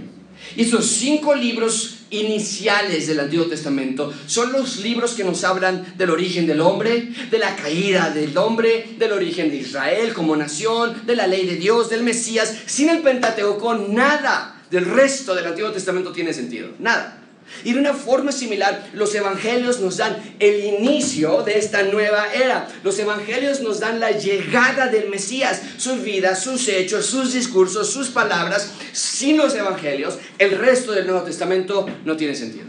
Y 0.56 0.62
esos 0.62 0.86
cinco 0.86 1.34
libros 1.34 1.93
iniciales 2.10 3.06
del 3.06 3.20
Antiguo 3.20 3.46
Testamento 3.46 4.12
son 4.26 4.52
los 4.52 4.78
libros 4.78 5.14
que 5.14 5.24
nos 5.24 5.44
hablan 5.44 5.94
del 5.96 6.10
origen 6.10 6.46
del 6.46 6.60
hombre, 6.60 7.10
de 7.30 7.38
la 7.38 7.56
caída 7.56 8.10
del 8.10 8.36
hombre, 8.38 8.96
del 8.98 9.12
origen 9.12 9.50
de 9.50 9.56
Israel 9.56 10.12
como 10.14 10.36
nación, 10.36 11.02
de 11.06 11.16
la 11.16 11.26
ley 11.26 11.46
de 11.46 11.56
Dios, 11.56 11.90
del 11.90 12.02
Mesías. 12.02 12.54
Sin 12.66 12.88
el 12.88 13.00
Pentateuco, 13.00 13.74
nada 13.74 14.62
del 14.70 14.84
resto 14.86 15.34
del 15.34 15.46
Antiguo 15.46 15.70
Testamento 15.72 16.12
tiene 16.12 16.32
sentido. 16.32 16.70
Nada. 16.78 17.23
Y 17.64 17.72
de 17.72 17.78
una 17.78 17.94
forma 17.94 18.32
similar, 18.32 18.90
los 18.94 19.14
evangelios 19.14 19.80
nos 19.80 19.98
dan 19.98 20.16
el 20.38 20.64
inicio 20.64 21.42
de 21.42 21.58
esta 21.58 21.82
nueva 21.84 22.32
era. 22.32 22.68
Los 22.82 22.98
evangelios 22.98 23.60
nos 23.60 23.80
dan 23.80 24.00
la 24.00 24.10
llegada 24.12 24.88
del 24.88 25.08
Mesías, 25.08 25.62
su 25.76 25.96
vida, 25.96 26.34
sus 26.36 26.68
hechos, 26.68 27.06
sus 27.06 27.32
discursos, 27.32 27.90
sus 27.90 28.08
palabras. 28.08 28.72
Sin 28.92 29.36
los 29.36 29.54
evangelios, 29.54 30.18
el 30.38 30.58
resto 30.58 30.92
del 30.92 31.06
Nuevo 31.06 31.22
Testamento 31.22 31.86
no 32.04 32.16
tiene 32.16 32.34
sentido. 32.34 32.66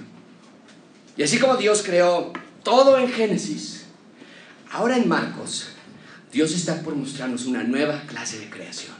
Y 1.17 1.23
así 1.23 1.37
como 1.37 1.55
Dios 1.55 1.81
creó 1.83 2.33
todo 2.63 2.97
en 2.97 3.09
Génesis, 3.09 3.85
ahora 4.71 4.97
en 4.97 5.07
Marcos, 5.07 5.69
Dios 6.31 6.53
está 6.53 6.81
por 6.81 6.95
mostrarnos 6.95 7.45
una 7.45 7.63
nueva 7.63 8.03
clase 8.07 8.39
de 8.39 8.49
creación. 8.49 8.93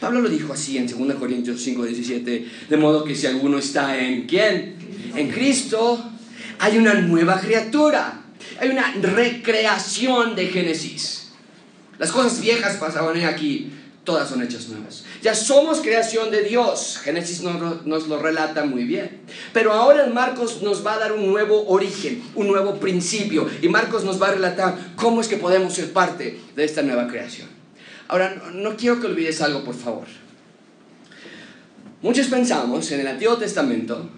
Pablo 0.00 0.20
lo 0.20 0.28
dijo 0.28 0.52
así 0.52 0.78
en 0.78 0.86
2 0.86 1.14
Corintios 1.16 1.60
5, 1.60 1.84
17, 1.84 2.46
de 2.68 2.76
modo 2.76 3.04
que 3.04 3.14
si 3.14 3.26
alguno 3.26 3.58
está 3.58 3.98
en 3.98 4.26
quién? 4.26 4.74
En 5.14 5.30
Cristo 5.30 6.02
hay 6.58 6.78
una 6.78 6.94
nueva 6.94 7.40
criatura, 7.40 8.22
hay 8.58 8.70
una 8.70 8.92
recreación 8.92 10.34
de 10.34 10.46
Génesis. 10.46 11.30
Las 11.98 12.10
cosas 12.10 12.40
viejas 12.40 12.76
pasaban 12.78 13.22
aquí, 13.24 13.72
todas 14.04 14.28
son 14.28 14.42
hechas 14.42 14.68
nuevas. 14.68 15.04
Ya 15.22 15.34
somos 15.34 15.80
creación 15.80 16.30
de 16.30 16.42
Dios. 16.42 16.98
Génesis 17.02 17.42
nos, 17.42 17.84
nos, 17.84 18.08
lo 18.08 18.18
relata 18.18 18.64
muy 18.64 18.84
bien. 18.84 19.20
Pero 19.52 19.72
ahora 19.72 20.06
Marcos 20.06 20.62
nos 20.62 20.84
va 20.84 20.94
a 20.94 20.98
dar 20.98 21.12
un 21.12 21.26
nuevo 21.26 21.68
origen, 21.68 22.22
un 22.34 22.48
nuevo 22.48 22.80
principio. 22.80 23.48
Y 23.60 23.68
Marcos 23.68 24.04
nos 24.04 24.20
va 24.20 24.28
a 24.28 24.32
relatar 24.32 24.94
cómo 24.96 25.20
es 25.20 25.28
que 25.28 25.36
podemos 25.36 25.74
ser 25.74 25.92
parte 25.92 26.40
de 26.56 26.64
esta 26.64 26.82
nueva 26.82 27.06
creación. 27.06 27.48
Ahora, 28.08 28.50
no 28.52 28.76
quiero 28.76 29.00
que 29.00 29.06
olvides 29.06 29.40
algo, 29.40 29.62
por 29.62 29.74
favor. 29.74 30.06
Muchos 32.00 32.26
pensamos 32.26 32.90
en 32.90 33.00
el 33.00 33.06
Antiguo 33.06 33.36
Testamento 33.36 34.10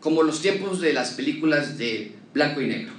como 0.00 0.22
los 0.22 0.40
tiempos 0.40 0.80
de 0.80 0.92
las 0.92 1.12
películas 1.12 1.78
de 1.78 2.12
blanco 2.32 2.60
y 2.60 2.66
negro. 2.66 2.92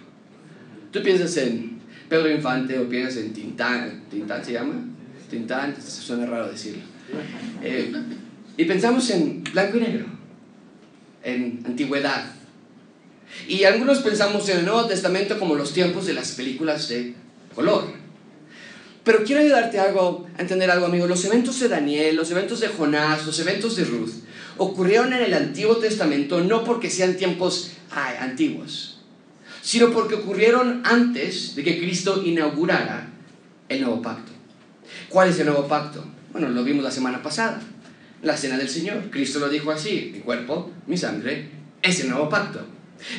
Tú 0.92 1.02
piensas 1.02 1.36
en 1.38 1.80
Pedro 2.10 2.30
Infante 2.30 2.78
o 2.78 2.88
piensas 2.88 3.24
en 3.24 3.34
Tintán, 3.34 4.04
¿Tintán 4.10 4.44
se 4.44 4.54
llama? 4.54 4.76
Tintán, 5.30 5.76
suena 5.82 6.26
raro 6.26 6.52
decirlo. 6.52 6.84
Eh, 7.64 7.92
y 8.58 8.66
pensamos 8.66 9.10
en 9.10 9.44
blanco 9.44 9.78
y 9.78 9.82
negro, 9.82 10.06
en 11.24 11.64
antigüedad. 11.66 12.36
Y 13.48 13.64
algunos 13.64 14.00
pensamos 14.00 14.48
en 14.50 14.60
el 14.60 14.66
Nuevo 14.66 14.86
Testamento 14.86 15.40
como 15.40 15.56
los 15.56 15.74
tiempos 15.74 16.06
de 16.06 16.14
las 16.14 16.34
películas 16.34 16.90
de 16.90 17.16
color. 17.56 17.94
Pero 19.04 19.24
quiero 19.24 19.42
ayudarte 19.42 19.80
algo, 19.80 20.28
a 20.38 20.42
entender 20.42 20.70
algo, 20.70 20.86
amigo. 20.86 21.08
Los 21.08 21.26
eventos 21.26 21.60
de 21.60 21.70
Daniel, 21.70 22.16
los 22.16 22.30
eventos 22.30 22.60
de 22.60 22.68
Jonás, 22.68 23.26
los 23.26 23.40
eventos 23.40 23.76
de 23.78 23.86
Ruth, 23.86 24.12
ocurrieron 24.58 25.14
en 25.14 25.22
el 25.22 25.34
Antiguo 25.34 25.78
Testamento 25.78 26.42
no 26.42 26.64
porque 26.64 26.90
sean 26.90 27.18
tiempos 27.18 27.72
antiguos, 27.92 29.00
sino 29.62 29.92
porque 29.92 30.16
ocurrieron 30.16 30.82
antes 30.86 31.56
de 31.56 31.64
que 31.64 31.80
Cristo 31.80 32.22
inaugurara 32.24 33.10
el 33.70 33.82
nuevo 33.82 34.02
pacto. 34.02 34.32
¿Cuál 35.10 35.30
es 35.30 35.40
el 35.40 35.48
nuevo 35.48 35.68
pacto? 35.68 36.04
Bueno, 36.32 36.50
lo 36.50 36.64
vimos 36.64 36.84
la 36.84 36.92
semana 36.92 37.22
pasada, 37.22 37.62
la 38.22 38.38
cena 38.38 38.58
del 38.58 38.70
Señor. 38.70 39.10
Cristo 39.10 39.40
lo 39.40 39.50
dijo 39.50 39.72
así, 39.72 40.12
mi 40.14 40.20
cuerpo, 40.20 40.72
mi 40.88 40.98
sangre, 40.98 41.50
es 41.82 42.00
el 42.02 42.10
nuevo 42.10 42.30
pacto. 42.30 42.66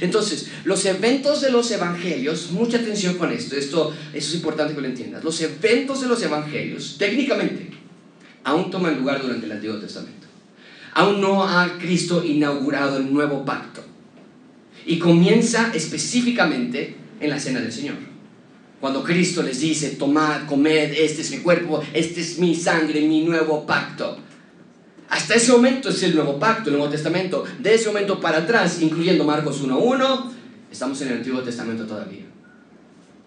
Entonces, 0.00 0.48
los 0.64 0.84
eventos 0.84 1.40
de 1.40 1.50
los 1.50 1.70
evangelios, 1.70 2.52
mucha 2.52 2.78
atención 2.78 3.18
con 3.18 3.32
esto, 3.32 3.56
esto, 3.56 3.94
eso 4.12 4.28
es 4.28 4.34
importante 4.34 4.74
que 4.74 4.80
lo 4.80 4.86
entiendas. 4.86 5.24
Los 5.24 5.40
eventos 5.40 6.00
de 6.00 6.08
los 6.08 6.22
evangelios, 6.22 6.96
técnicamente, 6.98 7.70
aún 8.44 8.70
toman 8.70 8.98
lugar 8.98 9.20
durante 9.20 9.46
el 9.46 9.52
Antiguo 9.52 9.78
Testamento. 9.78 10.21
Aún 10.94 11.20
no 11.20 11.44
ha 11.44 11.78
Cristo 11.78 12.22
inaugurado 12.24 12.98
el 12.98 13.12
nuevo 13.12 13.44
pacto. 13.44 13.82
Y 14.84 14.98
comienza 14.98 15.70
específicamente 15.74 16.96
en 17.20 17.30
la 17.30 17.38
cena 17.38 17.60
del 17.60 17.72
Señor. 17.72 17.96
Cuando 18.80 19.04
Cristo 19.04 19.42
les 19.42 19.60
dice, 19.60 19.90
tomad, 19.90 20.46
comed, 20.46 20.92
este 20.92 21.22
es 21.22 21.30
mi 21.30 21.38
cuerpo, 21.38 21.82
este 21.92 22.20
es 22.20 22.38
mi 22.38 22.54
sangre, 22.54 23.00
mi 23.02 23.22
nuevo 23.24 23.64
pacto. 23.64 24.18
Hasta 25.08 25.34
ese 25.34 25.52
momento 25.52 25.90
es 25.90 26.02
el 26.02 26.14
nuevo 26.14 26.38
pacto, 26.38 26.70
el 26.70 26.76
Nuevo 26.76 26.90
Testamento. 26.90 27.44
De 27.60 27.74
ese 27.74 27.86
momento 27.86 28.18
para 28.18 28.38
atrás, 28.38 28.80
incluyendo 28.82 29.24
Marcos 29.24 29.62
1.1, 29.62 30.30
estamos 30.70 31.00
en 31.02 31.08
el 31.08 31.18
Antiguo 31.18 31.42
Testamento 31.42 31.86
todavía. 31.86 32.24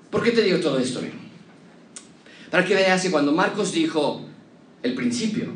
¿Por 0.09 0.24
qué 0.24 0.32
te 0.32 0.41
digo 0.41 0.59
todo 0.59 0.78
esto? 0.80 0.99
Para 2.51 2.66
que 2.66 2.74
veas 2.74 3.01
que 3.01 3.11
cuando 3.11 3.32
Marcos 3.32 3.72
dijo 3.72 4.26
el 4.82 4.93
principio, 4.93 5.53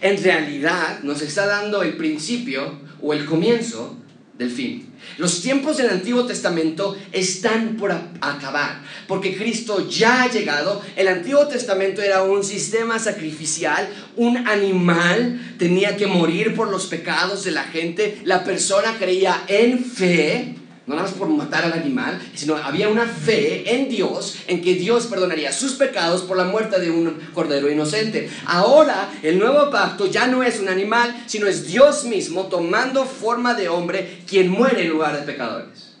en 0.00 0.22
realidad 0.22 1.00
nos 1.02 1.22
está 1.22 1.46
dando 1.46 1.82
el 1.82 1.96
principio 1.96 2.80
o 3.02 3.12
el 3.12 3.24
comienzo 3.24 3.96
del 4.38 4.50
fin. 4.50 4.92
Los 5.18 5.40
tiempos 5.40 5.76
del 5.78 5.88
Antiguo 5.88 6.26
Testamento 6.26 6.96
están 7.12 7.76
por 7.76 7.92
acabar, 7.92 8.82
porque 9.08 9.36
Cristo 9.36 9.88
ya 9.88 10.24
ha 10.24 10.30
llegado. 10.30 10.82
El 10.94 11.08
Antiguo 11.08 11.46
Testamento 11.46 12.02
era 12.02 12.22
un 12.22 12.44
sistema 12.44 12.98
sacrificial, 12.98 13.88
un 14.16 14.36
animal 14.48 15.54
tenía 15.58 15.96
que 15.96 16.06
morir 16.06 16.54
por 16.54 16.68
los 16.70 16.86
pecados 16.86 17.44
de 17.44 17.52
la 17.52 17.64
gente. 17.64 18.20
La 18.24 18.44
persona 18.44 18.96
creía 18.98 19.44
en 19.48 19.84
fe 19.84 20.56
no 20.86 20.94
nada 20.94 21.08
más 21.08 21.18
por 21.18 21.28
matar 21.28 21.64
al 21.64 21.72
animal, 21.72 22.20
sino 22.34 22.56
había 22.56 22.88
una 22.88 23.06
fe 23.06 23.74
en 23.74 23.88
Dios, 23.88 24.36
en 24.46 24.62
que 24.62 24.74
Dios 24.74 25.06
perdonaría 25.06 25.52
sus 25.52 25.72
pecados 25.72 26.22
por 26.22 26.36
la 26.36 26.44
muerte 26.44 26.78
de 26.78 26.90
un 26.90 27.18
cordero 27.34 27.68
inocente. 27.68 28.30
Ahora 28.46 29.10
el 29.22 29.38
nuevo 29.40 29.68
pacto 29.70 30.06
ya 30.06 30.28
no 30.28 30.44
es 30.44 30.60
un 30.60 30.68
animal, 30.68 31.24
sino 31.26 31.48
es 31.48 31.66
Dios 31.66 32.04
mismo 32.04 32.44
tomando 32.46 33.04
forma 33.04 33.54
de 33.54 33.68
hombre 33.68 34.22
quien 34.28 34.48
muere 34.48 34.82
en 34.82 34.90
lugar 34.90 35.18
de 35.18 35.26
pecadores. 35.26 35.96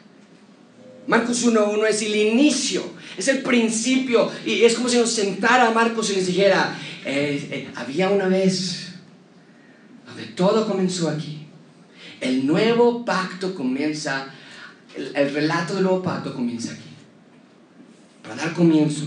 Marcos 1.08 1.44
1.1 1.44 1.86
es 1.88 2.02
el 2.02 2.14
inicio, 2.14 2.82
es 3.16 3.26
el 3.26 3.42
principio, 3.42 4.30
y 4.44 4.62
es 4.62 4.74
como 4.74 4.88
si 4.88 4.98
nos 4.98 5.10
sentara 5.10 5.70
Marcos 5.70 6.10
y 6.10 6.14
les 6.14 6.26
dijera, 6.28 6.76
eh, 7.04 7.48
eh, 7.50 7.68
había 7.74 8.10
una 8.10 8.28
vez 8.28 8.94
donde 10.06 10.24
todo 10.26 10.66
comenzó 10.66 11.08
aquí. 11.08 11.46
El 12.20 12.46
nuevo 12.46 13.04
pacto 13.04 13.54
comienza 13.54 14.32
el, 14.96 15.34
relato 15.34 15.74
del 15.74 15.84
nuevo 15.84 16.02
pacto 16.02 16.34
comienza 16.34 16.72
aquí. 16.72 16.82
Para 18.22 18.36
dar 18.36 18.52
comienzo 18.54 19.04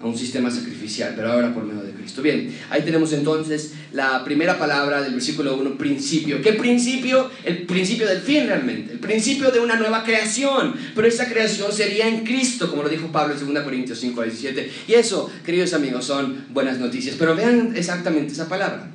a 0.00 0.06
un 0.06 0.16
sistema 0.16 0.48
sacrificial, 0.48 1.14
pero 1.16 1.32
ahora 1.32 1.52
por 1.52 1.64
medio 1.64 1.82
de 1.82 1.92
Cristo. 1.92 2.22
Bien, 2.22 2.54
ahí 2.70 2.82
tenemos 2.82 3.12
entonces 3.12 3.72
la 3.92 4.22
primera 4.24 4.56
palabra 4.56 5.02
del 5.02 5.12
versículo 5.12 5.56
1, 5.56 5.76
principio. 5.76 6.40
¿Qué 6.40 6.52
principio? 6.52 7.30
El 7.42 7.66
principio 7.66 8.06
del 8.06 8.20
fin 8.20 8.46
realmente, 8.46 8.92
el 8.92 9.00
principio 9.00 9.50
de 9.50 9.58
una 9.58 9.74
nueva 9.74 10.04
creación, 10.04 10.74
pero 10.94 11.08
esa 11.08 11.28
creación 11.28 11.72
sería 11.72 12.06
en 12.06 12.24
Cristo, 12.24 12.70
como 12.70 12.84
lo 12.84 12.88
dijo 12.88 13.10
Pablo 13.10 13.34
en 13.34 13.54
2 13.54 13.64
Corintios 13.64 13.98
5, 13.98 14.22
17. 14.22 14.70
Y 14.86 14.94
eso, 14.94 15.30
queridos 15.44 15.74
amigos, 15.74 16.04
son 16.04 16.46
buenas 16.50 16.78
noticias, 16.78 17.16
pero 17.18 17.34
vean 17.34 17.72
exactamente 17.74 18.32
esa 18.32 18.48
palabra, 18.48 18.88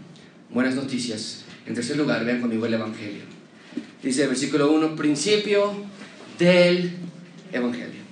buenas 0.52 0.76
noticias. 0.76 1.44
En 1.66 1.76
tercer 1.76 1.98
lugar, 1.98 2.24
vean 2.24 2.40
conmigo 2.40 2.66
el 2.66 2.74
Evangelio. 2.74 3.24
Dice 4.02 4.24
el 4.24 4.30
versículo 4.30 4.72
1, 4.72 4.96
principio 4.96 5.74
del 6.38 6.92
Evangelio. 7.52 8.04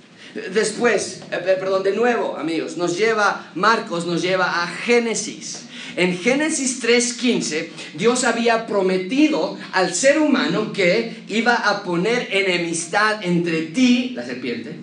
Después, 0.52 1.22
eh, 1.30 1.56
perdón, 1.60 1.82
de 1.82 1.92
nuevo, 1.92 2.36
amigos, 2.36 2.76
nos 2.76 2.96
lleva, 2.96 3.50
Marcos 3.54 4.06
nos 4.06 4.22
lleva 4.22 4.62
a 4.62 4.66
Génesis. 4.66 5.66
En 5.94 6.16
Génesis 6.16 6.80
3:15, 6.80 7.70
Dios 7.94 8.24
había 8.24 8.66
prometido 8.66 9.58
al 9.72 9.94
ser 9.94 10.18
humano 10.18 10.72
que 10.72 11.24
iba 11.28 11.54
a 11.54 11.82
poner 11.82 12.28
enemistad 12.30 13.22
entre 13.22 13.62
ti, 13.62 14.12
la 14.14 14.24
serpiente, 14.24 14.74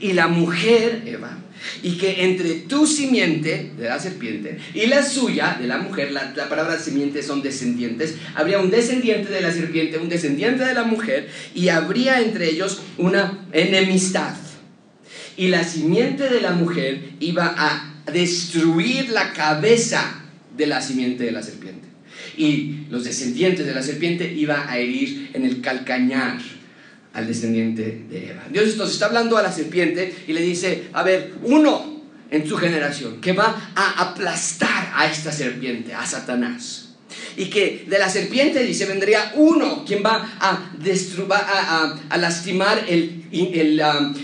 y 0.00 0.12
la 0.12 0.26
mujer, 0.26 1.02
Eva, 1.04 1.36
y 1.82 1.92
que 1.98 2.24
entre 2.24 2.54
tu 2.54 2.86
simiente 2.86 3.70
de 3.78 3.88
la 3.88 3.98
serpiente 3.98 4.58
y 4.74 4.86
la 4.86 5.02
suya 5.02 5.56
de 5.60 5.66
la 5.66 5.78
mujer, 5.78 6.12
la, 6.12 6.32
la, 6.36 6.48
palabra 6.48 6.78
simiente 6.78 7.22
son 7.22 7.42
descendientes, 7.42 8.16
habría 8.34 8.60
un 8.60 8.70
descendiente 8.70 9.30
de 9.30 9.40
la 9.40 9.52
serpiente, 9.52 9.98
un 9.98 10.08
descendiente 10.08 10.64
de 10.64 10.74
la 10.74 10.84
mujer, 10.84 11.28
y 11.54 11.68
habría 11.68 12.20
entre 12.20 12.48
ellos 12.50 12.82
una 12.98 13.46
enemistad. 13.52 14.34
Y 15.36 15.48
la 15.48 15.64
simiente 15.64 16.28
de 16.28 16.40
la 16.40 16.52
mujer 16.52 17.00
iba 17.20 17.54
a 17.56 17.94
destruir 18.12 19.08
la 19.10 19.32
cabeza 19.32 20.22
de 20.56 20.66
la 20.66 20.80
simiente 20.80 21.24
de 21.24 21.32
la 21.32 21.42
serpiente. 21.42 21.88
Y 22.36 22.86
los 22.90 23.04
descendientes 23.04 23.66
de 23.66 23.74
la 23.74 23.82
serpiente 23.82 24.32
iba 24.32 24.70
a 24.70 24.78
herir 24.78 25.30
en 25.32 25.44
el 25.44 25.60
calcañar 25.60 26.38
al 27.14 27.26
descendiente 27.26 28.04
de 28.10 28.30
Eva. 28.30 28.42
Dios 28.50 28.70
entonces 28.70 28.94
está 28.94 29.06
hablando 29.06 29.38
a 29.38 29.42
la 29.42 29.50
serpiente 29.50 30.14
y 30.26 30.32
le 30.32 30.42
dice, 30.42 30.88
a 30.92 31.02
ver, 31.02 31.34
uno 31.42 32.02
en 32.30 32.46
su 32.46 32.56
generación 32.56 33.20
que 33.20 33.32
va 33.32 33.70
a 33.74 34.10
aplastar 34.10 34.92
a 34.94 35.06
esta 35.06 35.32
serpiente, 35.32 35.94
a 35.94 36.04
Satanás. 36.04 36.90
Y 37.36 37.46
que 37.46 37.86
de 37.88 37.98
la 37.98 38.08
serpiente, 38.08 38.62
dice, 38.62 38.86
vendría 38.86 39.32
uno 39.36 39.84
quien 39.84 40.02
va 40.04 40.36
a, 40.40 42.18
lastimar 42.18 42.84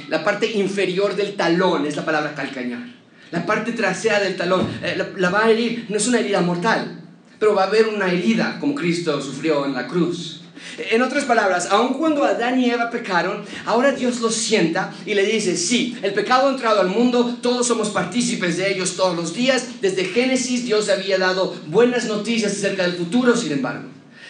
la 0.08 0.24
parte 0.24 0.50
inferior 0.50 1.16
del 1.16 1.34
talón, 1.34 1.86
es 1.86 1.96
la 1.96 2.04
palabra 2.04 2.34
calcañar 2.34 3.00
la 3.30 3.46
parte 3.46 3.72
trasera 3.72 4.20
del 4.20 4.36
talón, 4.36 4.66
eh, 4.82 5.00
la, 5.16 5.30
va 5.30 5.44
a 5.44 5.50
herir, 5.50 5.86
no 5.88 5.96
es 5.96 6.06
una 6.08 6.18
herida 6.18 6.40
mortal, 6.40 7.00
pero 7.38 7.54
va 7.54 7.64
a 7.64 7.66
haber 7.66 7.88
una 7.88 8.10
herida 8.10 8.58
como 8.58 8.74
Cristo 8.74 9.20
sufrió 9.22 9.64
en 9.64 9.74
la 9.74 9.86
cruz. 9.86 10.39
En 10.78 11.02
otras 11.02 11.24
palabras, 11.24 11.68
aun 11.70 11.94
cuando 11.94 12.24
Adán 12.24 12.60
y 12.60 12.70
Eva 12.70 12.90
pecaron, 12.90 13.44
ahora 13.66 13.92
Dios 13.92 14.20
los 14.20 14.34
sienta 14.34 14.92
y 15.06 15.14
le 15.14 15.24
dice, 15.24 15.56
sí, 15.56 15.96
el 16.02 16.12
pecado 16.12 16.48
ha 16.48 16.52
entrado 16.52 16.80
al 16.80 16.88
mundo, 16.88 17.38
todos 17.42 17.66
somos 17.66 17.90
partícipes 17.90 18.56
de 18.56 18.72
ellos 18.72 18.96
todos 18.96 19.16
los 19.16 19.34
días. 19.34 19.80
Desde 19.80 20.04
Génesis 20.04 20.64
Dios 20.64 20.88
había 20.88 21.18
dado 21.18 21.54
buenas 21.66 22.06
noticias 22.06 22.52
acerca 22.52 22.82
del 22.82 22.94
futuro, 22.94 23.36
sin 23.36 23.52
embargo. 23.52 23.88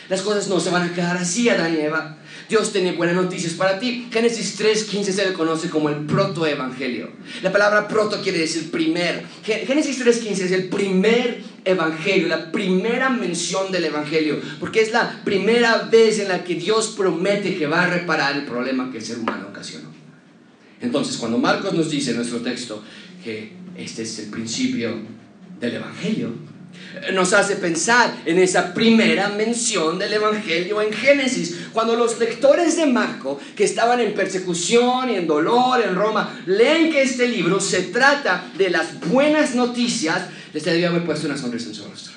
Las 0.09 0.23
cosas 0.23 0.49
no 0.49 0.59
se 0.59 0.71
van 0.71 0.83
a 0.83 0.93
quedar 0.93 1.17
así, 1.17 1.49
Adán 1.49 1.75
y 1.75 1.81
Eva. 1.81 2.17
Dios 2.51 2.73
tiene 2.73 2.93
buenas 2.93 3.15
noticias 3.15 3.53
para 3.53 3.79
ti. 3.79 4.09
Génesis 4.11 4.59
3.15 4.61 5.05
se 5.13 5.25
le 5.25 5.33
conoce 5.35 5.71
como 5.71 5.89
el 5.89 6.05
protoevangelio. 6.05 7.09
La 7.43 7.53
palabra 7.53 7.87
proto 7.87 8.21
quiere 8.21 8.41
decir 8.41 8.73
primer. 8.73 9.25
Génesis 9.45 10.05
3.15 10.05 10.31
es 10.33 10.51
el 10.51 10.69
primer 10.69 11.45
evangelio, 11.65 12.27
la 12.27 12.51
primera 12.51 13.09
mención 13.09 13.71
del 13.71 13.85
evangelio, 13.85 14.41
porque 14.59 14.81
es 14.81 14.91
la 14.91 15.23
primera 15.25 15.83
vez 15.93 16.19
en 16.19 16.27
la 16.27 16.43
que 16.43 16.57
Dios 16.57 16.95
promete 16.97 17.57
que 17.57 17.69
va 17.69 17.85
a 17.85 17.87
reparar 17.87 18.35
el 18.35 18.45
problema 18.45 18.91
que 18.91 18.99
el 18.99 19.05
ser 19.05 19.21
humano 19.21 19.47
ocasionó. 19.51 19.89
Entonces, 20.81 21.19
cuando 21.19 21.39
Marcos 21.39 21.73
nos 21.73 21.89
dice 21.89 22.11
en 22.11 22.17
nuestro 22.17 22.41
texto 22.41 22.83
que 23.23 23.53
este 23.77 24.03
es 24.03 24.19
el 24.19 24.31
principio 24.31 24.97
del 25.61 25.75
evangelio, 25.77 26.33
nos 27.13 27.33
hace 27.33 27.57
pensar 27.57 28.15
en 28.27 28.39
esa 28.39 28.75
primera 28.75 29.29
mención 29.31 29.99
del 29.99 30.13
Evangelio 30.13 30.83
en 30.83 30.93
Génesis. 30.93 31.69
Cuando 31.73 31.97
los 31.97 32.19
lectores 32.19 32.77
de 32.77 32.87
Marco, 32.87 33.41
que 33.57 33.65
estaban 33.65 34.01
en 34.01 34.15
persecución 34.15 35.11
y 35.11 35.15
en 35.15 35.27
dolor 35.27 35.81
en 35.83 35.95
Roma, 35.95 36.41
leen 36.47 36.93
que 36.93 37.03
este 37.03 37.29
libro 37.29 37.61
se 37.61 37.83
trata 37.85 38.45
de 38.57 38.71
las 38.71 39.01
buenas 39.01 39.55
noticias, 39.55 40.23
les 40.53 40.65
debió 40.65 40.89
haber 40.89 41.05
puesto 41.05 41.27
una 41.27 41.39
sonrisa 41.39 41.69
en 41.69 41.75
su 41.75 41.85
rostro. 41.85 42.15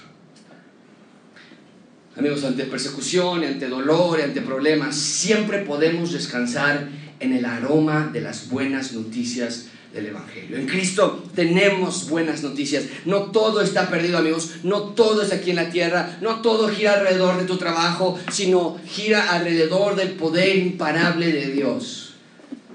Amigos, 2.16 2.44
ante 2.44 2.66
persecución, 2.66 3.44
ante 3.44 3.68
dolor, 3.68 4.22
ante 4.22 4.42
problemas, 4.42 4.96
siempre 4.96 5.60
podemos 5.60 6.12
descansar 6.12 6.88
en 7.20 7.34
el 7.34 7.46
aroma 7.46 8.10
de 8.14 8.22
las 8.22 8.50
buenas 8.50 8.94
noticias 8.94 9.68
del 9.94 10.08
Evangelio. 10.08 10.58
En 10.58 10.66
Cristo 10.66 11.24
tenemos 11.36 12.10
buenas 12.10 12.42
noticias. 12.42 12.86
No 13.06 13.32
todo 13.32 13.62
está 13.62 13.90
perdido, 13.90 14.18
amigos. 14.18 14.56
No 14.64 14.82
todo 14.94 15.22
es 15.22 15.32
aquí 15.32 15.52
en 15.52 15.58
la 15.58 15.70
tierra. 15.70 16.18
No 16.22 16.42
todo 16.42 16.70
gira 16.70 16.94
alrededor 16.94 17.38
de 17.40 17.46
tu 17.46 17.58
trabajo, 17.58 18.20
sino 18.32 18.80
gira 18.88 19.32
alrededor 19.32 19.96
del 19.96 20.12
poder 20.12 20.58
imparable 20.58 21.32
de 21.32 21.52
Dios. 21.52 22.16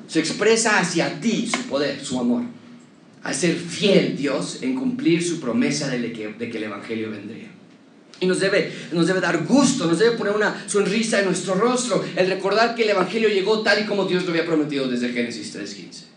Se 0.07 0.21
expresa 0.21 0.79
hacia 0.79 1.21
ti 1.21 1.51
su 1.51 1.62
poder, 1.69 2.03
su 2.05 2.19
amor. 2.19 2.43
A 3.25 3.35
ser 3.35 3.57
fiel 3.57 4.16
Dios 4.16 4.59
en 4.62 4.77
cumplir 4.77 5.23
su 5.23 5.41
promesa 5.41 5.89
de 5.89 6.12
que, 6.12 6.29
de 6.29 6.51
que 6.51 6.59
el 6.59 6.64
Evangelio 6.64 7.11
vendría. 7.11 7.49
Y 8.21 8.27
nos 8.27 8.41
debe, 8.41 8.73
nos 8.93 9.07
debe 9.07 9.21
dar 9.21 9.45
gusto, 9.45 9.87
nos 9.87 9.99
debe 9.99 10.16
poner 10.16 10.35
una 10.35 10.64
sonrisa 10.69 11.21
en 11.21 11.27
nuestro 11.27 11.55
rostro 11.55 12.05
el 12.16 12.29
recordar 12.29 12.75
que 12.75 12.85
el 12.85 12.91
Evangelio 12.91 13.29
llegó 13.29 13.62
tal 13.62 13.83
y 13.83 13.87
como 13.87 14.07
Dios 14.07 14.25
lo 14.25 14.31
había 14.31 14.47
prometido 14.47 14.89
desde 14.89 15.11
Génesis 15.11 15.55
3.15. 15.57 16.08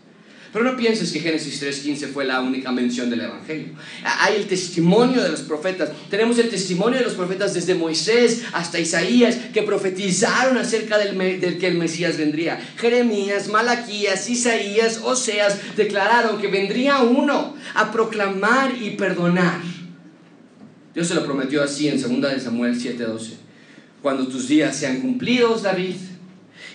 Pero 0.52 0.66
no 0.66 0.76
pienses 0.76 1.10
que 1.12 1.20
Génesis 1.20 1.62
3.15 1.62 2.12
fue 2.12 2.26
la 2.26 2.42
única 2.42 2.70
mención 2.72 3.08
del 3.08 3.22
Evangelio. 3.22 3.68
Hay 4.04 4.36
el 4.36 4.46
testimonio 4.46 5.22
de 5.22 5.30
los 5.30 5.40
profetas. 5.40 5.90
Tenemos 6.10 6.38
el 6.38 6.50
testimonio 6.50 6.98
de 6.98 7.06
los 7.06 7.14
profetas 7.14 7.54
desde 7.54 7.74
Moisés 7.74 8.42
hasta 8.52 8.78
Isaías 8.78 9.38
que 9.54 9.62
profetizaron 9.62 10.58
acerca 10.58 10.98
del, 10.98 11.58
que 11.58 11.66
el 11.66 11.78
Mesías 11.78 12.18
vendría. 12.18 12.60
Jeremías, 12.76 13.48
Malaquías, 13.48 14.28
Isaías, 14.28 15.00
Oseas 15.02 15.56
declararon 15.74 16.38
que 16.38 16.48
vendría 16.48 16.98
uno 16.98 17.56
a 17.74 17.90
proclamar 17.90 18.76
y 18.78 18.90
perdonar. 18.90 19.58
Dios 20.94 21.08
se 21.08 21.14
lo 21.14 21.24
prometió 21.24 21.62
así 21.62 21.88
en 21.88 21.98
2 21.98 22.30
de 22.30 22.40
Samuel 22.40 22.78
7:12. 22.78 23.36
Cuando 24.02 24.28
tus 24.28 24.48
días 24.48 24.76
sean 24.76 25.00
cumplidos, 25.00 25.62
David, 25.62 25.94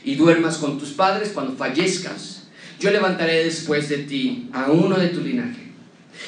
y 0.03 0.15
duermas 0.15 0.57
con 0.57 0.79
tus 0.79 0.89
padres, 0.89 1.29
cuando 1.33 1.55
fallezcas, 1.55 2.36
yo 2.79 2.91
levantaré 2.91 3.43
después 3.43 3.89
de 3.89 3.99
ti 3.99 4.49
a 4.53 4.71
uno 4.71 4.97
de 4.97 5.09
tu 5.09 5.21
linaje, 5.21 5.71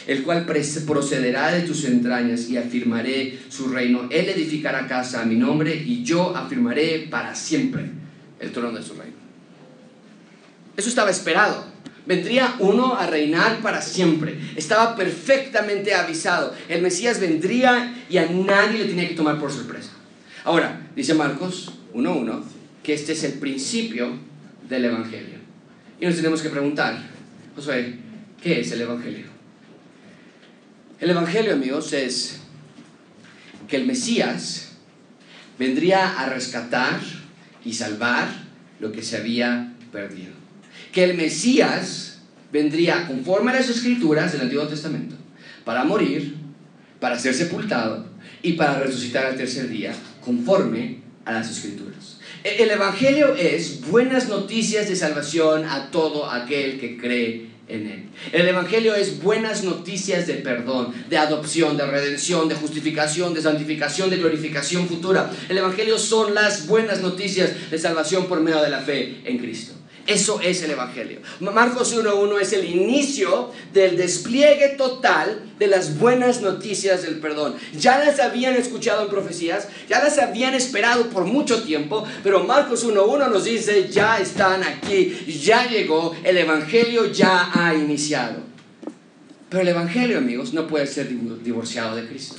el 0.08 0.24
cual 0.24 0.46
procederá 0.46 1.52
de 1.52 1.62
tus 1.62 1.86
entrañas 1.86 2.50
y 2.50 2.58
afirmaré 2.58 3.40
su 3.50 3.68
reino. 3.68 4.08
Él 4.10 4.30
edificará 4.30 4.88
casa 4.88 5.22
a 5.22 5.26
mi 5.26 5.36
nombre 5.36 5.76
y 5.76 6.04
yo 6.04 6.36
afirmaré 6.36 7.08
para 7.10 7.36
siempre 7.36 7.84
el 8.40 8.52
trono 8.52 8.78
de 8.78 8.84
su 8.84 8.94
reino. 8.94 9.18
Eso 10.76 10.90
estaba 10.90 11.12
esperado. 11.12 11.66
Vendría 12.06 12.56
uno 12.60 12.96
a 12.96 13.06
reinar 13.06 13.62
para 13.62 13.82
siempre. 13.82 14.40
Estaba 14.56 14.96
perfectamente 14.96 15.94
avisado. 15.94 16.56
El 16.68 16.82
Mesías 16.82 17.20
vendría 17.20 18.04
y 18.10 18.18
a 18.18 18.28
nadie 18.28 18.80
le 18.80 18.86
tenía 18.86 19.08
que 19.08 19.14
tomar 19.14 19.40
por 19.40 19.52
sorpresa. 19.52 19.92
Ahora, 20.44 20.88
dice 20.96 21.14
Marcos 21.14 21.74
1.1, 21.94 22.42
que 22.82 22.94
este 22.94 23.12
es 23.12 23.24
el 23.26 23.34
principio 23.34 24.18
del 24.68 24.86
Evangelio. 24.86 25.39
Y 26.00 26.06
nos 26.06 26.16
tenemos 26.16 26.42
que 26.42 26.50
preguntar, 26.50 26.98
Josué, 27.56 27.96
¿qué 28.42 28.62
es 28.62 28.72
el 28.72 28.82
Evangelio? 28.82 29.26
El 31.00 31.10
Evangelio, 31.10 31.54
amigos, 31.54 31.92
es 31.92 32.40
que 33.68 33.76
el 33.76 33.86
Mesías 33.86 34.70
vendría 35.58 36.20
a 36.20 36.30
rescatar 36.30 37.00
y 37.66 37.74
salvar 37.74 38.30
lo 38.80 38.92
que 38.94 39.04
se 39.04 39.18
había 39.18 39.74
perdido. 39.92 40.32
Que 40.94 41.04
el 41.04 41.18
Mesías 41.18 42.20
vendría 42.52 43.06
conforme 43.06 43.52
a 43.52 43.56
las 43.56 43.70
escrituras 43.70 44.32
del 44.32 44.42
Antiguo 44.42 44.68
Testamento 44.68 45.16
para 45.66 45.84
morir, 45.84 46.36
para 47.00 47.20
ser 47.20 47.34
sepultado 47.34 48.08
y 48.42 48.54
para 48.54 48.80
resucitar 48.80 49.26
al 49.26 49.36
tercer 49.36 49.68
día 49.68 49.94
conforme 50.24 51.00
a 51.26 51.34
las 51.34 51.52
escrituras. 51.52 52.19
E-, 52.44 52.64
el 52.64 52.72
Evangelio 52.72 53.36
es 53.36 53.82
buenas 53.88 54.30
noticias 54.30 54.88
de 54.88 54.96
salvación 54.96 55.66
a 55.66 55.92
todo 55.92 56.30
aquel 56.30 56.80
que 56.80 56.98
cree 56.98 57.50
en 57.68 57.88
Él. 57.88 58.10
El 58.32 58.48
Evangelio 58.48 58.96
es 58.96 59.22
buenas 59.22 59.64
noticias 59.64 60.28
de 60.28 60.36
perdón, 60.36 60.94
de 61.10 61.18
adopción, 61.18 61.78
de 61.78 61.86
redención, 61.86 62.50
de 62.50 62.56
justificación, 62.56 63.34
de 63.34 63.42
santificación, 63.42 64.10
de 64.10 64.18
glorificación 64.18 64.88
futura. 64.88 65.32
El 65.48 65.58
Evangelio 65.58 65.98
son 65.98 66.34
las 66.34 66.68
buenas 66.68 67.02
noticias 67.02 67.72
de 67.72 67.78
salvación 67.78 68.28
por 68.28 68.42
medio 68.42 68.62
de 68.62 68.70
la 68.70 68.80
fe 68.80 69.22
en 69.26 69.38
Cristo. 69.38 69.79
Eso 70.10 70.42
es 70.42 70.64
el 70.64 70.72
Evangelio. 70.72 71.20
Marcos 71.40 71.96
1.1 71.96 72.42
es 72.42 72.54
el 72.54 72.66
inicio 72.66 73.52
del 73.72 73.96
despliegue 73.96 74.70
total 74.70 75.40
de 75.60 75.68
las 75.68 76.00
buenas 76.00 76.42
noticias 76.42 77.04
del 77.04 77.20
perdón. 77.20 77.54
Ya 77.78 78.04
las 78.04 78.20
habían 78.20 78.56
escuchado 78.56 79.04
en 79.04 79.10
profecías, 79.10 79.68
ya 79.88 80.04
las 80.04 80.18
habían 80.18 80.56
esperado 80.56 81.12
por 81.12 81.26
mucho 81.26 81.62
tiempo, 81.62 82.04
pero 82.24 82.44
Marcos 82.44 82.88
1.1 82.88 83.30
nos 83.30 83.44
dice, 83.44 83.88
ya 83.88 84.18
están 84.18 84.64
aquí, 84.64 85.16
ya 85.28 85.70
llegó, 85.70 86.16
el 86.24 86.38
Evangelio 86.38 87.12
ya 87.12 87.52
ha 87.54 87.76
iniciado. 87.76 88.38
Pero 89.48 89.62
el 89.62 89.68
Evangelio, 89.68 90.18
amigos, 90.18 90.56
no 90.56 90.66
puede 90.66 90.88
ser 90.88 91.08
divorciado 91.44 91.96
de 91.96 92.08
Cristo. 92.08 92.38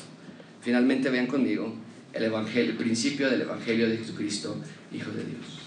Finalmente 0.60 1.08
vean 1.08 1.28
conmigo 1.28 1.72
el 2.12 2.24
Evangelio, 2.24 2.72
el 2.72 2.76
principio 2.76 3.30
del 3.30 3.42
Evangelio 3.42 3.88
de 3.88 3.96
Jesucristo, 3.96 4.56
Hijo 4.92 5.12
de 5.12 5.22
Dios. 5.22 5.59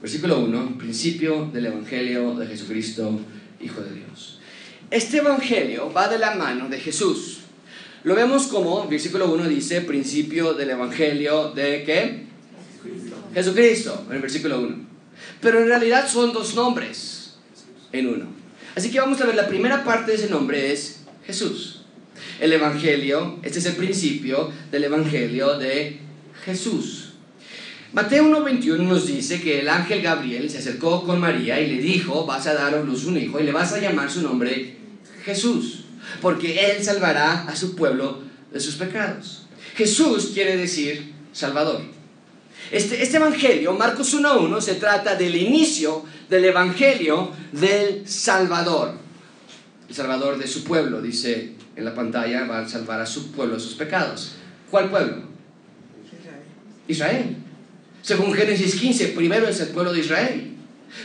Versículo 0.00 0.38
1, 0.38 0.78
principio 0.78 1.50
del 1.52 1.66
Evangelio 1.66 2.34
de 2.36 2.46
Jesucristo, 2.46 3.18
Hijo 3.60 3.80
de 3.80 3.94
Dios. 3.94 4.38
Este 4.90 5.18
Evangelio 5.18 5.92
va 5.92 6.06
de 6.06 6.20
la 6.20 6.36
mano 6.36 6.68
de 6.68 6.78
Jesús. 6.78 7.40
Lo 8.04 8.14
vemos 8.14 8.46
como, 8.46 8.86
versículo 8.86 9.32
1 9.32 9.48
dice, 9.48 9.80
principio 9.80 10.54
del 10.54 10.70
Evangelio 10.70 11.50
de 11.50 11.82
qué? 11.82 12.26
Jesucristo, 13.34 14.04
en 14.08 14.16
el 14.16 14.22
versículo 14.22 14.60
1. 14.60 14.76
Pero 15.40 15.60
en 15.60 15.66
realidad 15.66 16.08
son 16.08 16.32
dos 16.32 16.54
nombres 16.54 17.34
en 17.90 18.06
uno. 18.06 18.26
Así 18.76 18.92
que 18.92 19.00
vamos 19.00 19.20
a 19.20 19.26
ver, 19.26 19.34
la 19.34 19.48
primera 19.48 19.82
parte 19.82 20.12
de 20.12 20.16
ese 20.16 20.30
nombre 20.30 20.72
es 20.72 21.00
Jesús. 21.26 21.82
El 22.38 22.52
Evangelio, 22.52 23.40
este 23.42 23.58
es 23.58 23.66
el 23.66 23.74
principio 23.74 24.52
del 24.70 24.84
Evangelio 24.84 25.58
de 25.58 25.98
Jesús. 26.44 27.07
Mateo 27.92 28.24
1.21 28.24 28.78
nos 28.80 29.06
dice 29.06 29.40
que 29.40 29.60
el 29.60 29.68
ángel 29.68 30.02
Gabriel 30.02 30.50
se 30.50 30.58
acercó 30.58 31.04
con 31.04 31.20
María 31.20 31.58
y 31.58 31.68
le 31.68 31.82
dijo, 31.82 32.26
vas 32.26 32.46
a 32.46 32.52
dar 32.52 32.74
a 32.74 32.82
luz 32.82 33.06
un 33.06 33.16
hijo 33.16 33.40
y 33.40 33.44
le 33.44 33.52
vas 33.52 33.72
a 33.72 33.80
llamar 33.80 34.10
su 34.10 34.20
nombre 34.20 34.76
Jesús, 35.24 35.84
porque 36.20 36.70
él 36.70 36.84
salvará 36.84 37.44
a 37.48 37.56
su 37.56 37.74
pueblo 37.74 38.22
de 38.52 38.60
sus 38.60 38.74
pecados. 38.74 39.46
Jesús 39.74 40.32
quiere 40.34 40.58
decir 40.58 41.14
Salvador. 41.32 41.80
Este, 42.70 43.02
este 43.02 43.16
Evangelio, 43.16 43.72
Marcos 43.72 44.14
1.1, 44.14 44.60
se 44.60 44.74
trata 44.74 45.14
del 45.14 45.34
inicio 45.36 46.04
del 46.28 46.44
Evangelio 46.44 47.32
del 47.52 48.06
Salvador. 48.06 48.92
El 49.88 49.94
Salvador 49.94 50.36
de 50.36 50.46
su 50.46 50.62
pueblo, 50.62 51.00
dice 51.00 51.54
en 51.74 51.84
la 51.86 51.94
pantalla, 51.94 52.44
va 52.44 52.58
a 52.58 52.68
salvar 52.68 53.00
a 53.00 53.06
su 53.06 53.32
pueblo 53.32 53.54
de 53.54 53.60
sus 53.60 53.74
pecados. 53.74 54.32
¿Cuál 54.70 54.90
pueblo? 54.90 55.22
Israel. 56.86 57.47
Según 58.08 58.32
Génesis 58.32 58.76
15, 58.76 59.08
primero 59.08 59.46
es 59.46 59.60
el 59.60 59.68
pueblo 59.68 59.92
de 59.92 60.00
Israel. 60.00 60.54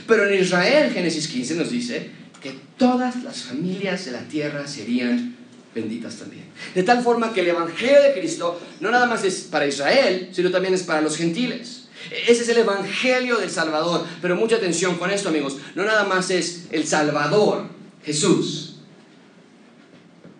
Pero 0.08 0.26
en 0.26 0.40
Israel, 0.40 0.90
Génesis 0.94 1.28
15 1.28 1.56
nos 1.56 1.70
dice 1.70 2.12
que 2.42 2.56
todas 2.78 3.22
las 3.26 3.44
familias 3.44 4.06
de 4.06 4.12
la 4.12 4.22
tierra 4.22 4.66
serían 4.66 5.36
benditas 5.76 6.16
también. 6.16 6.46
De 6.74 6.82
tal 6.82 7.04
forma 7.04 7.34
que 7.34 7.42
el 7.42 7.50
Evangelio 7.50 8.02
de 8.02 8.14
Cristo 8.14 8.58
no 8.80 8.90
nada 8.90 9.06
más 9.06 9.26
es 9.26 9.42
para 9.52 9.68
Israel, 9.68 10.30
sino 10.32 10.50
también 10.50 10.74
es 10.74 10.84
para 10.84 11.02
los 11.02 11.18
gentiles. 11.18 11.90
Ese 12.26 12.44
es 12.44 12.48
el 12.48 12.60
Evangelio 12.60 13.36
del 13.36 13.50
Salvador. 13.50 14.06
Pero 14.22 14.38
mucha 14.38 14.56
atención 14.56 14.96
con 14.96 15.12
esto, 15.12 15.28
amigos. 15.28 15.58
No 15.76 15.84
nada 15.84 16.06
más 16.06 16.30
es 16.30 16.68
el 16.72 16.88
Salvador, 16.88 17.66
Jesús. 18.06 18.78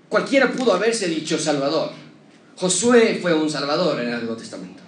Cualquiera 0.08 0.50
pudo 0.50 0.72
haberse 0.72 1.10
dicho 1.10 1.38
Salvador. 1.38 1.92
Josué 2.56 3.20
fue 3.22 3.34
un 3.34 3.50
Salvador 3.50 4.00
en 4.00 4.08
el 4.08 4.14
Antiguo 4.14 4.38
Testamento. 4.38 4.83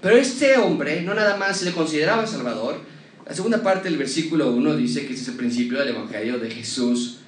Pero 0.00 0.16
este 0.16 0.56
hombre 0.56 1.02
no 1.02 1.14
nada 1.14 1.36
más 1.36 1.58
se 1.58 1.64
le 1.64 1.72
consideraba 1.72 2.26
Salvador. 2.26 2.80
La 3.26 3.34
segunda 3.34 3.62
parte 3.62 3.88
del 3.88 3.98
versículo 3.98 4.52
1 4.52 4.76
dice 4.76 5.06
que 5.06 5.12
ese 5.12 5.22
es 5.22 5.28
el 5.28 5.34
principio 5.34 5.78
del 5.78 5.88
Evangelio 5.88 6.38
de 6.38 6.50
Jesús 6.50 7.18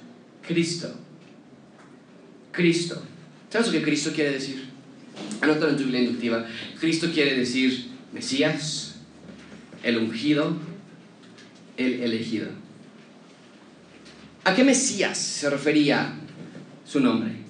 Cristo. 0.45 0.93
Cristo. 2.51 3.01
¿Sabes 3.49 3.67
lo 3.67 3.73
que 3.73 3.83
Cristo 3.83 4.11
quiere 4.13 4.31
decir? 4.31 4.65
Anótalo 5.41 5.71
en 5.71 5.77
tu 5.77 5.83
Biblia 5.83 6.01
inductiva. 6.01 6.45
Cristo 6.79 7.09
quiere 7.13 7.35
decir 7.35 7.89
Mesías, 8.13 8.95
el 9.83 9.97
ungido, 9.97 10.57
el 11.77 12.01
elegido. 12.01 12.47
¿A 14.43 14.55
qué 14.55 14.63
Mesías 14.63 15.17
se 15.17 15.49
refería 15.49 16.13
su 16.85 16.99
nombre? 16.99 17.40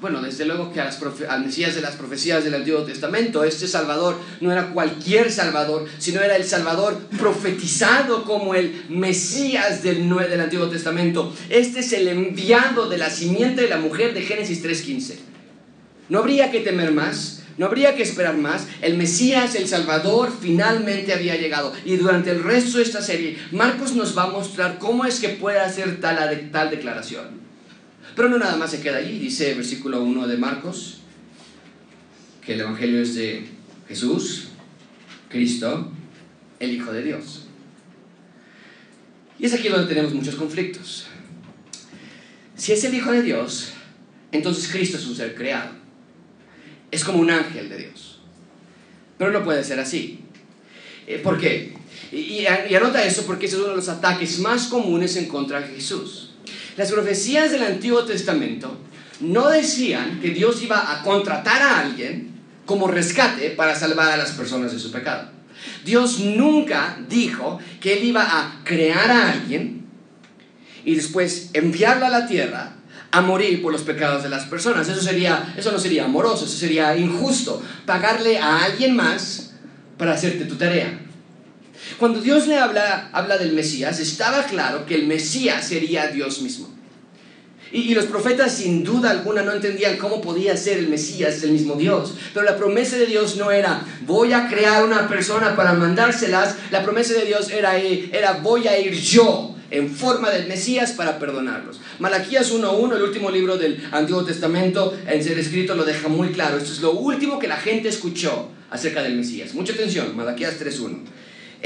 Bueno, 0.00 0.20
desde 0.20 0.44
luego 0.44 0.72
que 0.72 0.80
a 0.80 0.84
las 0.84 1.00
al 1.28 1.44
Mesías 1.44 1.74
de 1.74 1.80
las 1.80 1.94
profecías 1.94 2.44
del 2.44 2.54
Antiguo 2.54 2.82
Testamento, 2.82 3.44
este 3.44 3.66
Salvador 3.66 4.18
no 4.40 4.52
era 4.52 4.70
cualquier 4.70 5.32
Salvador, 5.32 5.86
sino 5.98 6.20
era 6.20 6.36
el 6.36 6.44
Salvador 6.44 6.98
profetizado 7.18 8.24
como 8.24 8.54
el 8.54 8.84
Mesías 8.90 9.82
del, 9.82 10.08
del 10.08 10.40
Antiguo 10.40 10.68
Testamento. 10.68 11.32
Este 11.48 11.80
es 11.80 11.92
el 11.94 12.08
enviado 12.08 12.88
de 12.90 12.98
la 12.98 13.08
simiente 13.08 13.62
de 13.62 13.68
la 13.68 13.78
mujer 13.78 14.12
de 14.12 14.20
Génesis 14.20 14.62
3.15. 14.62 15.14
No 16.10 16.18
habría 16.18 16.50
que 16.50 16.60
temer 16.60 16.92
más, 16.92 17.42
no 17.56 17.66
habría 17.66 17.96
que 17.96 18.02
esperar 18.02 18.36
más. 18.36 18.66
El 18.82 18.98
Mesías, 18.98 19.54
el 19.54 19.66
Salvador, 19.66 20.30
finalmente 20.40 21.14
había 21.14 21.36
llegado. 21.36 21.72
Y 21.86 21.96
durante 21.96 22.30
el 22.30 22.44
resto 22.44 22.76
de 22.76 22.84
esta 22.84 23.00
serie, 23.00 23.38
Marcos 23.50 23.94
nos 23.94 24.16
va 24.16 24.24
a 24.24 24.30
mostrar 24.30 24.78
cómo 24.78 25.06
es 25.06 25.20
que 25.20 25.30
puede 25.30 25.58
hacer 25.58 26.00
tal, 26.00 26.50
tal 26.52 26.70
declaración. 26.70 27.45
Pero 28.16 28.30
no 28.30 28.38
nada 28.38 28.56
más 28.56 28.70
se 28.70 28.80
queda 28.80 28.96
allí, 28.96 29.18
dice 29.18 29.50
el 29.50 29.58
versículo 29.58 30.02
1 30.02 30.26
de 30.26 30.38
Marcos, 30.38 31.00
que 32.44 32.54
el 32.54 32.60
Evangelio 32.62 33.02
es 33.02 33.14
de 33.14 33.46
Jesús, 33.88 34.48
Cristo, 35.28 35.92
el 36.58 36.72
Hijo 36.72 36.94
de 36.94 37.02
Dios. 37.02 37.44
Y 39.38 39.44
es 39.44 39.52
aquí 39.52 39.68
donde 39.68 39.86
tenemos 39.86 40.14
muchos 40.14 40.34
conflictos. 40.36 41.08
Si 42.56 42.72
es 42.72 42.82
el 42.84 42.94
Hijo 42.94 43.12
de 43.12 43.20
Dios, 43.20 43.74
entonces 44.32 44.68
Cristo 44.72 44.96
es 44.96 45.06
un 45.06 45.14
ser 45.14 45.34
creado. 45.34 45.72
Es 46.90 47.04
como 47.04 47.18
un 47.18 47.30
ángel 47.30 47.68
de 47.68 47.76
Dios. 47.76 48.20
Pero 49.18 49.30
no 49.30 49.44
puede 49.44 49.62
ser 49.62 49.78
así. 49.78 50.20
Eh, 51.06 51.18
¿Por 51.18 51.38
qué? 51.38 51.74
Y, 52.10 52.46
y 52.46 52.46
anota 52.46 53.04
eso 53.04 53.26
porque 53.26 53.44
ese 53.44 53.56
es 53.56 53.60
uno 53.60 53.72
de 53.72 53.76
los 53.76 53.90
ataques 53.90 54.38
más 54.38 54.68
comunes 54.68 55.16
en 55.16 55.26
contra 55.26 55.60
de 55.60 55.74
Jesús. 55.74 56.25
Las 56.76 56.92
profecías 56.92 57.50
del 57.50 57.62
Antiguo 57.62 58.04
Testamento 58.04 58.76
no 59.20 59.48
decían 59.48 60.20
que 60.20 60.30
Dios 60.30 60.62
iba 60.62 60.92
a 60.92 61.02
contratar 61.02 61.62
a 61.62 61.80
alguien 61.80 62.34
como 62.66 62.88
rescate 62.88 63.50
para 63.50 63.74
salvar 63.74 64.12
a 64.12 64.16
las 64.16 64.32
personas 64.32 64.72
de 64.72 64.78
su 64.78 64.90
pecado. 64.90 65.30
Dios 65.84 66.20
nunca 66.20 66.98
dijo 67.08 67.58
que 67.80 67.94
Él 67.94 68.04
iba 68.04 68.22
a 68.22 68.60
crear 68.64 69.10
a 69.10 69.32
alguien 69.32 69.86
y 70.84 70.94
después 70.94 71.50
enviarlo 71.54 72.06
a 72.06 72.10
la 72.10 72.26
tierra 72.26 72.74
a 73.10 73.22
morir 73.22 73.62
por 73.62 73.72
los 73.72 73.82
pecados 73.82 74.22
de 74.22 74.28
las 74.28 74.44
personas. 74.44 74.86
Eso, 74.88 75.00
sería, 75.00 75.54
eso 75.56 75.72
no 75.72 75.78
sería 75.78 76.04
amoroso, 76.04 76.44
eso 76.44 76.58
sería 76.58 76.94
injusto. 76.96 77.62
Pagarle 77.86 78.38
a 78.38 78.64
alguien 78.64 78.94
más 78.94 79.54
para 79.96 80.12
hacerte 80.12 80.44
tu 80.44 80.56
tarea. 80.56 81.05
Cuando 81.98 82.20
Dios 82.20 82.46
le 82.46 82.58
habla, 82.58 83.10
habla 83.12 83.38
del 83.38 83.52
Mesías, 83.52 84.00
estaba 84.00 84.44
claro 84.44 84.86
que 84.86 84.94
el 84.94 85.06
Mesías 85.06 85.66
sería 85.66 86.08
Dios 86.08 86.42
mismo. 86.42 86.76
Y, 87.72 87.94
los 87.94 88.06
profetas 88.06 88.52
sin 88.52 88.84
duda 88.84 89.10
alguna 89.10 89.42
no 89.42 89.52
entendían 89.52 89.96
cómo 89.96 90.20
podía 90.20 90.56
ser 90.56 90.78
el 90.78 90.88
Mesías 90.88 91.42
el 91.42 91.50
mismo 91.50 91.74
Dios. 91.74 92.14
Pero 92.32 92.46
la 92.46 92.56
promesa 92.56 92.96
de 92.96 93.06
Dios 93.06 93.36
no 93.36 93.50
era 93.50 93.84
voy 94.06 94.32
a 94.32 94.48
crear 94.48 94.84
una 94.84 95.08
persona 95.08 95.56
para 95.56 95.72
mandárselas. 95.72 96.56
La 96.70 96.84
promesa 96.84 97.14
de 97.14 97.24
Dios 97.24 97.50
era, 97.50 97.76
era 97.76 98.34
voy 98.34 98.68
a 98.68 98.78
ir 98.78 98.94
yo 98.94 99.56
en 99.70 99.90
forma 99.90 100.30
del 100.30 100.46
Mesías 100.46 100.92
para 100.92 101.18
perdonarlos. 101.18 101.80
Malaquías 101.98 102.54
1.1, 102.54 102.96
el 102.96 103.02
último 103.02 103.30
libro 103.30 103.56
del 103.56 103.82
Antiguo 103.90 104.24
Testamento 104.24 104.96
en 105.06 105.22
ser 105.24 105.38
escrito, 105.38 105.74
lo 105.74 105.84
deja 105.84 106.08
muy 106.08 106.28
claro. 106.28 106.58
Esto 106.58 106.72
es 106.72 106.80
lo 106.80 106.92
último 106.92 107.38
que 107.40 107.48
la 107.48 107.56
gente 107.56 107.88
escuchó 107.88 108.50
acerca 108.70 109.02
del 109.02 109.16
Mesías. 109.16 109.54
Mucha 109.54 109.72
atención, 109.72 110.16
Malaquías 110.16 110.60
3.1. 110.60 111.00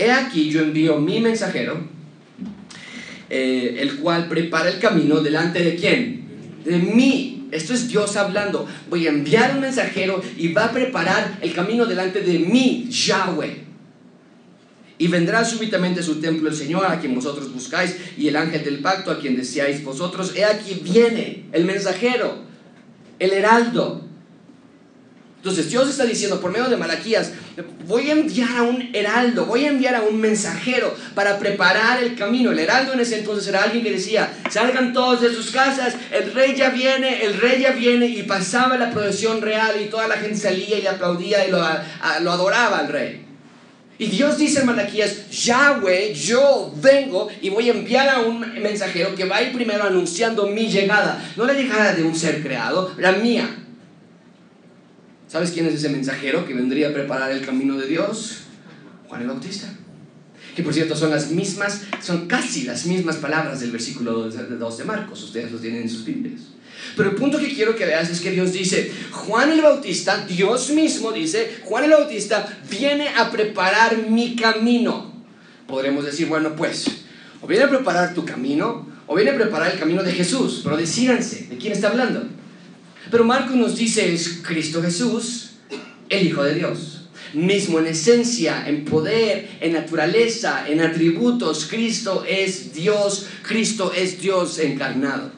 He 0.01 0.11
aquí 0.11 0.49
yo 0.49 0.63
envío 0.63 0.99
mi 0.99 1.21
mensajero, 1.21 1.79
eh, 3.29 3.77
el 3.81 3.97
cual 3.97 4.29
prepara 4.29 4.71
el 4.71 4.79
camino 4.79 5.21
delante 5.21 5.63
de 5.63 5.77
quién? 5.77 6.25
De 6.65 6.79
mí. 6.79 7.49
Esto 7.53 7.75
es 7.75 7.87
Dios 7.87 8.17
hablando. 8.17 8.67
Voy 8.89 9.07
a 9.07 9.11
enviar 9.11 9.55
un 9.55 9.61
mensajero 9.61 10.23
y 10.39 10.55
va 10.55 10.67
a 10.67 10.73
preparar 10.73 11.39
el 11.43 11.53
camino 11.53 11.85
delante 11.85 12.23
de 12.23 12.39
mí, 12.39 12.89
Yahweh. 12.89 13.65
Y 14.97 15.09
vendrá 15.09 15.45
súbitamente 15.45 16.03
su 16.03 16.19
templo 16.19 16.49
el 16.49 16.57
Señor, 16.57 16.87
a 16.87 16.99
quien 16.99 17.15
vosotros 17.15 17.53
buscáis, 17.53 17.97
y 18.17 18.29
el 18.29 18.37
ángel 18.37 18.65
del 18.65 18.79
pacto, 18.79 19.11
a 19.11 19.19
quien 19.21 19.37
deseáis 19.37 19.85
vosotros. 19.85 20.35
He 20.35 20.45
aquí 20.45 20.81
viene 20.83 21.45
el 21.53 21.67
mensajero, 21.67 22.45
el 23.19 23.33
heraldo, 23.33 24.07
entonces 25.41 25.71
Dios 25.71 25.89
está 25.89 26.05
diciendo 26.05 26.39
por 26.39 26.53
medio 26.53 26.69
de 26.69 26.77
Malaquías, 26.77 27.33
voy 27.87 28.11
a 28.11 28.13
enviar 28.13 28.59
a 28.59 28.63
un 28.63 28.91
heraldo, 28.93 29.47
voy 29.47 29.65
a 29.65 29.69
enviar 29.69 29.95
a 29.95 30.03
un 30.03 30.21
mensajero 30.21 30.95
para 31.15 31.39
preparar 31.39 32.03
el 32.03 32.15
camino. 32.15 32.51
El 32.51 32.59
heraldo 32.59 32.93
en 32.93 33.01
ese 33.01 33.21
entonces 33.21 33.49
era 33.49 33.63
alguien 33.63 33.83
que 33.83 33.91
decía, 33.91 34.31
salgan 34.51 34.93
todos 34.93 35.23
de 35.23 35.33
sus 35.33 35.51
casas, 35.51 35.95
el 36.13 36.35
rey 36.35 36.55
ya 36.55 36.69
viene, 36.69 37.25
el 37.25 37.41
rey 37.41 37.63
ya 37.63 37.71
viene, 37.71 38.07
y 38.07 38.23
pasaba 38.25 38.77
la 38.77 38.91
procesión 38.91 39.41
real 39.41 39.81
y 39.81 39.89
toda 39.89 40.09
la 40.09 40.19
gente 40.19 40.37
salía 40.37 40.79
y 40.79 40.83
le 40.83 40.91
aplaudía 40.91 41.49
y 41.49 41.51
lo, 41.51 41.63
adoraba 41.63 42.81
al 42.81 42.89
rey. 42.89 43.25
Y 43.97 44.09
Dios 44.09 44.37
dice 44.37 44.61
en 44.61 44.67
Malaquías, 44.67 45.31
Yahweh, 45.31 46.13
yo 46.13 46.71
vengo 46.83 47.29
y 47.41 47.49
voy 47.49 47.71
a 47.71 47.73
enviar 47.73 48.11
a 48.11 48.21
un 48.21 48.41
mensajero 48.63 49.15
que 49.15 49.25
va 49.25 49.37
a 49.37 49.43
ir 49.43 49.55
primero 49.55 49.85
anunciando 49.85 50.47
mi 50.49 50.69
llegada. 50.69 51.23
No 51.37 51.47
la 51.47 51.55
llegada 51.55 51.95
de 51.95 52.03
un 52.03 52.15
ser 52.15 52.43
creado, 52.43 52.93
la 52.99 53.13
mía. 53.13 53.49
¿Sabes 55.31 55.53
quién 55.53 55.67
es 55.67 55.75
ese 55.75 55.91
mensajero 55.91 56.45
que 56.45 56.55
vendría 56.55 56.89
a 56.89 56.93
preparar 56.93 57.31
el 57.31 57.47
camino 57.47 57.79
de 57.79 57.87
Dios? 57.87 58.39
Juan 59.07 59.23
el 59.23 59.29
Bautista. 59.29 59.73
Que 60.57 60.65
por 60.65 60.75
cierto 60.75 60.97
son 60.97 61.11
las 61.11 61.31
mismas, 61.31 61.83
son 62.03 62.27
casi 62.27 62.65
las 62.65 62.85
mismas 62.87 63.15
palabras 63.15 63.61
del 63.61 63.71
versículo 63.71 64.29
2 64.29 64.79
de 64.79 64.85
Marcos. 64.85 65.23
Ustedes 65.23 65.53
los 65.53 65.61
tienen 65.61 65.83
en 65.83 65.89
sus 65.89 66.05
Biblias. 66.05 66.41
Pero 66.97 67.11
el 67.11 67.15
punto 67.15 67.39
que 67.39 67.55
quiero 67.55 67.77
que 67.77 67.87
veas 67.87 68.11
es 68.11 68.21
que 68.21 68.33
Dios 68.33 68.53
dice, 68.53 68.91
Juan 69.13 69.53
el 69.53 69.61
Bautista, 69.61 70.27
Dios 70.27 70.71
mismo 70.71 71.13
dice, 71.13 71.61
Juan 71.63 71.85
el 71.85 71.91
Bautista 71.91 72.59
viene 72.69 73.11
a 73.11 73.31
preparar 73.31 74.09
mi 74.09 74.35
camino. 74.35 75.15
podremos 75.69 76.05
decir, 76.05 76.27
bueno, 76.27 76.57
pues, 76.57 76.87
o 77.41 77.47
viene 77.47 77.67
a 77.67 77.69
preparar 77.69 78.15
tu 78.15 78.25
camino, 78.25 78.85
o 79.07 79.15
viene 79.15 79.31
a 79.31 79.37
preparar 79.37 79.71
el 79.71 79.79
camino 79.79 80.03
de 80.03 80.11
Jesús, 80.11 80.63
pero 80.65 80.77
decídanse, 80.77 81.47
¿de 81.49 81.57
quién 81.57 81.73
está 81.73 81.91
hablando? 81.91 82.40
Pero 83.11 83.25
Marcos 83.25 83.57
nos 83.57 83.77
dice, 83.77 84.13
es 84.13 84.41
Cristo 84.43 84.83
Jesús, 84.83 85.51
el 86.09 86.27
Hijo 86.27 86.43
de 86.43 86.55
Dios 86.55 87.01
mismo 87.35 87.79
en 87.79 87.87
esencia, 87.87 88.69
en 88.69 88.85
poder, 88.85 89.49
en 89.61 89.73
naturaleza, 89.73 90.69
en 90.69 90.81
atributos. 90.81 91.67
Cristo 91.67 92.25
es 92.27 92.75
Dios, 92.75 93.29
Cristo 93.43 93.93
es 93.95 94.21
Dios 94.21 94.59
encarnado. 94.59 95.31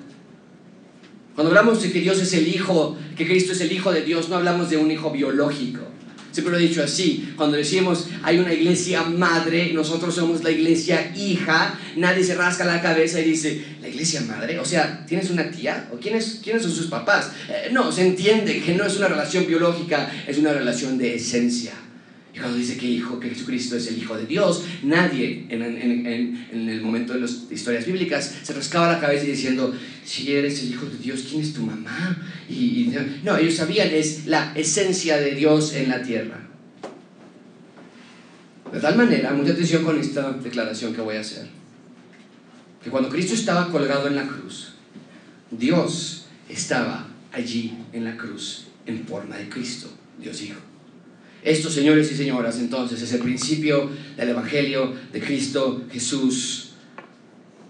Cuando 1.34 1.50
hablamos 1.50 1.82
de 1.82 1.90
que 1.90 2.00
Dios 2.00 2.20
es 2.20 2.32
el 2.34 2.48
Hijo, 2.48 2.96
que 3.16 3.26
Cristo 3.26 3.52
es 3.52 3.60
el 3.60 3.72
Hijo 3.72 3.92
de 3.92 4.02
Dios, 4.02 4.28
no 4.28 4.36
hablamos 4.36 4.70
de 4.70 4.76
un 4.76 4.90
hijo 4.90 5.10
biológico. 5.10 5.91
Siempre 6.32 6.50
lo 6.52 6.58
he 6.58 6.62
dicho 6.62 6.82
así, 6.82 7.34
cuando 7.36 7.56
decimos 7.56 8.08
hay 8.22 8.38
una 8.38 8.52
iglesia 8.52 9.02
madre, 9.02 9.72
nosotros 9.72 10.14
somos 10.14 10.42
la 10.42 10.50
iglesia 10.50 11.12
hija, 11.14 11.78
nadie 11.96 12.24
se 12.24 12.34
rasca 12.34 12.64
la 12.64 12.80
cabeza 12.80 13.20
y 13.20 13.24
dice, 13.24 13.64
¿la 13.80 13.88
iglesia 13.88 14.22
madre? 14.22 14.58
O 14.58 14.64
sea, 14.64 15.04
¿tienes 15.06 15.30
una 15.30 15.50
tía? 15.50 15.88
¿O 15.92 15.96
quiénes, 15.96 16.40
quiénes 16.42 16.62
son 16.62 16.72
sus 16.72 16.86
papás? 16.86 17.30
Eh, 17.48 17.68
no, 17.70 17.92
se 17.92 18.06
entiende 18.06 18.62
que 18.62 18.74
no 18.74 18.86
es 18.86 18.96
una 18.96 19.08
relación 19.08 19.46
biológica, 19.46 20.10
es 20.26 20.38
una 20.38 20.52
relación 20.52 20.96
de 20.96 21.16
esencia. 21.16 21.72
Y 22.34 22.38
cuando 22.38 22.56
dice 22.56 22.78
que, 22.78 22.86
hijo, 22.86 23.20
que 23.20 23.28
Jesucristo 23.28 23.76
es 23.76 23.88
el 23.88 23.98
Hijo 23.98 24.16
de 24.16 24.24
Dios, 24.24 24.64
nadie 24.82 25.44
en, 25.50 25.62
el 26.50 26.80
momento 26.80 27.12
de 27.12 27.20
las 27.20 27.42
historias 27.50 27.84
bíblicas 27.84 28.34
se 28.42 28.54
rascaba 28.54 28.90
la 28.90 29.00
cabeza 29.00 29.24
diciendo, 29.24 29.74
si 30.04 30.32
eres 30.32 30.62
el 30.62 30.70
Hijo 30.70 30.86
de 30.86 30.96
Dios, 30.96 31.26
¿quién 31.28 31.42
es 31.42 31.52
tu 31.52 31.62
mamá? 31.62 32.16
Y, 32.48 32.94
no, 33.22 33.36
ellos 33.36 33.54
sabían, 33.54 33.88
es 33.88 34.26
la 34.26 34.52
esencia 34.54 35.18
de 35.18 35.34
Dios 35.34 35.74
en 35.74 35.90
la 35.90 36.02
tierra. 36.02 36.48
De 38.72 38.80
tal 38.80 38.96
manera, 38.96 39.34
mucha 39.34 39.52
atención 39.52 39.84
con 39.84 39.98
esta 39.98 40.32
declaración 40.32 40.94
que 40.94 41.02
voy 41.02 41.16
a 41.16 41.20
hacer, 41.20 41.46
que 42.82 42.88
cuando 42.88 43.10
Cristo 43.10 43.34
estaba 43.34 43.70
colgado 43.70 44.08
en 44.08 44.16
la 44.16 44.26
cruz, 44.26 44.72
Dios 45.50 46.28
estaba 46.48 47.08
allí 47.30 47.74
en 47.92 48.04
la 48.04 48.16
cruz 48.16 48.68
en 48.86 49.06
forma 49.06 49.36
de 49.36 49.50
Cristo, 49.50 49.88
Dios 50.18 50.40
Hijo. 50.40 50.71
Esto, 51.44 51.70
señores 51.70 52.10
y 52.12 52.16
señoras, 52.16 52.58
entonces 52.58 53.02
es 53.02 53.12
el 53.12 53.20
principio 53.20 53.90
del 54.16 54.28
Evangelio 54.28 54.94
de 55.12 55.20
Cristo 55.20 55.84
Jesús, 55.90 56.74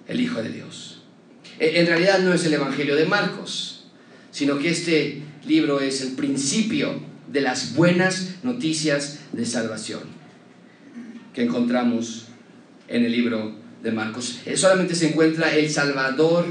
el 0.07 0.21
Hijo 0.21 0.43
de 0.43 0.51
Dios. 0.51 1.03
E, 1.59 1.81
en 1.81 1.87
realidad 1.87 2.19
no 2.21 2.35
es 2.35 2.45
el 2.45 2.53
Evangelio 2.53 2.97
de 2.97 3.07
Marcos, 3.07 3.87
sino 4.31 4.59
que 4.59 4.69
este 4.69 5.23
libro 5.47 5.81
es 5.81 6.03
el 6.03 6.13
principio 6.13 7.01
de 7.33 7.41
las 7.41 7.75
buenas 7.75 8.37
noticias 8.43 9.21
de 9.33 9.47
salvación 9.47 10.01
que 11.33 11.43
encontramos 11.43 12.27
en 12.89 13.07
el 13.07 13.13
libro 13.13 13.55
de 13.83 13.91
Marcos. 13.91 14.41
Eh, 14.45 14.59
solamente 14.59 14.95
se 14.95 15.09
encuentra 15.09 15.55
el 15.57 15.71
Salvador, 15.71 16.45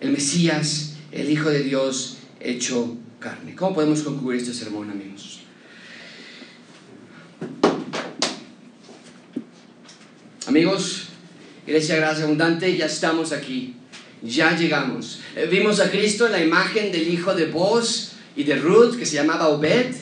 el 0.00 0.12
Mesías, 0.12 0.94
el 1.12 1.30
Hijo 1.30 1.50
de 1.50 1.62
Dios 1.62 2.18
hecho 2.40 2.96
carne. 3.20 3.54
¿Cómo 3.54 3.74
podemos 3.74 4.02
concluir 4.02 4.40
este 4.40 4.54
sermón, 4.54 4.90
amigos? 4.90 5.41
Amigos, 10.52 11.04
Iglesia 11.66 11.96
Gracia 11.96 12.24
Abundante, 12.24 12.76
ya 12.76 12.84
estamos 12.84 13.32
aquí, 13.32 13.74
ya 14.22 14.54
llegamos. 14.54 15.20
Eh, 15.34 15.48
vimos 15.50 15.80
a 15.80 15.90
Cristo 15.90 16.26
en 16.26 16.32
la 16.32 16.44
imagen 16.44 16.92
del 16.92 17.08
hijo 17.08 17.34
de 17.34 17.46
Boz 17.46 18.12
y 18.36 18.44
de 18.44 18.56
Ruth, 18.56 18.98
que 18.98 19.06
se 19.06 19.14
llamaba 19.14 19.48
Obed. 19.48 19.94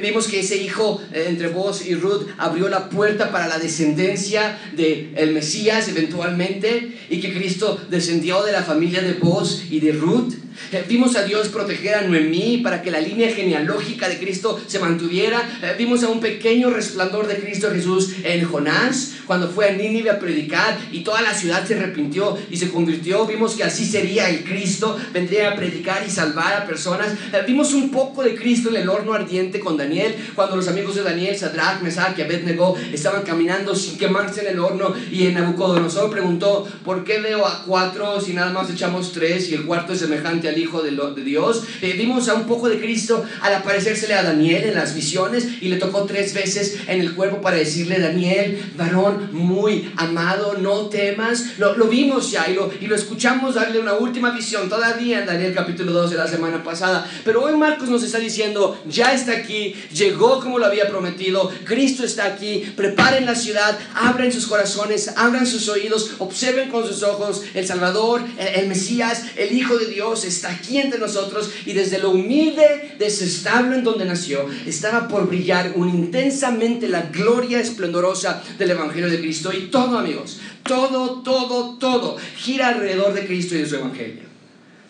Vimos 0.00 0.28
que 0.28 0.38
ese 0.38 0.56
hijo 0.56 1.02
eh, 1.12 1.24
entre 1.26 1.48
Boz 1.48 1.84
y 1.84 1.96
Ruth 1.96 2.28
abrió 2.38 2.68
la 2.68 2.88
puerta 2.88 3.32
para 3.32 3.48
la 3.48 3.58
descendencia 3.58 4.56
del 4.76 5.14
el 5.16 5.32
Mesías 5.32 5.88
eventualmente 5.88 6.96
y 7.10 7.18
que 7.18 7.34
Cristo 7.34 7.80
descendió 7.90 8.44
de 8.44 8.52
la 8.52 8.62
familia 8.62 9.02
de 9.02 9.14
Boz 9.14 9.64
y 9.68 9.80
de 9.80 9.90
Ruth. 9.90 10.32
Eh, 10.72 10.84
vimos 10.88 11.16
a 11.16 11.24
Dios 11.24 11.48
proteger 11.48 11.94
a 11.94 12.02
Noemí 12.02 12.58
para 12.58 12.82
que 12.82 12.90
la 12.90 13.00
línea 13.00 13.34
genealógica 13.34 14.08
de 14.08 14.18
Cristo 14.18 14.60
se 14.66 14.78
mantuviera. 14.78 15.42
Vimos 15.78 16.02
a 16.02 16.08
un 16.08 16.20
pequeño 16.20 16.70
resplandor 16.70 17.26
de 17.26 17.38
Cristo 17.38 17.70
Jesús 17.70 18.14
en 18.24 18.44
Jonás 18.44 19.14
cuando 19.28 19.48
fue 19.48 19.68
a 19.68 19.72
Nínive 19.72 20.10
a 20.10 20.18
predicar 20.18 20.78
y 20.90 21.00
toda 21.00 21.20
la 21.20 21.34
ciudad 21.34 21.64
se 21.64 21.74
arrepintió 21.74 22.36
y 22.50 22.56
se 22.56 22.70
convirtió. 22.70 23.26
Vimos 23.26 23.54
que 23.54 23.62
así 23.62 23.84
sería 23.84 24.28
el 24.28 24.42
Cristo, 24.42 24.98
vendría 25.12 25.50
a 25.50 25.54
predicar 25.54 26.02
y 26.04 26.10
salvar 26.10 26.54
a 26.54 26.66
personas. 26.66 27.12
Eh, 27.32 27.42
vimos 27.46 27.74
un 27.74 27.90
poco 27.90 28.22
de 28.22 28.34
Cristo 28.34 28.70
en 28.70 28.76
el 28.76 28.88
horno 28.88 29.12
ardiente 29.12 29.60
con 29.60 29.76
Daniel, 29.76 30.14
cuando 30.34 30.56
los 30.56 30.66
amigos 30.66 30.96
de 30.96 31.02
Daniel, 31.02 31.36
Sadrach, 31.36 31.82
Mesach 31.82 32.18
y 32.18 32.22
Abednego 32.22 32.74
estaban 32.92 33.22
caminando 33.22 33.76
sin 33.76 33.98
quemarse 33.98 34.40
en 34.40 34.48
el 34.48 34.58
horno 34.58 34.94
y 35.12 35.26
en 35.26 35.34
Nabucodonosor 35.34 36.10
preguntó, 36.10 36.66
¿por 36.84 37.04
qué 37.04 37.20
veo 37.20 37.46
a 37.46 37.64
cuatro 37.64 38.20
si 38.20 38.32
nada 38.32 38.50
más 38.50 38.70
echamos 38.70 39.12
tres 39.12 39.50
y 39.50 39.54
el 39.54 39.66
cuarto 39.66 39.92
es 39.92 40.00
semejante 40.00 40.47
al 40.48 40.58
Hijo 40.58 40.82
de, 40.82 40.90
de 40.90 41.22
Dios? 41.22 41.64
Eh, 41.82 41.94
vimos 41.96 42.28
a 42.28 42.34
un 42.34 42.46
poco 42.46 42.68
de 42.68 42.78
Cristo 42.78 43.24
al 43.40 43.54
aparecérsele 43.54 44.14
a 44.14 44.22
Daniel 44.22 44.64
en 44.64 44.74
las 44.74 44.94
visiones 44.94 45.46
y 45.60 45.68
le 45.68 45.76
tocó 45.76 46.04
tres 46.04 46.34
veces 46.34 46.78
en 46.86 47.00
el 47.00 47.14
cuerpo 47.14 47.40
para 47.40 47.56
decirle, 47.56 47.98
Daniel, 47.98 48.60
varón, 48.76 49.30
muy 49.32 49.92
amado, 49.96 50.56
no 50.58 50.86
temas. 50.88 51.58
Lo, 51.58 51.74
vimos 51.88 52.30
ya 52.30 52.48
y 52.48 52.54
lo, 52.54 52.70
y 52.80 52.86
lo 52.86 52.94
escuchamos 52.94 53.54
darle 53.54 53.78
una 53.78 53.94
última 53.94 54.30
visión 54.30 54.68
todavía 54.68 55.20
en 55.20 55.26
Daniel 55.26 55.54
capítulo 55.54 55.92
2 55.92 56.10
de 56.10 56.16
la 56.16 56.26
semana 56.26 56.62
pasada. 56.62 57.08
Pero 57.24 57.42
hoy 57.42 57.56
Marcos 57.56 57.88
nos 57.88 58.02
está 58.02 58.18
diciendo, 58.18 58.80
ya 58.88 59.12
está 59.12 59.32
aquí, 59.32 59.74
llegó 59.92 60.40
como 60.40 60.58
lo 60.58 60.66
había 60.66 60.88
prometido, 60.88 61.50
Cristo 61.64 62.04
está 62.04 62.24
aquí, 62.24 62.72
preparen 62.76 63.26
la 63.26 63.34
ciudad, 63.34 63.78
abran 63.94 64.32
sus 64.32 64.46
corazones, 64.46 65.12
abran 65.16 65.46
sus 65.46 65.68
oídos, 65.68 66.12
observen 66.18 66.70
con 66.70 66.86
sus 66.86 67.02
ojos, 67.02 67.42
el 67.54 67.66
Salvador, 67.66 68.22
el, 68.38 68.62
el 68.62 68.68
Mesías, 68.68 69.24
el 69.36 69.52
Hijo 69.52 69.76
de 69.78 69.86
Dios 69.86 70.24
está 70.38 70.50
aquí 70.50 70.78
entre 70.78 70.98
nosotros 70.98 71.50
y 71.66 71.72
desde 71.72 71.98
lo 71.98 72.10
humilde 72.10 72.94
de 72.98 73.06
ese 73.06 73.24
establo 73.24 73.74
en 73.74 73.84
donde 73.84 74.04
nació, 74.04 74.46
estaba 74.66 75.08
por 75.08 75.28
brillar 75.28 75.72
un 75.74 75.88
intensamente 75.88 76.88
la 76.88 77.02
gloria 77.02 77.60
esplendorosa 77.60 78.42
del 78.56 78.70
Evangelio 78.70 79.10
de 79.10 79.18
Cristo 79.18 79.52
y 79.52 79.66
todo, 79.66 79.98
amigos, 79.98 80.40
todo, 80.62 81.22
todo, 81.22 81.76
todo 81.78 82.16
gira 82.36 82.68
alrededor 82.68 83.12
de 83.14 83.26
Cristo 83.26 83.54
y 83.54 83.58
de 83.58 83.68
su 83.68 83.76
Evangelio. 83.76 84.22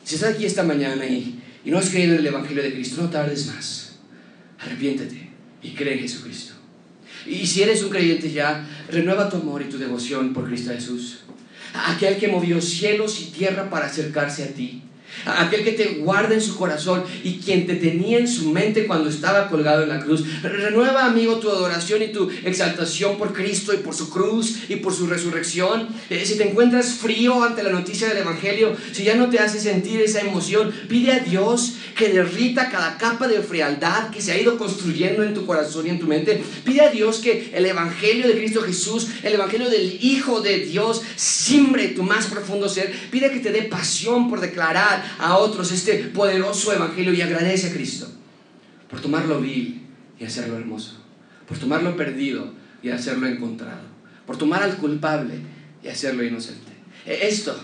Si 0.05 0.15
estás 0.15 0.35
aquí 0.35 0.45
esta 0.45 0.63
mañana 0.63 1.07
y, 1.07 1.41
y 1.65 1.71
no 1.71 1.79
has 1.79 1.89
creído 1.89 2.15
en 2.15 2.21
el 2.21 2.27
Evangelio 2.27 2.63
de 2.63 2.73
Cristo, 2.73 3.03
no 3.03 3.11
tardes 3.11 3.47
más. 3.47 3.99
Arrepiéntete 4.59 5.31
y 5.63 5.71
cree 5.71 5.95
en 5.95 6.01
Jesucristo. 6.01 6.55
Y 7.27 7.47
si 7.47 7.63
eres 7.63 7.83
un 7.83 7.91
creyente 7.91 8.31
ya, 8.31 8.67
renueva 8.91 9.29
tu 9.29 9.37
amor 9.37 9.63
y 9.63 9.67
tu 9.67 9.79
devoción 9.79 10.33
por 10.33 10.47
Cristo 10.47 10.73
Jesús. 10.73 11.21
Aquel 11.75 12.17
que 12.17 12.29
movió 12.29 12.61
cielos 12.61 13.21
y 13.21 13.27
tierra 13.27 13.69
para 13.71 13.87
acercarse 13.87 14.45
a 14.45 14.49
ti 14.49 14.83
aquel 15.25 15.65
que 15.65 15.73
te 15.73 15.87
guarda 16.01 16.35
en 16.35 16.41
su 16.41 16.57
corazón 16.57 17.05
y 17.23 17.39
quien 17.39 17.67
te 17.67 17.75
tenía 17.75 18.19
en 18.19 18.29
su 18.29 18.51
mente 18.51 18.87
cuando 18.87 19.11
estaba 19.11 19.49
colgado 19.49 19.83
en 19.83 19.89
la 19.89 20.01
cruz. 20.01 20.25
Renueva, 20.43 21.07
amigo, 21.07 21.39
tu 21.39 21.51
adoración 21.51 22.03
y 22.03 22.09
tu 22.09 22.31
exaltación 22.45 23.19
por 23.19 23.33
Cristo 23.33 23.73
y 23.75 23.79
por 23.79 23.95
su 23.95 24.11
cruz 24.11 24.59
y 24.69 24.77
por 24.77 24.95
su 24.95 25.07
resurrección. 25.07 25.89
Eh, 26.11 26.25
si 26.25 26.37
te 26.37 26.49
encuentras 26.49 26.95
frío 26.95 27.43
ante 27.43 27.63
la 27.63 27.71
noticia 27.71 28.09
del 28.09 28.19
Evangelio, 28.19 28.77
si 28.93 29.05
ya 29.05 29.15
no 29.15 29.29
te 29.29 29.39
hace 29.39 29.61
sentir 29.61 30.01
esa 30.01 30.21
emoción, 30.21 30.73
pide 30.89 31.13
a 31.13 31.21
Dios 31.21 31.75
que 31.97 32.09
derrita 32.09 32.71
cada 32.71 32.97
capa 32.97 33.29
de 33.29 33.41
frialdad 33.41 34.11
que 34.11 34.21
se 34.21 34.33
ha 34.33 34.41
ido 34.41 34.59
construyendo 34.59 35.23
en 35.23 35.35
tu 35.35 35.47
corazón 35.47 35.87
y 35.87 35.91
en 35.91 35.99
tu 35.99 36.07
mente. 36.07 36.43
Pide 36.65 36.83
a 36.83 36.91
Dios 36.91 37.19
que 37.19 37.51
el 37.55 37.67
Evangelio 37.67 38.27
de 38.27 38.37
Cristo 38.37 38.63
Jesús, 38.63 39.09
el 39.23 39.35
Evangelio 39.35 39.69
del 39.69 39.99
Hijo 40.01 40.41
de 40.41 40.61
Dios, 40.61 41.03
simbre 41.17 41.89
tu 41.89 42.03
más 42.03 42.27
profundo 42.27 42.69
ser. 42.69 42.93
Pide 43.11 43.31
que 43.31 43.41
te 43.41 43.51
dé 43.51 43.63
pasión 43.63 44.29
por 44.29 44.41
declarar 44.41 45.08
a 45.19 45.37
otros 45.37 45.73
este 45.73 45.95
poderoso 46.05 46.73
evangelio 46.73 47.13
y 47.13 47.23
agradece 47.23 47.69
a 47.69 47.73
Cristo 47.73 48.09
por 48.89 49.01
tomarlo 49.01 49.41
vil 49.41 49.83
y 50.19 50.25
hacerlo 50.25 50.57
hermoso, 50.57 50.97
por 51.47 51.59
tomarlo 51.59 51.97
perdido 51.97 52.53
y 52.83 52.91
hacerlo 52.91 53.27
encontrado, 53.27 53.83
por 54.27 54.37
tomar 54.37 54.63
al 54.63 54.77
culpable 54.77 55.35
y 55.83 55.89
hacerlo 55.89 56.25
inocente. 56.25 56.73
E, 57.07 57.29
esto, 57.29 57.59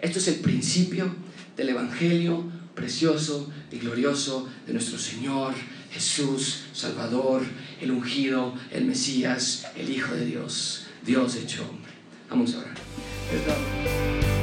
esto 0.00 0.18
es 0.18 0.28
el 0.28 0.36
principio 0.36 1.14
del 1.56 1.70
evangelio 1.70 2.44
precioso 2.74 3.50
y 3.72 3.78
glorioso 3.78 4.48
de 4.66 4.72
nuestro 4.72 4.98
Señor 4.98 5.54
Jesús, 5.90 6.64
Salvador, 6.72 7.42
el 7.80 7.90
ungido, 7.90 8.54
el 8.70 8.84
Mesías, 8.84 9.66
el 9.76 9.90
Hijo 9.90 10.14
de 10.14 10.26
Dios, 10.26 10.86
Dios 11.04 11.36
hecho 11.36 11.62
hombre. 11.68 11.92
Vamos 12.28 12.54
a 12.54 12.58
orar. 12.58 14.37